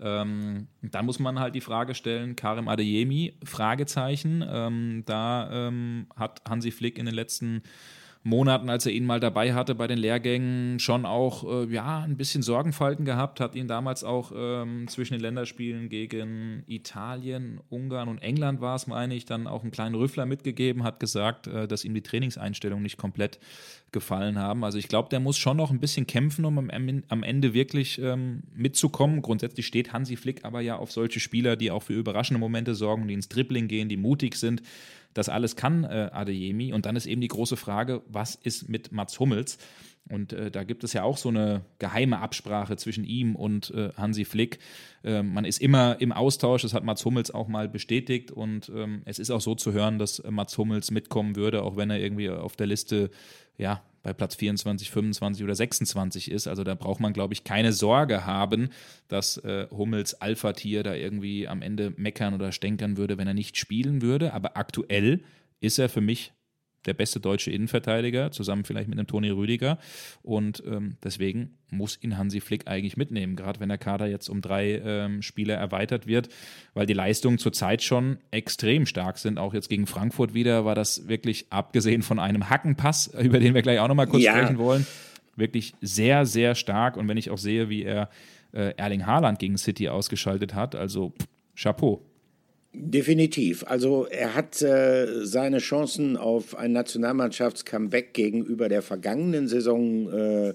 Ähm, 0.00 0.68
dann 0.82 1.06
muss 1.06 1.18
man 1.18 1.40
halt 1.40 1.54
die 1.54 1.60
Frage 1.60 1.94
stellen, 1.94 2.36
Karim 2.36 2.68
Adeyemi, 2.68 3.34
Fragezeichen. 3.42 4.44
Ähm, 4.48 5.02
da 5.06 5.68
ähm, 5.68 6.06
hat 6.14 6.42
Hansi 6.48 6.70
Flick 6.70 6.98
in 6.98 7.06
den 7.06 7.14
letzten 7.14 7.62
Monaten, 8.22 8.68
als 8.68 8.84
er 8.84 8.92
ihn 8.92 9.06
mal 9.06 9.20
dabei 9.20 9.54
hatte 9.54 9.74
bei 9.74 9.86
den 9.86 9.98
Lehrgängen, 9.98 10.78
schon 10.78 11.06
auch 11.06 11.44
äh, 11.44 11.72
ja, 11.72 12.00
ein 12.00 12.16
bisschen 12.16 12.42
Sorgenfalten 12.42 13.04
gehabt, 13.04 13.40
hat 13.40 13.54
ihn 13.54 13.68
damals 13.68 14.04
auch 14.04 14.32
ähm, 14.34 14.86
zwischen 14.88 15.14
den 15.14 15.20
Länderspielen 15.20 15.88
gegen 15.88 16.64
Italien, 16.66 17.60
Ungarn 17.70 18.08
und 18.08 18.18
England 18.18 18.60
war 18.60 18.76
es, 18.76 18.86
meine 18.86 19.14
ich, 19.14 19.24
dann 19.24 19.46
auch 19.46 19.62
einen 19.62 19.70
kleinen 19.70 19.94
Rüffler 19.94 20.26
mitgegeben, 20.26 20.84
hat 20.84 21.00
gesagt, 21.00 21.46
äh, 21.46 21.68
dass 21.68 21.84
ihm 21.84 21.94
die 21.94 22.02
Trainingseinstellungen 22.02 22.82
nicht 22.82 22.98
komplett 22.98 23.38
gefallen 23.92 24.38
haben. 24.38 24.64
Also 24.64 24.78
ich 24.78 24.88
glaube, 24.88 25.08
der 25.08 25.20
muss 25.20 25.38
schon 25.38 25.56
noch 25.56 25.70
ein 25.70 25.80
bisschen 25.80 26.06
kämpfen, 26.06 26.44
um 26.44 26.58
am, 26.58 27.02
am 27.08 27.22
Ende 27.22 27.54
wirklich 27.54 27.98
ähm, 28.00 28.42
mitzukommen. 28.54 29.22
Grundsätzlich 29.22 29.66
steht 29.66 29.92
Hansi 29.92 30.16
Flick 30.16 30.44
aber 30.44 30.60
ja 30.60 30.76
auf 30.76 30.92
solche 30.92 31.20
Spieler, 31.20 31.56
die 31.56 31.70
auch 31.70 31.84
für 31.84 31.94
überraschende 31.94 32.40
Momente 32.40 32.74
sorgen, 32.74 33.08
die 33.08 33.14
ins 33.14 33.28
Dribbling 33.28 33.68
gehen, 33.68 33.88
die 33.88 33.96
mutig 33.96 34.36
sind. 34.36 34.62
Das 35.18 35.28
alles 35.28 35.56
kann 35.56 35.82
äh, 35.82 36.10
Adeyemi. 36.12 36.72
Und 36.72 36.86
dann 36.86 36.94
ist 36.94 37.06
eben 37.06 37.20
die 37.20 37.26
große 37.26 37.56
Frage, 37.56 38.02
was 38.06 38.36
ist 38.36 38.68
mit 38.68 38.92
Mats 38.92 39.18
Hummels? 39.18 39.58
Und 40.08 40.32
äh, 40.32 40.52
da 40.52 40.62
gibt 40.62 40.84
es 40.84 40.92
ja 40.92 41.02
auch 41.02 41.16
so 41.16 41.28
eine 41.28 41.62
geheime 41.80 42.20
Absprache 42.20 42.76
zwischen 42.76 43.02
ihm 43.02 43.34
und 43.34 43.72
äh, 43.72 43.90
Hansi 43.96 44.24
Flick. 44.24 44.60
Äh, 45.02 45.24
man 45.24 45.44
ist 45.44 45.60
immer 45.60 46.00
im 46.00 46.12
Austausch, 46.12 46.62
das 46.62 46.72
hat 46.72 46.84
Mats 46.84 47.04
Hummels 47.04 47.32
auch 47.32 47.48
mal 47.48 47.68
bestätigt. 47.68 48.30
Und 48.30 48.70
ähm, 48.72 49.02
es 49.06 49.18
ist 49.18 49.32
auch 49.32 49.40
so 49.40 49.56
zu 49.56 49.72
hören, 49.72 49.98
dass 49.98 50.22
Mats 50.30 50.56
Hummels 50.56 50.92
mitkommen 50.92 51.34
würde, 51.34 51.64
auch 51.64 51.76
wenn 51.76 51.90
er 51.90 51.98
irgendwie 51.98 52.30
auf 52.30 52.54
der 52.54 52.68
Liste 52.68 53.10
ja, 53.58 53.82
bei 54.02 54.12
Platz 54.12 54.36
24, 54.36 54.90
25 54.90 55.44
oder 55.44 55.54
26 55.54 56.30
ist. 56.30 56.46
Also 56.46 56.64
da 56.64 56.74
braucht 56.74 57.00
man, 57.00 57.12
glaube 57.12 57.34
ich, 57.34 57.44
keine 57.44 57.72
Sorge 57.72 58.24
haben, 58.24 58.70
dass 59.08 59.36
äh, 59.38 59.66
Hummels 59.70 60.14
Alpha-Tier 60.14 60.82
da 60.82 60.94
irgendwie 60.94 61.46
am 61.48 61.60
Ende 61.60 61.92
meckern 61.96 62.34
oder 62.34 62.52
stänkern 62.52 62.96
würde, 62.96 63.18
wenn 63.18 63.28
er 63.28 63.34
nicht 63.34 63.56
spielen 63.56 64.00
würde. 64.00 64.32
Aber 64.32 64.56
aktuell 64.56 65.20
ist 65.60 65.78
er 65.78 65.88
für 65.88 66.00
mich 66.00 66.32
der 66.86 66.94
beste 66.94 67.20
deutsche 67.20 67.50
Innenverteidiger, 67.50 68.30
zusammen 68.30 68.64
vielleicht 68.64 68.88
mit 68.88 68.98
einem 68.98 69.06
Toni 69.06 69.30
Rüdiger. 69.30 69.78
Und 70.22 70.62
ähm, 70.66 70.96
deswegen 71.02 71.58
muss 71.70 72.02
ihn 72.02 72.16
Hansi 72.16 72.40
Flick 72.40 72.66
eigentlich 72.66 72.96
mitnehmen, 72.96 73.36
gerade 73.36 73.60
wenn 73.60 73.68
der 73.68 73.78
Kader 73.78 74.06
jetzt 74.06 74.28
um 74.28 74.40
drei 74.40 74.80
ähm, 74.84 75.22
Spieler 75.22 75.54
erweitert 75.54 76.06
wird, 76.06 76.28
weil 76.74 76.86
die 76.86 76.94
Leistungen 76.94 77.38
zurzeit 77.38 77.82
schon 77.82 78.18
extrem 78.30 78.86
stark 78.86 79.18
sind. 79.18 79.38
Auch 79.38 79.54
jetzt 79.54 79.68
gegen 79.68 79.86
Frankfurt 79.86 80.34
wieder 80.34 80.64
war 80.64 80.74
das 80.74 81.08
wirklich, 81.08 81.46
abgesehen 81.50 82.02
von 82.02 82.18
einem 82.18 82.48
Hackenpass, 82.48 83.08
über 83.22 83.38
den 83.38 83.54
wir 83.54 83.62
gleich 83.62 83.80
auch 83.80 83.88
nochmal 83.88 84.06
kurz 84.06 84.22
ja. 84.22 84.36
sprechen 84.36 84.58
wollen, 84.58 84.86
wirklich 85.36 85.74
sehr, 85.80 86.26
sehr 86.26 86.54
stark. 86.54 86.96
Und 86.96 87.08
wenn 87.08 87.16
ich 87.16 87.30
auch 87.30 87.38
sehe, 87.38 87.68
wie 87.68 87.82
er 87.82 88.08
äh, 88.52 88.74
Erling 88.76 89.06
Haaland 89.06 89.38
gegen 89.38 89.58
City 89.58 89.88
ausgeschaltet 89.88 90.54
hat, 90.54 90.74
also 90.74 91.10
pff, 91.10 91.26
Chapeau. 91.54 92.07
Definitiv. 92.80 93.64
Also 93.66 94.06
er 94.06 94.34
hat 94.36 94.62
äh, 94.62 95.26
seine 95.26 95.58
Chancen 95.58 96.16
auf 96.16 96.56
ein 96.56 96.72
Nationalmannschafts-Comeback 96.72 98.14
gegenüber 98.14 98.68
der 98.68 98.82
vergangenen 98.82 99.48
Saison 99.48 100.08
äh, 100.12 100.54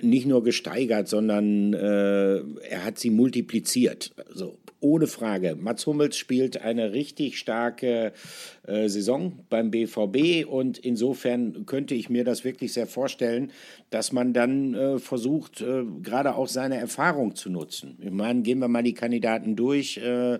nicht 0.00 0.26
nur 0.26 0.42
gesteigert, 0.42 1.08
sondern 1.08 1.74
äh, 1.74 2.38
er 2.68 2.84
hat 2.84 2.98
sie 2.98 3.10
multipliziert. 3.10 4.12
Also 4.28 4.58
ohne 4.80 5.06
Frage. 5.06 5.56
Mats 5.58 5.86
Hummels 5.86 6.16
spielt 6.16 6.62
eine 6.62 6.92
richtig 6.92 7.38
starke 7.38 8.12
äh, 8.66 8.88
Saison 8.88 9.32
beim 9.50 9.70
BVB 9.70 10.46
und 10.46 10.78
insofern 10.78 11.66
könnte 11.66 11.94
ich 11.94 12.10
mir 12.10 12.24
das 12.24 12.44
wirklich 12.44 12.72
sehr 12.72 12.86
vorstellen, 12.86 13.50
dass 13.90 14.12
man 14.12 14.32
dann 14.32 14.74
äh, 14.74 14.98
versucht, 14.98 15.60
äh, 15.62 15.84
gerade 16.02 16.36
auch 16.36 16.48
seine 16.48 16.76
Erfahrung 16.76 17.34
zu 17.34 17.50
nutzen. 17.50 17.98
Ich 18.00 18.10
meine, 18.10 18.42
gehen 18.42 18.60
wir 18.60 18.68
mal 18.68 18.82
die 18.82 18.94
Kandidaten 18.94 19.56
durch. 19.56 19.96
Äh, 19.98 20.38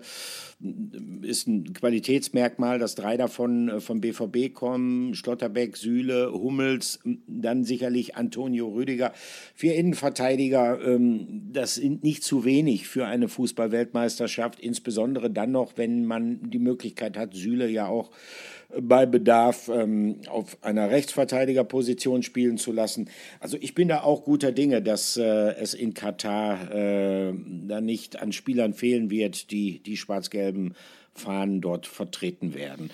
ist 1.21 1.47
ein 1.47 1.73
Qualitätsmerkmal, 1.73 2.79
dass 2.79 2.95
drei 2.95 3.17
davon 3.17 3.69
äh, 3.69 3.79
vom 3.79 4.01
BVB 4.01 4.53
kommen, 4.53 5.15
Schlotterbeck, 5.15 5.75
Süle, 5.75 6.31
Hummels, 6.31 6.99
dann 7.27 7.63
sicherlich 7.63 8.15
Antonio 8.15 8.67
Rüdiger. 8.69 9.13
Vier 9.55 9.75
Innenverteidiger, 9.75 10.79
ähm, 10.81 11.49
das 11.51 11.75
sind 11.75 12.03
nicht 12.03 12.23
zu 12.23 12.45
wenig 12.45 12.87
für 12.87 13.05
eine 13.05 13.27
Fußballweltmeisterschaft, 13.27 14.59
insbesondere 14.59 15.29
dann 15.29 15.51
noch, 15.51 15.73
wenn 15.75 16.05
man 16.05 16.49
die 16.49 16.59
Möglichkeit 16.59 17.17
hat, 17.17 17.33
Süle 17.33 17.67
ja 17.67 17.87
auch 17.87 18.11
bei 18.79 19.05
Bedarf 19.05 19.69
ähm, 19.73 20.17
auf 20.27 20.57
einer 20.61 20.91
Rechtsverteidigerposition 20.91 22.21
spielen 22.21 22.57
zu 22.57 22.71
lassen. 22.71 23.09
Also 23.39 23.57
ich 23.59 23.73
bin 23.73 23.87
da 23.87 24.01
auch 24.01 24.23
guter 24.23 24.51
Dinge, 24.51 24.81
dass 24.81 25.17
äh, 25.17 25.55
es 25.55 25.73
in 25.73 25.93
Katar 25.93 26.71
äh, 26.71 27.33
da 27.67 27.81
nicht 27.81 28.21
an 28.21 28.31
Spielern 28.31 28.73
fehlen 28.73 29.09
wird, 29.09 29.51
die 29.51 29.79
die 29.79 29.97
schwarz-gelben 29.97 30.75
Fahnen 31.15 31.61
dort 31.61 31.87
vertreten 31.87 32.53
werden. 32.53 32.91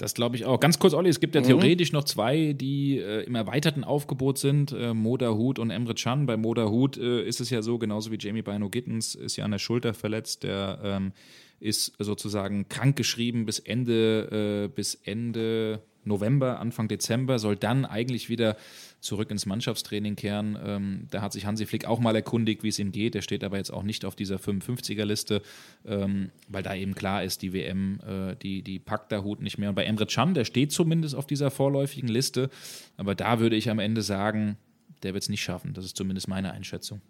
Das 0.00 0.14
glaube 0.14 0.34
ich 0.34 0.46
auch. 0.46 0.58
Ganz 0.60 0.78
kurz, 0.78 0.94
Olli, 0.94 1.10
es 1.10 1.20
gibt 1.20 1.34
ja 1.34 1.42
mhm. 1.42 1.46
theoretisch 1.46 1.92
noch 1.92 2.04
zwei, 2.04 2.54
die 2.54 2.96
äh, 2.96 3.24
im 3.24 3.34
erweiterten 3.34 3.84
Aufgebot 3.84 4.38
sind, 4.38 4.72
äh, 4.72 4.94
Moda 4.94 5.34
Hut 5.34 5.58
und 5.58 5.70
Emre 5.70 5.94
Can. 5.94 6.24
Bei 6.24 6.38
Moda 6.38 6.70
Hut 6.70 6.96
äh, 6.96 7.22
ist 7.22 7.38
es 7.40 7.50
ja 7.50 7.60
so, 7.60 7.76
genauso 7.76 8.10
wie 8.10 8.16
Jamie 8.18 8.40
Bino 8.40 8.70
Gittens 8.70 9.14
ist 9.14 9.36
ja 9.36 9.44
an 9.44 9.50
der 9.50 9.58
Schulter 9.58 9.92
verletzt, 9.92 10.42
der 10.42 10.80
ähm, 10.82 11.12
ist 11.60 11.92
sozusagen 11.98 12.66
krankgeschrieben 12.70 13.44
bis 13.44 13.58
Ende, 13.58 14.68
äh, 14.68 14.74
bis 14.74 14.94
Ende 14.94 15.82
November, 16.04 16.60
Anfang 16.60 16.88
Dezember, 16.88 17.38
soll 17.38 17.56
dann 17.56 17.84
eigentlich 17.84 18.30
wieder 18.30 18.56
zurück 19.00 19.30
ins 19.30 19.46
Mannschaftstraining 19.46 20.16
kehren. 20.16 20.58
Ähm, 20.62 21.06
da 21.10 21.22
hat 21.22 21.32
sich 21.32 21.46
Hansi 21.46 21.66
Flick 21.66 21.86
auch 21.86 22.00
mal 22.00 22.14
erkundigt, 22.14 22.62
wie 22.62 22.68
es 22.68 22.78
ihm 22.78 22.92
geht. 22.92 23.14
Der 23.14 23.22
steht 23.22 23.44
aber 23.44 23.56
jetzt 23.56 23.70
auch 23.70 23.82
nicht 23.82 24.04
auf 24.04 24.14
dieser 24.14 24.36
55er-Liste, 24.36 25.42
ähm, 25.86 26.30
weil 26.48 26.62
da 26.62 26.74
eben 26.74 26.94
klar 26.94 27.24
ist, 27.24 27.42
die 27.42 27.52
WM, 27.52 28.00
äh, 28.06 28.36
die, 28.36 28.62
die 28.62 28.78
packt 28.78 29.10
der 29.12 29.24
Hut 29.24 29.40
nicht 29.40 29.58
mehr. 29.58 29.70
Und 29.70 29.74
bei 29.74 29.84
Emre 29.84 30.06
Can, 30.06 30.34
der 30.34 30.44
steht 30.44 30.72
zumindest 30.72 31.14
auf 31.14 31.26
dieser 31.26 31.50
vorläufigen 31.50 32.08
Liste, 32.08 32.50
aber 32.96 33.14
da 33.14 33.40
würde 33.40 33.56
ich 33.56 33.70
am 33.70 33.78
Ende 33.78 34.02
sagen, 34.02 34.56
der 35.02 35.14
wird 35.14 35.22
es 35.22 35.28
nicht 35.28 35.42
schaffen. 35.42 35.72
Das 35.72 35.84
ist 35.84 35.96
zumindest 35.96 36.28
meine 36.28 36.52
Einschätzung. 36.52 37.00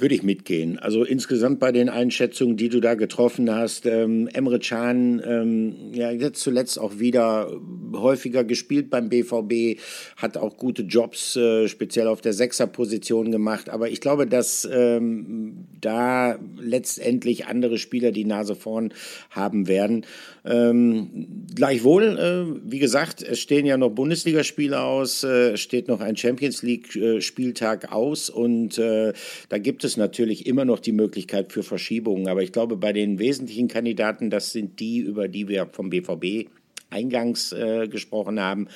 Würde 0.00 0.14
ich 0.14 0.22
mitgehen. 0.22 0.78
Also 0.78 1.02
insgesamt 1.02 1.58
bei 1.58 1.72
den 1.72 1.88
Einschätzungen, 1.88 2.56
die 2.56 2.68
du 2.68 2.78
da 2.78 2.94
getroffen 2.94 3.52
hast, 3.52 3.84
ähm, 3.84 4.28
Emre 4.32 4.60
Can, 4.60 5.20
ähm, 5.26 5.92
ja, 5.92 6.12
jetzt 6.12 6.40
zuletzt 6.40 6.78
auch 6.78 7.00
wieder 7.00 7.50
häufiger 7.92 8.44
gespielt 8.44 8.90
beim 8.90 9.08
BVB, 9.08 9.80
hat 10.16 10.36
auch 10.36 10.56
gute 10.56 10.82
Jobs, 10.82 11.34
äh, 11.34 11.66
speziell 11.66 12.06
auf 12.06 12.20
der 12.20 12.32
Sechserposition 12.32 13.32
gemacht. 13.32 13.70
Aber 13.70 13.90
ich 13.90 14.00
glaube, 14.00 14.28
dass 14.28 14.68
ähm, 14.70 15.66
da 15.80 16.38
letztendlich 16.60 17.46
andere 17.46 17.78
Spieler 17.78 18.12
die 18.12 18.24
Nase 18.24 18.54
vorn 18.54 18.92
haben 19.30 19.66
werden. 19.66 20.06
Ähm, 20.44 21.46
gleichwohl, 21.54 22.04
äh, 22.04 22.70
wie 22.70 22.78
gesagt, 22.78 23.22
es 23.22 23.40
stehen 23.40 23.66
ja 23.66 23.76
noch 23.76 23.90
Bundesligaspiele 23.90 24.80
aus, 24.80 25.24
äh, 25.24 25.56
steht 25.56 25.88
noch 25.88 26.00
ein 26.00 26.16
Champions 26.16 26.62
League-Spieltag 26.62 27.84
äh, 27.84 27.88
aus 27.88 28.30
und 28.30 28.78
äh, 28.78 29.12
da 29.48 29.58
gibt 29.58 29.84
es 29.84 29.96
natürlich 29.96 30.46
immer 30.46 30.64
noch 30.64 30.78
die 30.78 30.92
Möglichkeit 30.92 31.52
für 31.52 31.62
Verschiebungen. 31.62 32.28
Aber 32.28 32.42
ich 32.42 32.52
glaube, 32.52 32.76
bei 32.76 32.92
den 32.92 33.18
wesentlichen 33.18 33.68
Kandidaten, 33.68 34.30
das 34.30 34.52
sind 34.52 34.80
die, 34.80 34.98
über 34.98 35.28
die 35.28 35.48
wir 35.48 35.68
vom 35.72 35.90
BVB 35.90 36.48
eingangs 36.90 37.52
äh, 37.52 37.86
gesprochen 37.88 38.40
haben, 38.40 38.68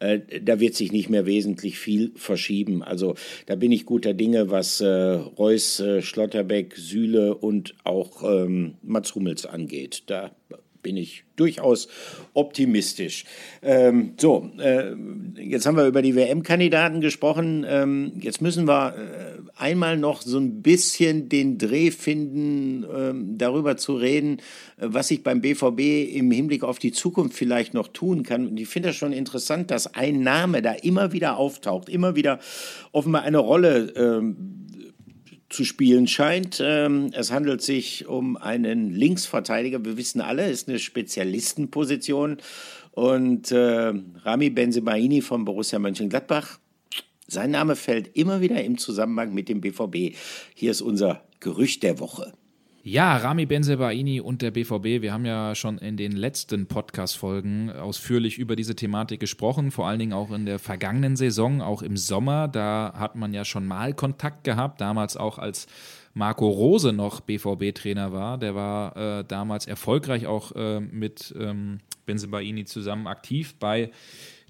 äh, 0.00 0.20
da 0.42 0.58
wird 0.60 0.74
sich 0.74 0.92
nicht 0.92 1.08
mehr 1.08 1.26
wesentlich 1.26 1.78
viel 1.78 2.12
verschieben. 2.16 2.82
Also 2.82 3.14
da 3.46 3.54
bin 3.54 3.72
ich 3.72 3.86
guter 3.86 4.12
Dinge, 4.12 4.50
was 4.50 4.80
äh, 4.80 4.88
Reus, 4.88 5.78
äh, 5.80 6.02
Schlotterbeck, 6.02 6.76
Süle 6.76 7.34
und 7.36 7.74
auch 7.84 8.24
ähm, 8.24 8.74
Mats 8.82 9.14
Hummels 9.14 9.46
angeht. 9.46 10.04
Da 10.06 10.32
bin 10.82 10.96
ich 10.96 11.24
durchaus 11.36 11.88
optimistisch. 12.34 13.24
Ähm, 13.62 14.12
so, 14.18 14.50
äh, 14.58 14.92
jetzt 15.38 15.66
haben 15.66 15.76
wir 15.76 15.86
über 15.86 16.02
die 16.02 16.14
WM-Kandidaten 16.14 17.00
gesprochen. 17.00 17.64
Ähm, 17.66 18.12
jetzt 18.20 18.42
müssen 18.42 18.68
wir 18.68 18.94
äh, 18.94 19.40
einmal 19.56 19.96
noch 19.96 20.20
so 20.22 20.38
ein 20.38 20.62
bisschen 20.62 21.28
den 21.28 21.56
Dreh 21.56 21.90
finden, 21.90 22.84
äh, 22.84 23.38
darüber 23.38 23.76
zu 23.76 23.94
reden, 23.94 24.38
äh, 24.76 24.86
was 24.88 25.08
sich 25.08 25.22
beim 25.22 25.40
BVB 25.40 26.14
im 26.14 26.30
Hinblick 26.30 26.62
auf 26.62 26.78
die 26.78 26.92
Zukunft 26.92 27.36
vielleicht 27.36 27.72
noch 27.72 27.88
tun 27.88 28.22
kann. 28.22 28.46
Und 28.46 28.60
ich 28.60 28.68
finde 28.68 28.90
das 28.90 28.96
schon 28.96 29.12
interessant, 29.12 29.70
dass 29.70 29.94
ein 29.94 30.22
Name 30.22 30.60
da 30.60 30.72
immer 30.72 31.12
wieder 31.12 31.38
auftaucht, 31.38 31.88
immer 31.88 32.16
wieder 32.16 32.38
offenbar 32.92 33.22
eine 33.22 33.38
Rolle 33.38 33.92
ähm, 33.96 34.66
zu 35.50 35.64
spielen 35.64 36.06
scheint. 36.06 36.62
Ähm, 36.64 37.10
es 37.12 37.30
handelt 37.30 37.60
sich 37.60 38.06
um 38.06 38.36
einen 38.36 38.94
Linksverteidiger. 38.94 39.84
Wir 39.84 39.96
wissen 39.96 40.20
alle, 40.20 40.48
ist 40.48 40.68
eine 40.68 40.78
Spezialistenposition. 40.78 42.38
Und 42.92 43.52
äh, 43.52 43.92
Rami 44.24 44.50
Benzemaini 44.50 45.20
von 45.20 45.44
Borussia 45.44 45.78
Mönchengladbach, 45.78 46.58
sein 47.26 47.50
Name 47.50 47.76
fällt 47.76 48.16
immer 48.16 48.40
wieder 48.40 48.62
im 48.64 48.78
Zusammenhang 48.78 49.34
mit 49.34 49.48
dem 49.48 49.60
BVB. 49.60 50.16
Hier 50.54 50.70
ist 50.70 50.80
unser 50.80 51.22
Gerücht 51.38 51.82
der 51.82 52.00
Woche. 52.00 52.32
Ja, 52.82 53.18
Rami 53.18 53.44
Benzebaini 53.44 54.22
und 54.22 54.40
der 54.40 54.52
BVB, 54.52 55.02
wir 55.02 55.12
haben 55.12 55.26
ja 55.26 55.54
schon 55.54 55.76
in 55.76 55.98
den 55.98 56.12
letzten 56.12 56.66
Podcast-Folgen 56.66 57.70
ausführlich 57.70 58.38
über 58.38 58.56
diese 58.56 58.74
Thematik 58.74 59.20
gesprochen, 59.20 59.70
vor 59.70 59.86
allen 59.86 59.98
Dingen 59.98 60.14
auch 60.14 60.30
in 60.30 60.46
der 60.46 60.58
vergangenen 60.58 61.14
Saison, 61.14 61.60
auch 61.60 61.82
im 61.82 61.98
Sommer. 61.98 62.48
Da 62.48 62.94
hat 62.96 63.16
man 63.16 63.34
ja 63.34 63.44
schon 63.44 63.66
mal 63.66 63.92
Kontakt 63.92 64.44
gehabt, 64.44 64.80
damals 64.80 65.18
auch 65.18 65.36
als 65.36 65.66
Marco 66.14 66.48
Rose 66.48 66.94
noch 66.94 67.20
BVB-Trainer 67.20 68.12
war. 68.12 68.38
Der 68.38 68.54
war 68.54 68.96
äh, 68.96 69.24
damals 69.24 69.66
erfolgreich 69.66 70.26
auch 70.26 70.52
äh, 70.52 70.80
mit 70.80 71.34
ähm, 71.38 71.80
Benzebaini 72.06 72.64
zusammen 72.64 73.06
aktiv 73.08 73.56
bei 73.60 73.90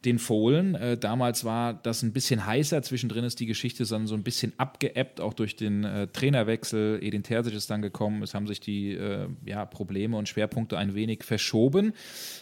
den 0.04 0.18
Fohlen. 0.18 0.74
Äh, 0.74 0.96
damals 0.96 1.44
war 1.44 1.74
das 1.74 2.02
ein 2.02 2.12
bisschen 2.12 2.46
heißer. 2.46 2.82
Zwischendrin 2.82 3.24
ist 3.24 3.38
die 3.40 3.46
Geschichte 3.46 3.84
dann 3.84 4.06
so 4.06 4.14
ein 4.14 4.22
bisschen 4.22 4.52
abgeebbt, 4.56 5.20
auch 5.20 5.34
durch 5.34 5.56
den 5.56 5.84
äh, 5.84 6.06
Trainerwechsel. 6.06 7.00
Edin 7.02 7.22
Terzic 7.22 7.54
ist 7.54 7.70
dann 7.70 7.82
gekommen. 7.82 8.22
Es 8.22 8.34
haben 8.34 8.46
sich 8.46 8.60
die 8.60 8.92
äh, 8.92 9.28
ja, 9.44 9.66
Probleme 9.66 10.16
und 10.16 10.28
Schwerpunkte 10.28 10.78
ein 10.78 10.94
wenig 10.94 11.24
verschoben. 11.24 11.92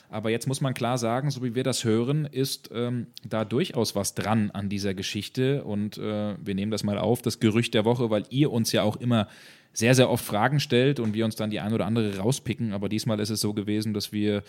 Aber 0.09 0.31
jetzt 0.31 0.47
muss 0.47 0.61
man 0.61 0.75
klar 0.75 0.99
sagen, 0.99 1.31
so 1.31 1.43
wie 1.43 1.55
wir 1.55 1.65
das 1.65 1.85
hören, 1.85 2.27
ist 2.27 2.71
ähm, 2.73 3.09
da 3.29 3.45
durchaus 3.45 3.97
was 3.97 4.15
dran 4.15 4.51
an 4.53 4.69
dieser 4.69 4.95
Geschichte. 4.95 5.65
Und 5.65 5.99
äh, 5.99 6.37
wir 6.41 6.55
nehmen 6.55 6.71
das 6.71 6.85
mal 6.85 6.99
auf, 6.99 7.23
das 7.23 7.41
Gerücht 7.41 7.75
der 7.75 7.85
Woche, 7.85 8.11
weil 8.11 8.25
ihr 8.31 8.53
uns 8.53 8.71
ja 8.73 8.83
auch 8.83 8.97
immer 8.97 9.29
sehr, 9.73 9.95
sehr 9.95 10.11
oft 10.11 10.25
Fragen 10.25 10.61
stellt 10.61 10.99
und 10.99 11.15
wir 11.15 11.25
uns 11.25 11.37
dann 11.37 11.51
die 11.51 11.61
ein 11.61 11.73
oder 11.73 11.87
andere 11.87 12.19
rauspicken. 12.19 12.73
Aber 12.73 12.89
diesmal 12.89 13.21
ist 13.21 13.31
es 13.31 13.41
so 13.41 13.53
gewesen, 13.53 13.95
dass 13.95 14.13
wir 14.13 14.43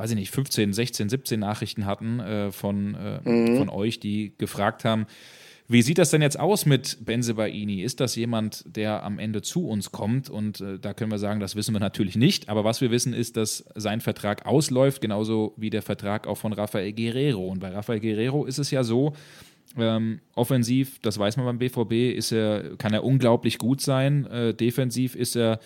weiß 0.00 0.10
ich 0.12 0.16
nicht, 0.16 0.30
15, 0.30 0.72
16, 0.72 1.10
17 1.10 1.38
Nachrichten 1.38 1.84
hatten 1.84 2.20
äh, 2.20 2.50
von, 2.52 2.94
äh, 2.94 3.20
mhm. 3.22 3.58
von 3.58 3.68
euch, 3.68 4.00
die 4.00 4.32
gefragt 4.38 4.86
haben, 4.86 5.04
wie 5.68 5.82
sieht 5.82 5.98
das 5.98 6.10
denn 6.10 6.22
jetzt 6.22 6.40
aus 6.40 6.64
mit 6.64 7.04
Benzebaini? 7.04 7.82
Ist 7.82 8.00
das 8.00 8.16
jemand, 8.16 8.64
der 8.66 9.02
am 9.02 9.18
Ende 9.18 9.42
zu 9.42 9.68
uns 9.68 9.92
kommt? 9.92 10.30
Und 10.30 10.62
äh, 10.62 10.78
da 10.78 10.94
können 10.94 11.10
wir 11.12 11.18
sagen, 11.18 11.38
das 11.38 11.54
wissen 11.54 11.74
wir 11.74 11.80
natürlich 11.80 12.16
nicht. 12.16 12.48
Aber 12.48 12.64
was 12.64 12.80
wir 12.80 12.90
wissen, 12.90 13.12
ist, 13.12 13.36
dass 13.36 13.66
sein 13.74 14.00
Vertrag 14.00 14.46
ausläuft, 14.46 15.02
genauso 15.02 15.52
wie 15.58 15.68
der 15.68 15.82
Vertrag 15.82 16.26
auch 16.26 16.38
von 16.38 16.54
Rafael 16.54 16.94
Guerrero. 16.94 17.46
Und 17.46 17.60
bei 17.60 17.68
Rafael 17.68 18.00
Guerrero 18.00 18.46
ist 18.46 18.58
es 18.58 18.70
ja 18.70 18.82
so, 18.82 19.12
ähm, 19.76 20.20
offensiv, 20.34 20.98
das 21.02 21.18
weiß 21.18 21.36
man 21.36 21.44
beim 21.44 21.58
BVB, 21.58 22.16
ist 22.16 22.32
er, 22.32 22.76
kann 22.78 22.94
er 22.94 23.04
unglaublich 23.04 23.58
gut 23.58 23.82
sein. 23.82 24.24
Äh, 24.26 24.54
defensiv 24.54 25.14
ist 25.14 25.36
er 25.36 25.60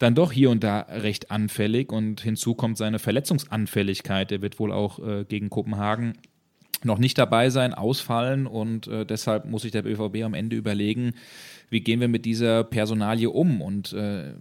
dann 0.00 0.14
doch 0.14 0.32
hier 0.32 0.50
und 0.50 0.64
da 0.64 0.80
recht 0.80 1.30
anfällig. 1.30 1.92
Und 1.92 2.22
hinzu 2.22 2.54
kommt 2.54 2.78
seine 2.78 2.98
Verletzungsanfälligkeit. 2.98 4.32
Er 4.32 4.42
wird 4.42 4.58
wohl 4.58 4.72
auch 4.72 4.98
äh, 4.98 5.24
gegen 5.24 5.50
Kopenhagen 5.50 6.14
noch 6.82 6.98
nicht 6.98 7.18
dabei 7.18 7.50
sein, 7.50 7.74
ausfallen. 7.74 8.46
Und 8.46 8.86
äh, 8.88 9.04
deshalb 9.04 9.44
muss 9.44 9.62
sich 9.62 9.72
der 9.72 9.82
BVB 9.82 10.24
am 10.24 10.32
Ende 10.32 10.56
überlegen, 10.56 11.12
wie 11.68 11.82
gehen 11.82 12.00
wir 12.00 12.08
mit 12.08 12.24
dieser 12.24 12.64
Personalie 12.64 13.28
um? 13.28 13.60
Und 13.60 13.92
äh, 13.92 14.32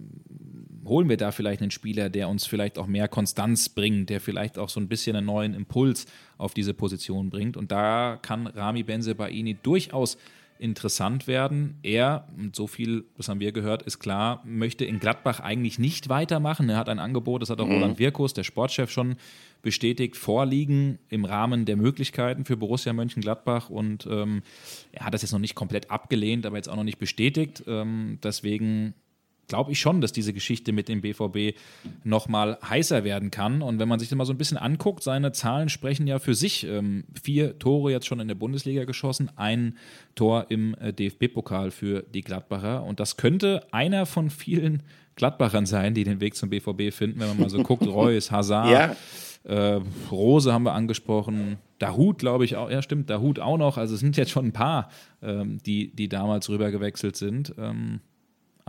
holen 0.85 1.09
wir 1.09 1.17
da 1.17 1.31
vielleicht 1.31 1.61
einen 1.61 1.71
Spieler, 1.71 2.09
der 2.09 2.29
uns 2.29 2.45
vielleicht 2.45 2.77
auch 2.77 2.87
mehr 2.87 3.09
Konstanz 3.09 3.67
bringt, 3.67 4.09
der 4.09 4.21
vielleicht 4.21 4.57
auch 4.57 4.69
so 4.69 4.79
ein 4.79 4.87
bisschen 4.87 5.17
einen 5.17 5.25
neuen 5.25 5.53
Impuls 5.53 6.05
auf 6.37 6.53
diese 6.53 6.73
Position 6.73 7.29
bringt? 7.29 7.57
Und 7.57 7.73
da 7.73 8.17
kann 8.21 8.47
Rami 8.47 8.83
Benzebaini 8.83 9.57
durchaus 9.61 10.17
interessant 10.59 11.25
werden. 11.25 11.79
Er, 11.83 12.27
und 12.37 12.55
so 12.55 12.67
viel, 12.67 13.05
das 13.17 13.29
haben 13.29 13.39
wir 13.39 13.53
gehört, 13.53 13.81
ist 13.83 13.99
klar, 13.99 14.43
möchte 14.45 14.83
in 14.85 14.99
Gladbach 14.99 15.39
eigentlich 15.39 15.79
nicht 15.79 16.09
weitermachen. 16.09 16.69
Er 16.69 16.77
hat 16.77 16.89
ein 16.89 16.99
Angebot, 16.99 17.41
das 17.41 17.49
hat 17.49 17.61
auch 17.61 17.65
mhm. 17.65 17.75
Roland 17.75 17.99
Wirkus, 17.99 18.33
der 18.33 18.43
Sportchef, 18.43 18.91
schon 18.91 19.15
bestätigt, 19.61 20.17
vorliegen 20.17 20.99
im 21.09 21.25
Rahmen 21.25 21.65
der 21.65 21.77
Möglichkeiten 21.77 22.45
für 22.45 22.57
Borussia 22.57 22.91
Mönchengladbach. 22.91 23.69
Und 23.69 24.05
ähm, 24.09 24.43
er 24.91 25.05
hat 25.05 25.13
das 25.13 25.21
jetzt 25.21 25.31
noch 25.31 25.39
nicht 25.39 25.55
komplett 25.55 25.89
abgelehnt, 25.89 26.45
aber 26.45 26.57
jetzt 26.57 26.69
auch 26.69 26.75
noch 26.75 26.83
nicht 26.83 26.99
bestätigt. 26.99 27.63
Ähm, 27.65 28.19
deswegen 28.21 28.93
glaube 29.49 29.73
ich 29.73 29.79
schon, 29.79 29.99
dass 29.99 30.13
diese 30.13 30.31
Geschichte 30.31 30.71
mit 30.71 30.87
dem 30.87 31.01
BVB 31.01 31.57
nochmal 32.03 32.57
heißer 32.67 33.03
werden 33.03 33.31
kann. 33.31 33.61
Und 33.61 33.79
wenn 33.79 33.89
man 33.89 33.99
sich 33.99 34.07
das 34.07 34.17
mal 34.17 34.25
so 34.25 34.33
ein 34.33 34.37
bisschen 34.37 34.57
anguckt, 34.57 35.03
seine 35.03 35.33
Zahlen 35.33 35.67
sprechen 35.67 36.07
ja 36.07 36.19
für 36.19 36.33
sich. 36.33 36.65
Ähm, 36.65 37.03
vier 37.21 37.59
Tore 37.59 37.91
jetzt 37.91 38.07
schon 38.07 38.19
in 38.19 38.27
der 38.27 38.35
Bundesliga 38.35 38.85
geschossen, 38.85 39.29
ein 39.35 39.77
Tor 40.15 40.45
im 40.49 40.75
äh, 40.75 40.93
DFB-Pokal 40.93 41.71
für 41.71 42.03
die 42.03 42.21
Gladbacher. 42.21 42.83
Und 42.83 42.99
das 42.99 43.17
könnte 43.17 43.67
einer 43.71 44.05
von 44.05 44.29
vielen 44.29 44.83
Gladbachern 45.15 45.65
sein, 45.65 45.93
die 45.93 46.05
den 46.05 46.21
Weg 46.21 46.35
zum 46.35 46.49
BVB 46.49 46.93
finden, 46.93 47.19
wenn 47.19 47.27
man 47.27 47.39
mal 47.39 47.49
so 47.49 47.61
guckt. 47.61 47.85
Reus, 47.87 48.31
Hazard, 48.31 48.69
ja. 48.69 48.95
äh, 49.43 49.81
Rose 50.09 50.53
haben 50.53 50.63
wir 50.63 50.73
angesprochen. 50.73 51.57
Dahut, 51.77 52.19
glaube 52.19 52.45
ich, 52.45 52.55
auch. 52.55 52.69
Ja, 52.69 52.81
stimmt, 52.81 53.09
Dahut 53.09 53.39
auch 53.39 53.57
noch. 53.57 53.77
Also 53.77 53.95
es 53.95 53.99
sind 53.99 54.17
jetzt 54.17 54.31
schon 54.31 54.47
ein 54.47 54.53
paar, 54.53 54.89
ähm, 55.21 55.59
die, 55.65 55.93
die 55.93 56.09
damals 56.09 56.49
rüber 56.49 56.71
gewechselt 56.71 57.15
sind. 57.15 57.53
Ähm, 57.57 58.01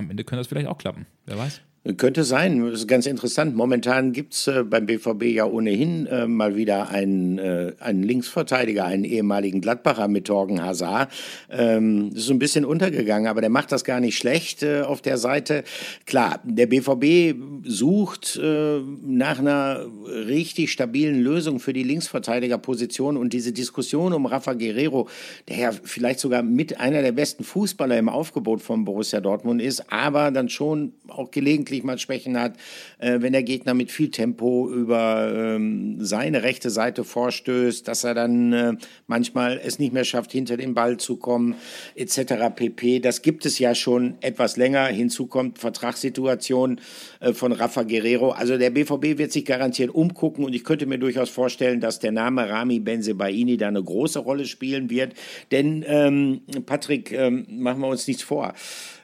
am 0.00 0.10
Ende 0.10 0.24
könnte 0.24 0.40
das 0.40 0.48
vielleicht 0.48 0.66
auch 0.68 0.78
klappen. 0.78 1.06
Wer 1.26 1.38
weiß. 1.38 1.60
Könnte 1.96 2.24
sein, 2.24 2.60
das 2.60 2.80
ist 2.80 2.88
ganz 2.88 3.06
interessant. 3.06 3.56
Momentan 3.56 4.12
gibt 4.12 4.34
es 4.34 4.46
äh, 4.48 4.64
beim 4.64 4.84
BVB 4.84 5.22
ja 5.22 5.46
ohnehin 5.46 6.04
äh, 6.08 6.26
mal 6.26 6.54
wieder 6.54 6.90
einen, 6.90 7.38
äh, 7.38 7.72
einen 7.80 8.02
Linksverteidiger, 8.02 8.84
einen 8.84 9.04
ehemaligen 9.04 9.62
Gladbacher 9.62 10.06
mit 10.06 10.26
Torgen 10.26 10.62
Hazard. 10.62 11.10
Ähm, 11.48 12.10
ist 12.14 12.26
so 12.26 12.34
ein 12.34 12.38
bisschen 12.38 12.66
untergegangen, 12.66 13.28
aber 13.28 13.40
der 13.40 13.48
macht 13.48 13.72
das 13.72 13.84
gar 13.84 13.98
nicht 14.00 14.18
schlecht 14.18 14.62
äh, 14.62 14.82
auf 14.82 15.00
der 15.00 15.16
Seite. 15.16 15.64
Klar, 16.04 16.40
der 16.44 16.66
BVB 16.66 17.34
sucht 17.64 18.36
äh, 18.36 18.80
nach 19.02 19.38
einer 19.38 19.86
richtig 20.26 20.72
stabilen 20.72 21.22
Lösung 21.22 21.60
für 21.60 21.72
die 21.72 21.82
Linksverteidigerposition 21.82 23.16
und 23.16 23.32
diese 23.32 23.52
Diskussion 23.52 24.12
um 24.12 24.26
Rafa 24.26 24.52
Guerrero, 24.52 25.08
der 25.48 25.56
ja 25.56 25.70
vielleicht 25.72 26.20
sogar 26.20 26.42
mit 26.42 26.78
einer 26.78 27.00
der 27.00 27.12
besten 27.12 27.42
Fußballer 27.42 27.96
im 27.96 28.10
Aufgebot 28.10 28.60
von 28.60 28.84
Borussia 28.84 29.20
Dortmund 29.20 29.62
ist, 29.62 29.90
aber 29.90 30.30
dann 30.30 30.50
schon 30.50 30.92
auch 31.08 31.30
gelegentlich 31.30 31.69
gelegentlich 31.70 31.84
mal 31.84 31.98
Schwächen 31.98 32.38
hat, 32.38 32.56
äh, 32.98 33.20
wenn 33.20 33.32
der 33.32 33.42
Gegner 33.42 33.74
mit 33.74 33.90
viel 33.90 34.10
Tempo 34.10 34.70
über 34.70 35.32
ähm, 35.34 35.96
seine 36.00 36.42
rechte 36.42 36.70
Seite 36.70 37.04
vorstößt, 37.04 37.86
dass 37.86 38.04
er 38.04 38.14
dann 38.14 38.52
äh, 38.52 38.72
manchmal 39.06 39.60
es 39.62 39.78
nicht 39.78 39.92
mehr 39.92 40.04
schafft, 40.04 40.32
hinter 40.32 40.56
den 40.56 40.74
Ball 40.74 40.96
zu 40.96 41.16
kommen, 41.16 41.54
etc. 41.94 42.34
pp. 42.54 43.00
Das 43.00 43.22
gibt 43.22 43.46
es 43.46 43.58
ja 43.58 43.74
schon 43.74 44.14
etwas 44.20 44.56
länger. 44.56 44.86
Hinzu 44.86 45.26
kommt 45.26 45.58
Vertragssituation 45.58 46.80
äh, 47.20 47.32
von 47.32 47.52
Rafa 47.52 47.84
Guerrero. 47.84 48.30
Also 48.30 48.58
der 48.58 48.70
BVB 48.70 49.18
wird 49.18 49.32
sich 49.32 49.44
garantiert 49.44 49.94
umgucken 49.94 50.44
und 50.44 50.54
ich 50.54 50.64
könnte 50.64 50.86
mir 50.86 50.98
durchaus 50.98 51.30
vorstellen, 51.30 51.80
dass 51.80 52.00
der 52.00 52.12
Name 52.12 52.48
Rami 52.48 52.80
Benzebaini 52.80 53.56
da 53.56 53.68
eine 53.68 53.82
große 53.82 54.18
Rolle 54.18 54.46
spielen 54.46 54.90
wird. 54.90 55.14
Denn 55.50 55.84
ähm, 55.86 56.40
Patrick, 56.66 57.12
ähm, 57.12 57.46
machen 57.48 57.80
wir 57.80 57.88
uns 57.88 58.06
nichts 58.06 58.22
vor. 58.22 58.54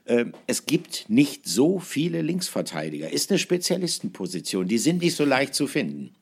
Ähm, 0.07 0.33
es 0.47 0.67
gibt 0.67 1.07
nicht 1.09 1.47
so 1.47 1.79
viele 1.79 2.23
Linksverteidiger. 2.23 3.11
Ist 3.11 3.31
eine 3.31 3.39
Spezialistenposition. 3.39 4.69
Die 4.69 4.79
sind 4.79 5.03
nicht 5.03 5.17
so 5.17 5.25
leicht 5.25 5.55
zu 5.55 5.67
finden. 5.67 6.15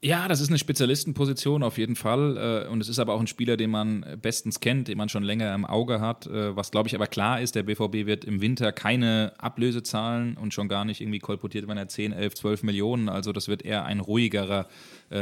Ja, 0.00 0.28
das 0.28 0.40
ist 0.40 0.48
eine 0.48 0.58
Spezialistenposition 0.58 1.64
auf 1.64 1.76
jeden 1.76 1.96
Fall. 1.96 2.64
Äh, 2.66 2.68
und 2.68 2.80
es 2.80 2.88
ist 2.88 3.00
aber 3.00 3.14
auch 3.14 3.20
ein 3.20 3.26
Spieler, 3.26 3.56
den 3.56 3.70
man 3.70 4.06
bestens 4.22 4.60
kennt, 4.60 4.86
den 4.86 4.96
man 4.96 5.08
schon 5.08 5.24
länger 5.24 5.52
im 5.54 5.64
Auge 5.64 6.00
hat. 6.00 6.26
Äh, 6.26 6.54
was, 6.54 6.70
glaube 6.70 6.88
ich, 6.88 6.94
aber 6.94 7.08
klar 7.08 7.40
ist, 7.40 7.56
der 7.56 7.64
BVB 7.64 8.06
wird 8.06 8.24
im 8.24 8.40
Winter 8.40 8.70
keine 8.70 9.32
Ablöse 9.38 9.82
zahlen 9.82 10.36
und 10.36 10.54
schon 10.54 10.68
gar 10.68 10.84
nicht 10.84 11.00
irgendwie 11.00 11.18
kolportiert, 11.18 11.66
wenn 11.66 11.76
er 11.76 11.88
10, 11.88 12.12
11, 12.12 12.34
12 12.34 12.62
Millionen. 12.62 13.08
Also 13.08 13.32
das 13.32 13.48
wird 13.48 13.64
eher 13.64 13.84
ein 13.86 13.98
ruhigerer 13.98 14.60
äh, 14.60 14.64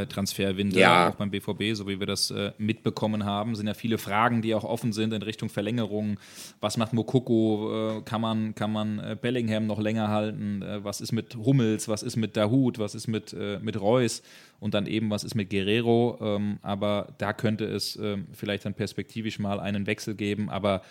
Transferwinter, 0.07 0.79
ja. 0.79 1.09
auch 1.09 1.15
beim 1.15 1.31
BVB, 1.31 1.73
so 1.73 1.87
wie 1.87 1.99
wir 1.99 2.07
das 2.07 2.31
äh, 2.31 2.51
mitbekommen 2.57 3.25
haben. 3.25 3.55
Sind 3.55 3.67
ja 3.67 3.73
viele 3.73 3.97
Fragen, 3.97 4.41
die 4.41 4.53
auch 4.53 4.63
offen 4.63 4.93
sind 4.93 5.13
in 5.13 5.21
Richtung 5.21 5.49
Verlängerung. 5.49 6.19
Was 6.59 6.77
macht 6.77 6.93
Mokoko? 6.93 7.99
Äh, 7.99 8.01
kann 8.01 8.21
man, 8.21 8.55
kann 8.55 8.71
man 8.71 8.99
äh, 8.99 9.17
Bellingham 9.19 9.65
noch 9.65 9.79
länger 9.79 10.09
halten? 10.09 10.61
Äh, 10.61 10.83
was 10.83 11.01
ist 11.01 11.11
mit 11.11 11.35
Hummels? 11.35 11.87
Was 11.87 12.03
ist 12.03 12.15
mit 12.15 12.35
Dahut? 12.35 12.79
Was 12.79 12.95
ist 12.95 13.07
mit, 13.07 13.33
äh, 13.33 13.59
mit 13.59 13.79
Reus? 13.79 14.23
Und 14.59 14.73
dann 14.73 14.87
eben, 14.87 15.09
was 15.09 15.23
ist 15.23 15.35
mit 15.35 15.49
Guerrero? 15.49 16.17
Ähm, 16.21 16.59
aber 16.61 17.13
da 17.17 17.33
könnte 17.33 17.65
es 17.65 17.95
ähm, 17.95 18.27
vielleicht 18.33 18.65
dann 18.65 18.73
perspektivisch 18.73 19.39
mal 19.39 19.59
einen 19.59 19.87
Wechsel 19.87 20.15
geben. 20.15 20.49
Aber 20.49 20.81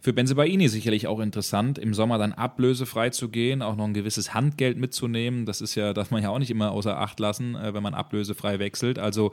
für 0.00 0.12
Benzebaini 0.12 0.68
sicherlich 0.68 1.08
auch 1.08 1.18
interessant, 1.18 1.76
im 1.76 1.92
Sommer 1.92 2.18
dann 2.18 2.32
ablösefrei 2.32 3.10
zu 3.10 3.28
gehen, 3.28 3.62
auch 3.62 3.74
noch 3.74 3.84
ein 3.84 3.94
gewisses 3.94 4.32
Handgeld 4.32 4.78
mitzunehmen. 4.78 5.44
Das 5.44 5.60
ist 5.60 5.74
ja, 5.74 5.92
darf 5.94 6.10
man 6.10 6.22
ja 6.22 6.30
auch 6.30 6.38
nicht 6.38 6.50
immer 6.50 6.70
außer 6.70 6.98
Acht 6.98 7.18
lassen, 7.18 7.56
äh, 7.56 7.74
wenn 7.74 7.82
man 7.82 7.94
ablösefrei 7.94 8.58
wechselt. 8.60 8.98
Also 8.98 9.32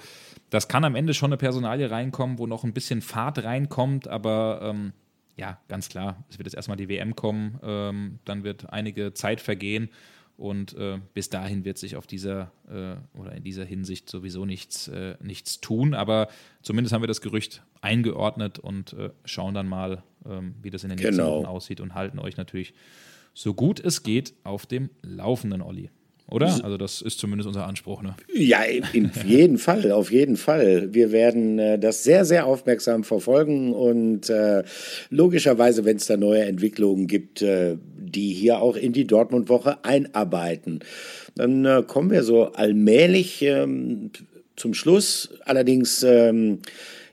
das 0.49 0.67
kann 0.67 0.83
am 0.83 0.95
Ende 0.95 1.13
schon 1.13 1.29
eine 1.29 1.37
Personalie 1.37 1.91
reinkommen, 1.91 2.39
wo 2.39 2.47
noch 2.47 2.63
ein 2.63 2.73
bisschen 2.73 3.01
Fahrt 3.01 3.43
reinkommt, 3.43 4.07
aber 4.07 4.59
ähm, 4.63 4.93
ja, 5.37 5.59
ganz 5.67 5.89
klar, 5.89 6.23
es 6.29 6.39
wird 6.39 6.47
jetzt 6.47 6.55
erstmal 6.55 6.77
die 6.77 6.89
WM 6.89 7.15
kommen, 7.15 7.59
ähm, 7.61 8.19
dann 8.25 8.43
wird 8.43 8.71
einige 8.71 9.13
Zeit 9.13 9.41
vergehen 9.41 9.89
und 10.37 10.73
äh, 10.75 10.99
bis 11.13 11.29
dahin 11.29 11.63
wird 11.63 11.77
sich 11.77 11.95
auf 11.95 12.07
dieser 12.07 12.51
äh, 12.67 12.95
oder 13.17 13.33
in 13.33 13.43
dieser 13.43 13.63
Hinsicht 13.63 14.09
sowieso 14.09 14.45
nichts, 14.45 14.87
äh, 14.87 15.15
nichts 15.21 15.61
tun. 15.61 15.93
Aber 15.93 16.27
zumindest 16.61 16.93
haben 16.93 17.03
wir 17.03 17.07
das 17.07 17.21
Gerücht 17.21 17.63
eingeordnet 17.85 18.59
und 18.59 18.93
äh, 18.93 19.11
schauen 19.23 19.53
dann 19.53 19.67
mal, 19.67 20.03
ähm, 20.27 20.55
wie 20.61 20.71
das 20.71 20.83
in 20.83 20.89
den 20.89 20.97
nächsten 20.97 21.17
genau. 21.17 21.37
Wochen 21.37 21.45
aussieht 21.45 21.79
und 21.79 21.93
halten 21.93 22.19
euch 22.19 22.35
natürlich 22.35 22.73
so 23.33 23.53
gut 23.53 23.79
es 23.79 24.01
geht 24.01 24.33
auf 24.43 24.65
dem 24.65 24.89
Laufenden, 25.03 25.61
Olli. 25.61 25.89
Oder? 26.27 26.47
Also 26.63 26.77
das 26.77 27.03
ist 27.03 27.19
zumindest 27.19 27.47
unser 27.47 27.67
Anspruch, 27.67 28.01
ne? 28.01 28.15
Ja, 28.33 28.63
in 28.93 29.11
jeden 29.25 29.59
Fall, 29.59 29.91
auf 29.91 30.11
jeden 30.11 30.37
Fall. 30.37 30.91
Wir 30.91 31.11
werden 31.11 31.59
äh, 31.59 31.77
das 31.77 32.03
sehr, 32.03 32.25
sehr 32.25 32.47
aufmerksam 32.47 33.03
verfolgen 33.03 33.73
und 33.73 34.29
äh, 34.31 34.63
logischerweise, 35.11 35.85
wenn 35.85 35.97
es 35.97 36.07
da 36.07 36.17
neue 36.17 36.45
Entwicklungen 36.45 37.05
gibt, 37.05 37.43
äh, 37.43 37.77
die 37.97 38.33
hier 38.33 38.59
auch 38.59 38.75
in 38.75 38.91
die 38.93 39.05
Dortmund-Woche 39.05 39.83
einarbeiten. 39.83 40.79
Dann 41.35 41.63
äh, 41.65 41.83
kommen 41.85 42.09
wir 42.09 42.23
so 42.23 42.53
allmählich 42.53 43.43
ähm, 43.43 44.09
zum 44.55 44.73
Schluss. 44.73 45.29
Allerdings, 45.45 46.01
ähm, 46.01 46.59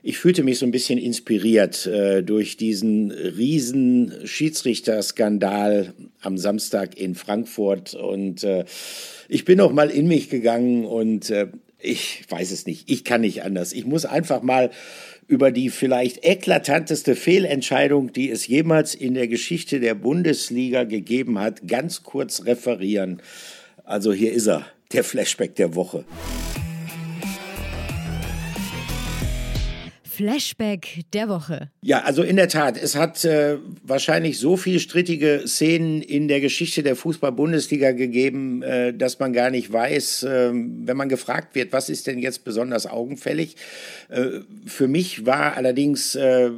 ich 0.05 0.17
fühlte 0.17 0.43
mich 0.43 0.59
so 0.59 0.65
ein 0.65 0.71
bisschen 0.71 0.99
inspiriert 0.99 1.87
äh, 1.87 2.21
durch 2.23 2.57
diesen 2.57 3.11
riesen 3.11 4.13
Schiedsrichterskandal 4.25 5.93
am 6.19 6.37
Samstag 6.37 6.99
in 6.99 7.15
Frankfurt 7.15 7.93
und 7.95 8.43
äh, 8.43 8.65
ich 9.29 9.45
bin 9.45 9.57
noch 9.57 9.71
mal 9.71 9.89
in 9.89 10.09
mich 10.09 10.29
gegangen 10.29 10.83
und 10.83 11.29
äh, 11.29 11.47
ich 11.79 12.23
weiß 12.29 12.51
es 12.51 12.65
nicht. 12.65 12.89
Ich 12.91 13.05
kann 13.05 13.21
nicht 13.21 13.43
anders. 13.43 13.71
Ich 13.71 13.85
muss 13.85 14.05
einfach 14.05 14.41
mal 14.41 14.71
über 15.27 15.51
die 15.51 15.69
vielleicht 15.69 16.25
eklatanteste 16.25 17.15
Fehlentscheidung, 17.15 18.11
die 18.11 18.29
es 18.29 18.45
jemals 18.45 18.95
in 18.95 19.13
der 19.13 19.29
Geschichte 19.29 19.79
der 19.79 19.95
Bundesliga 19.95 20.83
gegeben 20.83 21.39
hat, 21.39 21.65
ganz 21.65 22.03
kurz 22.03 22.45
referieren. 22.45 23.21
Also 23.85 24.11
hier 24.11 24.33
ist 24.33 24.47
er, 24.47 24.65
der 24.91 25.05
Flashback 25.05 25.55
der 25.55 25.75
Woche. 25.75 26.03
Flashback 30.23 31.01
der 31.11 31.27
Woche. 31.27 31.69
Ja, 31.81 32.03
also 32.03 32.23
in 32.23 32.37
der 32.37 32.47
Tat, 32.47 32.81
es 32.81 32.95
hat 32.95 33.25
äh, 33.25 33.57
wahrscheinlich 33.83 34.39
so 34.39 34.55
viele 34.55 34.79
strittige 34.79 35.43
Szenen 35.45 36.01
in 36.01 36.29
der 36.29 36.39
Geschichte 36.39 36.81
der 36.81 36.95
Fußball-Bundesliga 36.95 37.91
gegeben, 37.91 38.63
äh, 38.63 38.93
dass 38.93 39.19
man 39.19 39.33
gar 39.33 39.49
nicht 39.49 39.73
weiß, 39.73 40.23
äh, 40.23 40.51
wenn 40.53 40.95
man 40.95 41.09
gefragt 41.09 41.55
wird, 41.55 41.73
was 41.73 41.89
ist 41.89 42.07
denn 42.07 42.19
jetzt 42.19 42.45
besonders 42.45 42.87
augenfällig. 42.87 43.57
Äh, 44.07 44.39
für 44.65 44.87
mich 44.87 45.25
war 45.25 45.57
allerdings 45.57 46.15
äh, 46.15 46.51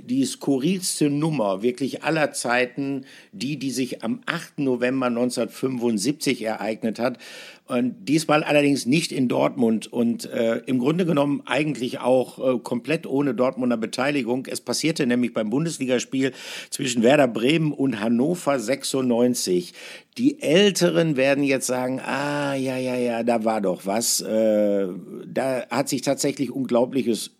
die 0.00 0.24
skurrilste 0.24 1.10
Nummer 1.10 1.62
wirklich 1.62 2.04
aller 2.04 2.30
Zeiten 2.30 3.06
die, 3.32 3.58
die 3.58 3.72
sich 3.72 4.04
am 4.04 4.20
8. 4.26 4.60
November 4.60 5.06
1975 5.06 6.42
ereignet 6.42 7.00
hat. 7.00 7.18
Und 7.66 8.10
diesmal 8.10 8.44
allerdings 8.44 8.84
nicht 8.84 9.10
in 9.10 9.26
Dortmund 9.26 9.90
und 9.90 10.26
äh, 10.26 10.58
im 10.66 10.78
Grunde 10.78 11.06
genommen 11.06 11.42
eigentlich 11.46 11.98
auch 11.98 12.38
äh, 12.38 12.58
komplett 12.58 13.06
ohne 13.06 13.34
Dortmunder 13.34 13.78
Beteiligung. 13.78 14.46
Es 14.46 14.60
passierte 14.60 15.06
nämlich 15.06 15.32
beim 15.32 15.48
Bundesligaspiel 15.48 16.32
zwischen 16.68 17.02
Werder 17.02 17.26
Bremen 17.26 17.72
und 17.72 18.00
Hannover 18.00 18.58
96. 18.58 19.72
Die 20.18 20.42
Älteren 20.42 21.16
werden 21.16 21.42
jetzt 21.42 21.66
sagen, 21.66 22.00
ah, 22.00 22.54
ja, 22.54 22.76
ja, 22.76 22.96
ja, 22.96 23.22
da 23.22 23.44
war 23.44 23.62
doch 23.62 23.86
was. 23.86 24.20
Äh, 24.20 24.88
da 25.26 25.66
hat 25.70 25.88
sich 25.88 26.02
tatsächlich 26.02 26.50
Unglaubliches 26.50 27.30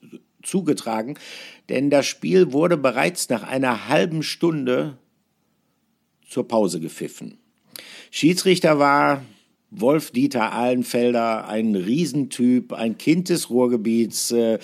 zugetragen, 0.42 1.18
denn 1.68 1.90
das 1.90 2.06
Spiel 2.06 2.52
wurde 2.52 2.78
bereits 2.78 3.28
nach 3.28 3.42
einer 3.42 3.88
halben 3.88 4.22
Stunde 4.22 4.96
zur 6.26 6.48
Pause 6.48 6.80
gepfiffen. 6.80 7.36
Schiedsrichter 8.10 8.78
war 8.78 9.22
Wolf-Dieter 9.80 10.52
Ahlenfelder, 10.52 11.48
ein 11.48 11.74
Riesentyp, 11.74 12.72
ein 12.72 12.98
Kind 12.98 13.28
des 13.28 13.50
Ruhrgebiets, 13.50 14.30
äh, 14.30 14.58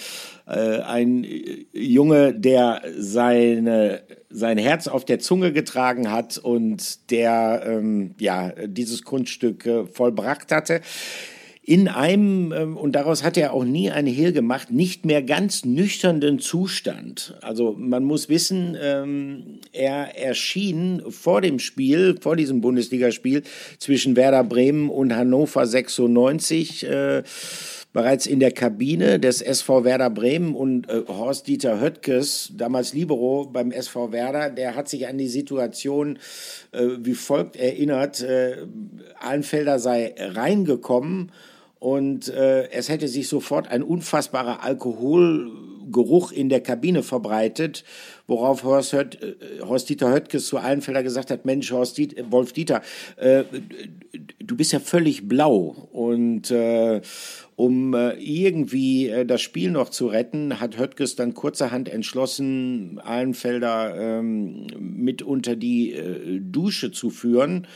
äh, 0.46 0.80
ein 0.80 1.26
Junge, 1.72 2.34
der 2.34 2.82
seine, 2.96 4.02
sein 4.28 4.58
Herz 4.58 4.88
auf 4.88 5.04
der 5.04 5.18
Zunge 5.18 5.52
getragen 5.52 6.10
hat 6.10 6.38
und 6.38 7.10
der 7.10 7.62
ähm, 7.66 8.14
ja, 8.18 8.52
dieses 8.66 9.02
Kunststück 9.02 9.66
äh, 9.66 9.86
vollbracht 9.86 10.52
hatte 10.52 10.80
in 11.62 11.88
einem, 11.88 12.52
ähm, 12.52 12.76
und 12.76 12.92
daraus 12.92 13.22
hat 13.22 13.36
er 13.36 13.52
auch 13.52 13.64
nie 13.64 13.90
eine 13.90 14.10
Hehl 14.10 14.32
gemacht, 14.32 14.70
nicht 14.70 15.04
mehr 15.04 15.22
ganz 15.22 15.64
nüchternen 15.64 16.38
Zustand. 16.38 17.34
Also 17.42 17.74
man 17.78 18.02
muss 18.02 18.28
wissen, 18.28 18.76
ähm, 18.80 19.60
er 19.72 20.18
erschien 20.18 21.02
vor 21.10 21.42
dem 21.42 21.58
Spiel, 21.58 22.16
vor 22.20 22.34
diesem 22.34 22.60
Bundesligaspiel 22.60 23.42
zwischen 23.78 24.16
Werder 24.16 24.42
Bremen 24.42 24.88
und 24.88 25.14
Hannover 25.14 25.66
96 25.66 26.86
äh, 26.88 27.22
bereits 27.92 28.26
in 28.26 28.40
der 28.40 28.52
Kabine 28.52 29.18
des 29.18 29.42
SV 29.42 29.84
Werder 29.84 30.10
Bremen 30.10 30.54
und 30.54 30.88
äh, 30.88 31.02
Horst-Dieter 31.08 31.80
Höttges, 31.80 32.52
damals 32.56 32.92
Libero 32.92 33.48
beim 33.52 33.72
SV 33.72 34.12
Werder, 34.12 34.50
der 34.50 34.76
hat 34.76 34.88
sich 34.88 35.08
an 35.08 35.18
die 35.18 35.28
Situation 35.28 36.18
äh, 36.72 36.86
wie 37.00 37.14
folgt 37.14 37.56
erinnert. 37.56 38.20
Äh, 38.20 38.66
Allenfelder 39.18 39.78
sei 39.78 40.14
reingekommen 40.18 41.32
und 41.80 42.28
äh, 42.28 42.70
es 42.70 42.88
hätte 42.88 43.08
sich 43.08 43.26
sofort 43.26 43.68
ein 43.68 43.82
unfassbarer 43.82 44.62
Alkoholgeruch 44.62 46.30
in 46.30 46.48
der 46.48 46.60
Kabine 46.60 47.02
verbreitet, 47.02 47.84
worauf 48.30 48.64
Horst, 48.64 48.94
Hört, 48.94 49.22
äh, 49.22 49.34
Horst 49.60 49.90
Dieter 49.90 50.10
Höttges 50.10 50.46
zu 50.46 50.56
Allenfelder 50.56 51.02
gesagt 51.02 51.30
hat, 51.30 51.44
Mensch, 51.44 51.70
Horst 51.70 51.98
Diet, 51.98 52.16
äh, 52.16 52.24
Wolf 52.30 52.52
Dieter, 52.52 52.80
äh, 53.16 53.44
du 54.38 54.56
bist 54.56 54.72
ja 54.72 54.80
völlig 54.80 55.28
blau. 55.28 55.88
Und 55.92 56.50
äh, 56.50 57.02
um 57.56 57.92
äh, 57.92 58.12
irgendwie 58.12 59.08
äh, 59.08 59.26
das 59.26 59.42
Spiel 59.42 59.70
noch 59.70 59.90
zu 59.90 60.06
retten, 60.06 60.60
hat 60.60 60.78
Höttges 60.78 61.16
dann 61.16 61.34
kurzerhand 61.34 61.88
entschlossen, 61.90 63.00
Allenfelder 63.04 63.94
ähm, 63.96 64.66
mit 64.78 65.22
unter 65.22 65.56
die 65.56 65.92
äh, 65.92 66.40
Dusche 66.40 66.92
zu 66.92 67.10
führen 67.10 67.66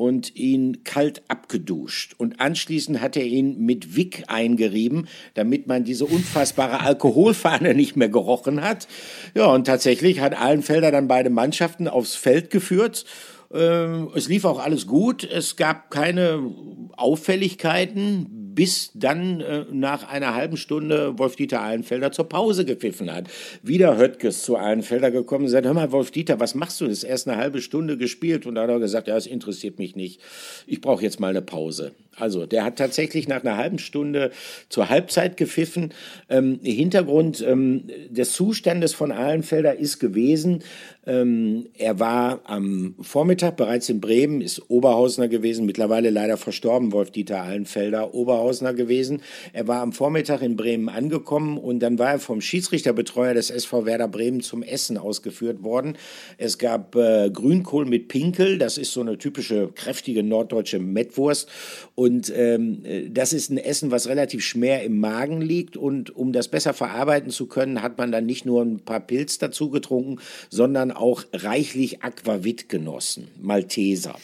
und 0.00 0.34
ihn 0.34 0.82
kalt 0.82 1.22
abgeduscht. 1.28 2.14
Und 2.16 2.40
anschließend 2.40 3.02
hat 3.02 3.18
er 3.18 3.24
ihn 3.24 3.60
mit 3.60 3.96
Wick 3.96 4.24
eingerieben, 4.28 5.08
damit 5.34 5.66
man 5.66 5.84
diese 5.84 6.06
unfassbare 6.06 6.80
Alkoholfahne 6.80 7.74
nicht 7.80 7.96
mehr 7.96 8.08
gerochen 8.08 8.62
hat. 8.62 8.88
Ja, 9.34 9.52
und 9.52 9.66
tatsächlich 9.66 10.20
hat 10.20 10.40
Allenfelder 10.40 10.90
dann 10.90 11.06
beide 11.06 11.28
Mannschaften 11.28 11.86
aufs 11.86 12.14
Feld 12.14 12.48
geführt. 12.50 13.04
Ähm, 13.52 14.08
es 14.14 14.28
lief 14.28 14.46
auch 14.46 14.58
alles 14.58 14.86
gut. 14.86 15.22
Es 15.24 15.56
gab 15.56 15.90
keine 15.90 16.50
Auffälligkeiten, 16.96 18.39
bis 18.54 18.90
dann 18.94 19.40
äh, 19.40 19.64
nach 19.70 20.08
einer 20.08 20.34
halben 20.34 20.56
Stunde 20.56 21.18
Wolf-Dieter 21.18 21.60
Allenfelder 21.60 22.12
zur 22.12 22.28
Pause 22.28 22.64
gepfiffen 22.64 23.12
hat. 23.12 23.28
Wieder 23.62 23.96
Höttges 23.96 24.42
zu 24.42 24.56
Allenfelder 24.56 25.10
gekommen 25.10 25.42
und 25.42 25.46
gesagt, 25.46 25.66
hör 25.66 25.74
mal, 25.74 25.92
Wolf-Dieter, 25.92 26.40
was 26.40 26.54
machst 26.54 26.80
du? 26.80 26.86
Das 26.86 26.98
ist 26.98 27.04
erst 27.04 27.28
eine 27.28 27.36
halbe 27.36 27.60
Stunde 27.60 27.96
gespielt. 27.96 28.46
Und 28.46 28.56
da 28.56 28.62
hat 28.62 28.70
er 28.70 28.80
gesagt, 28.80 29.08
ja, 29.08 29.16
es 29.16 29.26
interessiert 29.26 29.78
mich 29.78 29.96
nicht. 29.96 30.20
Ich 30.66 30.80
brauche 30.80 31.02
jetzt 31.02 31.20
mal 31.20 31.28
eine 31.28 31.42
Pause. 31.42 31.92
Also 32.16 32.46
der 32.46 32.64
hat 32.64 32.76
tatsächlich 32.76 33.28
nach 33.28 33.42
einer 33.42 33.56
halben 33.56 33.78
Stunde 33.78 34.30
zur 34.68 34.88
Halbzeit 34.88 35.36
gepfiffen. 35.36 35.92
Ähm, 36.28 36.60
Hintergrund 36.62 37.44
ähm, 37.46 37.84
des 38.10 38.32
Zustandes 38.32 38.94
von 38.94 39.12
Ahlenfelder 39.12 39.76
ist 39.76 39.98
gewesen, 40.00 40.62
ähm, 41.06 41.66
er 41.78 41.98
war 41.98 42.40
am 42.44 42.94
Vormittag 43.00 43.56
bereits 43.56 43.88
in 43.88 44.00
Bremen, 44.00 44.42
ist 44.42 44.70
Oberhausner 44.70 45.28
gewesen, 45.28 45.64
mittlerweile 45.64 46.10
leider 46.10 46.36
verstorben, 46.36 46.92
Wolf-Dieter 46.92 47.40
Allenfelder, 47.40 48.12
Oberhausner 48.14 48.74
gewesen. 48.74 49.22
Er 49.54 49.66
war 49.66 49.80
am 49.80 49.92
Vormittag 49.92 50.42
in 50.42 50.56
Bremen 50.56 50.90
angekommen 50.90 51.56
und 51.56 51.80
dann 51.80 51.98
war 51.98 52.12
er 52.12 52.18
vom 52.18 52.42
Schiedsrichterbetreuer 52.42 53.32
des 53.32 53.48
SV 53.48 53.86
Werder 53.86 54.08
Bremen 54.08 54.42
zum 54.42 54.62
Essen 54.62 54.98
ausgeführt 54.98 55.62
worden. 55.62 55.96
Es 56.36 56.58
gab 56.58 56.94
äh, 56.96 57.30
Grünkohl 57.32 57.86
mit 57.86 58.08
Pinkel, 58.08 58.58
das 58.58 58.76
ist 58.76 58.92
so 58.92 59.00
eine 59.00 59.16
typische 59.16 59.70
kräftige 59.74 60.22
norddeutsche 60.22 60.80
Mettwurst 60.80 61.48
und 61.94 62.30
ähm, 62.36 62.82
das 63.08 63.32
ist 63.32 63.50
ein 63.50 63.58
Essen, 63.58 63.90
was 63.90 64.06
relativ 64.06 64.44
schwer 64.44 64.82
im 64.84 64.98
Magen 64.98 65.40
liegt 65.40 65.78
und 65.78 66.14
um 66.14 66.32
das 66.32 66.48
besser 66.48 66.74
verarbeiten 66.74 67.30
zu 67.30 67.46
können, 67.46 67.82
hat 67.82 67.96
man 67.96 68.12
dann 68.12 68.26
nicht 68.26 68.44
nur 68.44 68.62
ein 68.62 68.80
paar 68.80 69.00
Pilz 69.00 69.38
dazu 69.38 69.70
getrunken, 69.70 70.18
sondern 70.50 70.89
auch 70.92 71.24
reichlich 71.32 72.02
Aquavit 72.02 72.68
genossen, 72.68 73.28
Malteser. 73.40 74.16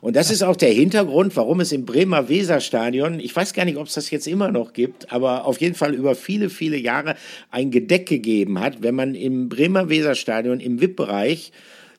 Und 0.00 0.16
das 0.16 0.30
ist 0.30 0.42
auch 0.42 0.56
der 0.56 0.72
Hintergrund, 0.72 1.36
warum 1.36 1.60
es 1.60 1.72
im 1.72 1.84
Bremer 1.84 2.28
Weserstadion, 2.28 3.20
ich 3.20 3.34
weiß 3.34 3.52
gar 3.52 3.64
nicht, 3.64 3.76
ob 3.76 3.86
es 3.86 3.94
das 3.94 4.10
jetzt 4.10 4.26
immer 4.26 4.50
noch 4.50 4.72
gibt, 4.72 5.12
aber 5.12 5.44
auf 5.44 5.60
jeden 5.60 5.74
Fall 5.74 5.94
über 5.94 6.14
viele, 6.14 6.50
viele 6.50 6.76
Jahre 6.76 7.16
ein 7.50 7.70
Gedeck 7.70 8.06
gegeben 8.06 8.60
hat, 8.60 8.82
wenn 8.82 8.94
man 8.94 9.14
im 9.14 9.48
Bremer 9.48 9.88
Weserstadion 9.88 10.60
im 10.60 10.80
VIP-Bereich 10.80 11.52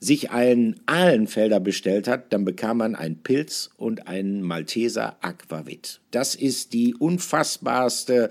sich 0.04 0.32
einen 0.32 0.76
Ahlenfelder 0.86 1.60
bestellt 1.60 2.08
hat, 2.08 2.34
dann 2.34 2.45
bekam 2.45 2.78
man 2.78 2.95
einen 2.95 3.24
Pilz 3.24 3.70
und 3.78 4.08
einen 4.08 4.41
Malteser 4.41 5.18
Aquavit. 5.22 6.01
Das 6.12 6.36
ist 6.36 6.74
die 6.74 6.93
unfassbarste 6.93 8.30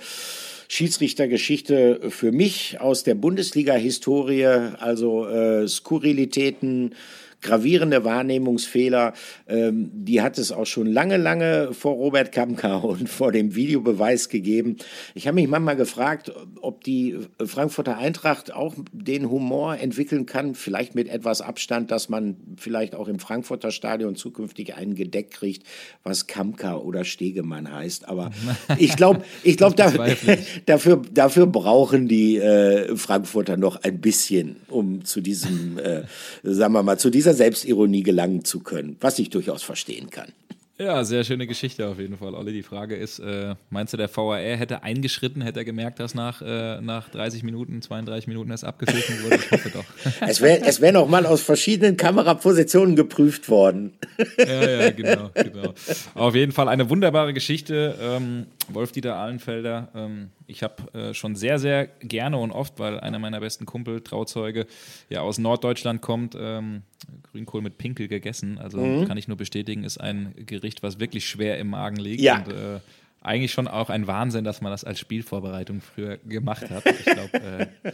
Schiedsrichtergeschichte 0.68 2.10
für 2.10 2.32
mich 2.32 2.80
aus 2.80 3.04
der 3.04 3.14
Bundesliga-Historie, 3.14 4.46
also 4.46 5.26
äh, 5.26 5.66
Skurrilitäten, 5.66 6.94
gravierende 7.42 8.04
Wahrnehmungsfehler. 8.04 9.12
Ähm, 9.48 9.90
die 9.92 10.22
hat 10.22 10.38
es 10.38 10.52
auch 10.52 10.66
schon 10.66 10.86
lange, 10.86 11.16
lange 11.16 11.74
vor 11.74 11.94
Robert 11.94 12.32
Kamka 12.32 12.76
und 12.78 13.08
vor 13.08 13.32
dem 13.32 13.54
Videobeweis 13.54 14.28
gegeben. 14.28 14.76
Ich 15.14 15.26
habe 15.26 15.34
mich 15.34 15.48
manchmal 15.48 15.76
gefragt, 15.76 16.32
ob 16.60 16.84
die 16.84 17.18
Frankfurter 17.44 17.98
Eintracht 17.98 18.52
auch 18.52 18.74
den 18.92 19.28
Humor 19.30 19.76
entwickeln 19.78 20.26
kann, 20.26 20.54
vielleicht 20.54 20.94
mit 20.94 21.08
etwas 21.08 21.40
Abstand, 21.40 21.90
dass 21.90 22.08
man 22.08 22.36
vielleicht 22.56 22.94
auch 22.94 23.08
im 23.08 23.18
Frankfurter 23.18 23.70
Stadion 23.70 24.16
zukünftig 24.16 24.74
einen 24.74 24.94
Gedeck 24.94 25.32
kriegt, 25.32 25.66
was 26.04 26.26
Kamka 26.26 26.76
oder 26.76 27.04
Stegemann 27.04 27.72
heißt. 27.72 28.08
Aber 28.08 28.30
ich 28.78 28.96
glaube, 28.96 29.22
ich 29.42 29.56
glaube, 29.56 29.74
da, 29.74 29.92
dafür, 30.66 31.02
dafür 31.12 31.46
brauchen 31.46 32.08
die 32.08 32.36
äh, 32.38 32.96
Frankfurter 32.96 33.56
noch 33.56 33.82
ein 33.82 34.00
bisschen, 34.00 34.56
um 34.68 35.04
zu 35.04 35.20
diesem, 35.20 35.78
äh, 35.78 36.02
sagen 36.42 36.72
wir 36.74 36.82
mal, 36.82 36.98
zu 36.98 37.10
dieser 37.10 37.31
zur 37.32 37.38
Selbstironie 37.38 38.02
gelangen 38.02 38.44
zu 38.44 38.60
können, 38.60 38.96
was 39.00 39.18
ich 39.18 39.30
durchaus 39.30 39.62
verstehen 39.62 40.10
kann. 40.10 40.32
Ja, 40.78 41.04
sehr 41.04 41.22
schöne 41.22 41.46
Geschichte 41.46 41.86
auf 41.86 41.98
jeden 41.98 42.18
Fall, 42.18 42.34
Olli. 42.34 42.52
Die 42.52 42.62
Frage 42.62 42.96
ist, 42.96 43.20
äh, 43.20 43.54
meinst 43.70 43.92
du, 43.92 43.96
der 43.96 44.14
VAR 44.14 44.38
hätte 44.38 44.82
eingeschritten, 44.82 45.40
hätte 45.40 45.60
er 45.60 45.64
gemerkt, 45.64 46.00
dass 46.00 46.14
nach, 46.14 46.42
äh, 46.42 46.80
nach 46.80 47.08
30 47.10 47.42
Minuten, 47.42 47.80
32 47.82 48.26
Minuten 48.26 48.50
es 48.50 48.64
abgepfiffen 48.64 49.22
wurde? 49.22 49.36
Ich 49.36 49.50
hoffe 49.50 49.70
doch. 49.70 49.84
es 50.28 50.40
wäre 50.40 50.62
es 50.66 50.80
wär 50.80 50.92
noch 50.92 51.08
mal 51.08 51.24
aus 51.24 51.42
verschiedenen 51.42 51.96
Kamerapositionen 51.96 52.96
geprüft 52.96 53.48
worden. 53.48 53.92
ja, 54.38 54.70
ja, 54.70 54.90
genau, 54.90 55.30
genau. 55.34 55.74
Auf 56.14 56.34
jeden 56.34 56.52
Fall 56.52 56.68
eine 56.68 56.90
wunderbare 56.90 57.32
Geschichte. 57.32 57.94
Ähm, 58.00 58.46
Wolf-Dieter 58.68 59.16
Ahlenfelder, 59.16 59.88
ähm, 59.94 60.30
ich 60.46 60.62
habe 60.62 60.92
äh, 60.94 61.14
schon 61.14 61.36
sehr, 61.36 61.58
sehr 61.58 61.86
gerne 61.86 62.38
und 62.38 62.50
oft, 62.52 62.78
weil 62.78 63.00
einer 63.00 63.18
meiner 63.18 63.40
besten 63.40 63.66
Kumpel, 63.66 64.00
Trauzeuge, 64.00 64.66
ja 65.08 65.20
aus 65.20 65.38
Norddeutschland 65.38 66.02
kommt, 66.02 66.36
ähm, 66.38 66.82
Grünkohl 67.30 67.62
mit 67.62 67.78
Pinkel 67.78 68.08
gegessen. 68.08 68.58
Also 68.58 68.78
mhm. 68.78 69.06
kann 69.06 69.16
ich 69.16 69.28
nur 69.28 69.36
bestätigen, 69.36 69.84
ist 69.84 69.98
ein 69.98 70.34
Gericht, 70.46 70.82
was 70.82 71.00
wirklich 71.00 71.26
schwer 71.26 71.58
im 71.58 71.70
Magen 71.70 71.96
liegt. 71.96 72.22
Ja. 72.22 72.38
Und, 72.38 72.52
äh, 72.52 72.80
eigentlich 73.22 73.52
schon 73.52 73.68
auch 73.68 73.88
ein 73.88 74.06
Wahnsinn, 74.06 74.44
dass 74.44 74.60
man 74.60 74.72
das 74.72 74.84
als 74.84 74.98
Spielvorbereitung 74.98 75.80
früher 75.80 76.16
gemacht 76.18 76.68
hat. 76.70 76.84
Ich 76.86 77.04
glaube, 77.04 77.40
äh, 77.84 77.92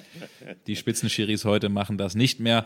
die 0.67 0.75
Spitzenschiris 0.75 1.45
heute 1.45 1.69
machen 1.69 1.99
das 1.99 2.15
nicht 2.15 2.41
mehr. 2.41 2.65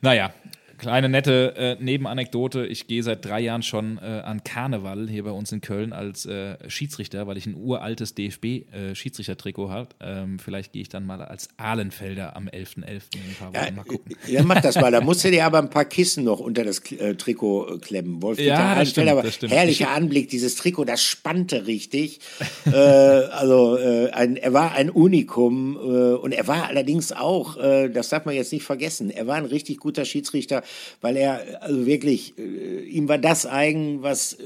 Naja, 0.00 0.34
Kleine 0.80 1.10
nette 1.10 1.54
äh, 1.56 1.76
Nebenanekdote. 1.78 2.66
Ich 2.66 2.86
gehe 2.86 3.02
seit 3.02 3.22
drei 3.22 3.40
Jahren 3.40 3.62
schon 3.62 3.98
äh, 3.98 4.22
an 4.24 4.42
Karneval 4.44 5.10
hier 5.10 5.24
bei 5.24 5.30
uns 5.30 5.52
in 5.52 5.60
Köln 5.60 5.92
als 5.92 6.24
äh, 6.24 6.56
Schiedsrichter, 6.70 7.26
weil 7.26 7.36
ich 7.36 7.44
ein 7.44 7.54
uraltes 7.54 8.14
DFB-Schiedsrichter-Trikot 8.14 9.66
äh, 9.66 9.70
habe. 9.70 9.88
Ähm, 10.00 10.38
vielleicht 10.38 10.72
gehe 10.72 10.80
ich 10.80 10.88
dann 10.88 11.04
mal 11.04 11.20
als 11.20 11.50
Ahlenfelder 11.58 12.34
am 12.34 12.48
11.11. 12.48 12.54
.11. 12.54 12.84
in 12.86 12.86
ein 12.86 13.36
paar 13.38 13.54
Wochen 13.54 13.74
mal 13.74 13.84
gucken. 13.84 14.16
Ja, 14.26 14.42
mach 14.42 14.62
das 14.62 14.76
mal. 14.76 14.90
Da 14.90 15.02
musst 15.02 15.22
du 15.22 15.30
dir 15.30 15.44
aber 15.44 15.58
ein 15.58 15.68
paar 15.68 15.84
Kissen 15.84 16.24
noch 16.24 16.40
unter 16.40 16.64
das 16.64 16.80
äh, 16.92 17.14
Trikot 17.14 17.74
äh, 17.74 17.78
klemmen. 17.78 18.22
Wolf 18.22 18.40
ja, 18.40 18.82
stimmt, 18.86 19.10
aber 19.10 19.30
stimmt. 19.30 19.52
herrlicher 19.52 19.90
Anblick. 19.90 20.30
Dieses 20.30 20.56
Trikot, 20.56 20.86
das 20.86 21.02
spannte 21.02 21.66
richtig. 21.66 22.20
also 22.64 23.76
ein, 24.12 24.36
er 24.36 24.52
war 24.54 24.72
ein 24.72 24.88
Unikum 24.88 25.76
und 25.76 26.32
er 26.32 26.46
war 26.46 26.68
allerdings 26.68 27.12
auch, 27.12 27.56
das 27.56 28.08
darf 28.08 28.24
man 28.24 28.34
jetzt 28.34 28.52
nicht 28.52 28.64
vergessen, 28.64 29.10
er 29.10 29.26
war 29.26 29.36
ein 29.36 29.44
richtig 29.44 29.78
guter 29.78 30.04
Schiedsrichter 30.04 30.62
weil 31.00 31.16
er 31.16 31.62
also 31.62 31.86
wirklich, 31.86 32.38
äh, 32.38 32.80
ihm 32.82 33.08
war 33.08 33.18
das 33.18 33.46
eigen, 33.46 34.02
was 34.02 34.34
äh, 34.34 34.44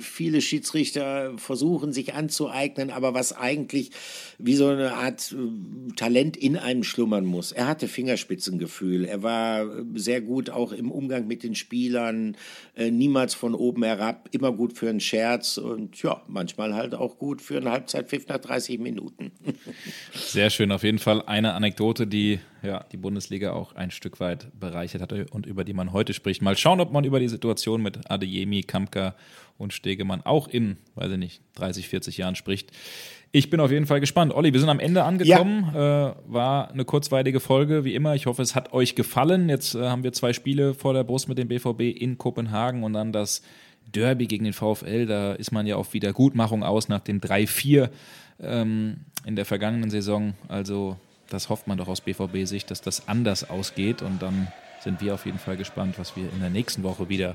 viele 0.00 0.40
Schiedsrichter 0.40 1.32
versuchen 1.36 1.92
sich 1.92 2.14
anzueignen, 2.14 2.90
aber 2.90 3.14
was 3.14 3.32
eigentlich 3.32 3.90
wie 4.38 4.54
so 4.54 4.68
eine 4.68 4.94
Art 4.94 5.32
äh, 5.32 5.92
Talent 5.94 6.36
in 6.36 6.56
einem 6.56 6.84
schlummern 6.84 7.24
muss. 7.24 7.52
Er 7.52 7.66
hatte 7.66 7.88
Fingerspitzengefühl, 7.88 9.04
er 9.04 9.22
war 9.22 9.66
sehr 9.94 10.20
gut 10.20 10.50
auch 10.50 10.72
im 10.72 10.90
Umgang 10.90 11.26
mit 11.26 11.42
den 11.42 11.54
Spielern, 11.54 12.36
äh, 12.76 12.90
niemals 12.90 13.34
von 13.34 13.54
oben 13.54 13.82
herab, 13.82 14.28
immer 14.32 14.52
gut 14.52 14.76
für 14.76 14.88
einen 14.88 15.00
Scherz 15.00 15.58
und 15.58 16.02
ja, 16.02 16.22
manchmal 16.28 16.74
halt 16.74 16.94
auch 16.94 17.18
gut 17.18 17.42
für 17.42 17.56
einen 17.56 17.68
Halbzeitpfiff 17.68 18.26
nach 18.28 18.38
30 18.38 18.78
Minuten. 18.78 19.32
Sehr 20.14 20.50
schön, 20.50 20.72
auf 20.72 20.82
jeden 20.82 20.98
Fall 20.98 21.22
eine 21.22 21.54
Anekdote, 21.54 22.06
die 22.06 22.40
ja, 22.64 22.84
die 22.92 22.96
Bundesliga 22.96 23.52
auch 23.52 23.74
ein 23.74 23.90
Stück 23.90 24.20
weit 24.20 24.48
bereichert 24.58 25.02
hat 25.02 25.12
und 25.30 25.46
über 25.46 25.64
die 25.64 25.74
man 25.74 25.92
heute 25.92 26.14
spricht. 26.14 26.42
Mal 26.42 26.56
schauen, 26.56 26.80
ob 26.80 26.92
man 26.92 27.04
über 27.04 27.20
die 27.20 27.28
Situation 27.28 27.82
mit 27.82 28.10
Adeyemi, 28.10 28.62
Kamka 28.62 29.14
und 29.58 29.72
Stegemann 29.72 30.22
auch 30.22 30.48
in, 30.48 30.76
weiß 30.94 31.12
ich 31.12 31.18
nicht, 31.18 31.42
30, 31.54 31.88
40 31.88 32.18
Jahren 32.18 32.34
spricht. 32.34 32.72
Ich 33.36 33.50
bin 33.50 33.58
auf 33.58 33.72
jeden 33.72 33.86
Fall 33.86 33.98
gespannt. 33.98 34.32
Olli, 34.32 34.52
wir 34.52 34.60
sind 34.60 34.68
am 34.68 34.78
Ende 34.78 35.02
angekommen. 35.02 35.70
Ja. 35.74 36.10
Äh, 36.10 36.14
war 36.26 36.70
eine 36.70 36.84
kurzweilige 36.84 37.40
Folge, 37.40 37.84
wie 37.84 37.94
immer. 37.94 38.14
Ich 38.14 38.26
hoffe, 38.26 38.42
es 38.42 38.54
hat 38.54 38.72
euch 38.72 38.94
gefallen. 38.94 39.48
Jetzt 39.48 39.74
äh, 39.74 39.88
haben 39.88 40.04
wir 40.04 40.12
zwei 40.12 40.32
Spiele 40.32 40.72
vor 40.72 40.94
der 40.94 41.02
Brust 41.02 41.28
mit 41.28 41.38
dem 41.38 41.48
BVB 41.48 41.80
in 41.80 42.16
Kopenhagen 42.16 42.84
und 42.84 42.92
dann 42.92 43.12
das 43.12 43.42
Derby 43.92 44.26
gegen 44.26 44.44
den 44.44 44.52
VfL. 44.52 45.06
Da 45.06 45.32
ist 45.32 45.50
man 45.50 45.66
ja 45.66 45.74
auf 45.74 45.94
Wiedergutmachung 45.94 46.62
aus 46.62 46.88
nach 46.88 47.00
dem 47.00 47.20
3-4 47.20 47.90
ähm, 48.40 48.98
in 49.26 49.34
der 49.34 49.44
vergangenen 49.44 49.90
Saison. 49.90 50.34
Also, 50.46 50.96
das 51.30 51.48
hofft 51.48 51.66
man 51.66 51.78
doch 51.78 51.88
aus 51.88 52.00
BVB-Sicht, 52.00 52.70
dass 52.70 52.80
das 52.80 53.08
anders 53.08 53.48
ausgeht. 53.50 54.02
Und 54.02 54.22
dann 54.22 54.48
sind 54.82 55.00
wir 55.00 55.14
auf 55.14 55.26
jeden 55.26 55.38
Fall 55.38 55.56
gespannt, 55.56 55.98
was 55.98 56.16
wir 56.16 56.24
in 56.24 56.40
der 56.40 56.50
nächsten 56.50 56.82
Woche 56.82 57.08
wieder 57.08 57.34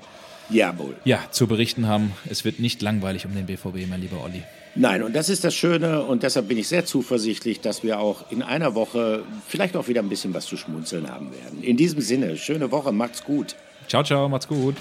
Jawohl. 0.49 0.95
Ja, 1.05 1.19
zu 1.31 1.47
berichten 1.47 1.87
haben. 1.87 2.13
Es 2.27 2.43
wird 2.43 2.59
nicht 2.59 2.81
langweilig 2.81 3.25
um 3.25 3.35
den 3.35 3.45
BVB, 3.45 3.87
mein 3.87 4.01
lieber 4.01 4.23
Olli. 4.23 4.43
Nein, 4.75 5.03
und 5.03 5.15
das 5.15 5.29
ist 5.29 5.43
das 5.43 5.55
Schöne 5.55 6.03
und 6.03 6.23
deshalb 6.23 6.47
bin 6.47 6.57
ich 6.57 6.67
sehr 6.67 6.85
zuversichtlich, 6.85 7.59
dass 7.59 7.83
wir 7.83 7.99
auch 7.99 8.31
in 8.31 8.41
einer 8.41 8.75
Woche 8.75 9.23
vielleicht 9.47 9.75
auch 9.75 9.87
wieder 9.87 10.01
ein 10.01 10.09
bisschen 10.09 10.33
was 10.33 10.45
zu 10.45 10.57
schmunzeln 10.57 11.09
haben 11.09 11.31
werden. 11.31 11.63
In 11.63 11.75
diesem 11.75 12.01
Sinne, 12.01 12.37
schöne 12.37 12.71
Woche, 12.71 12.91
macht's 12.91 13.23
gut. 13.23 13.55
Ciao, 13.87 14.03
ciao, 14.03 14.29
macht's 14.29 14.47
gut. 14.47 14.75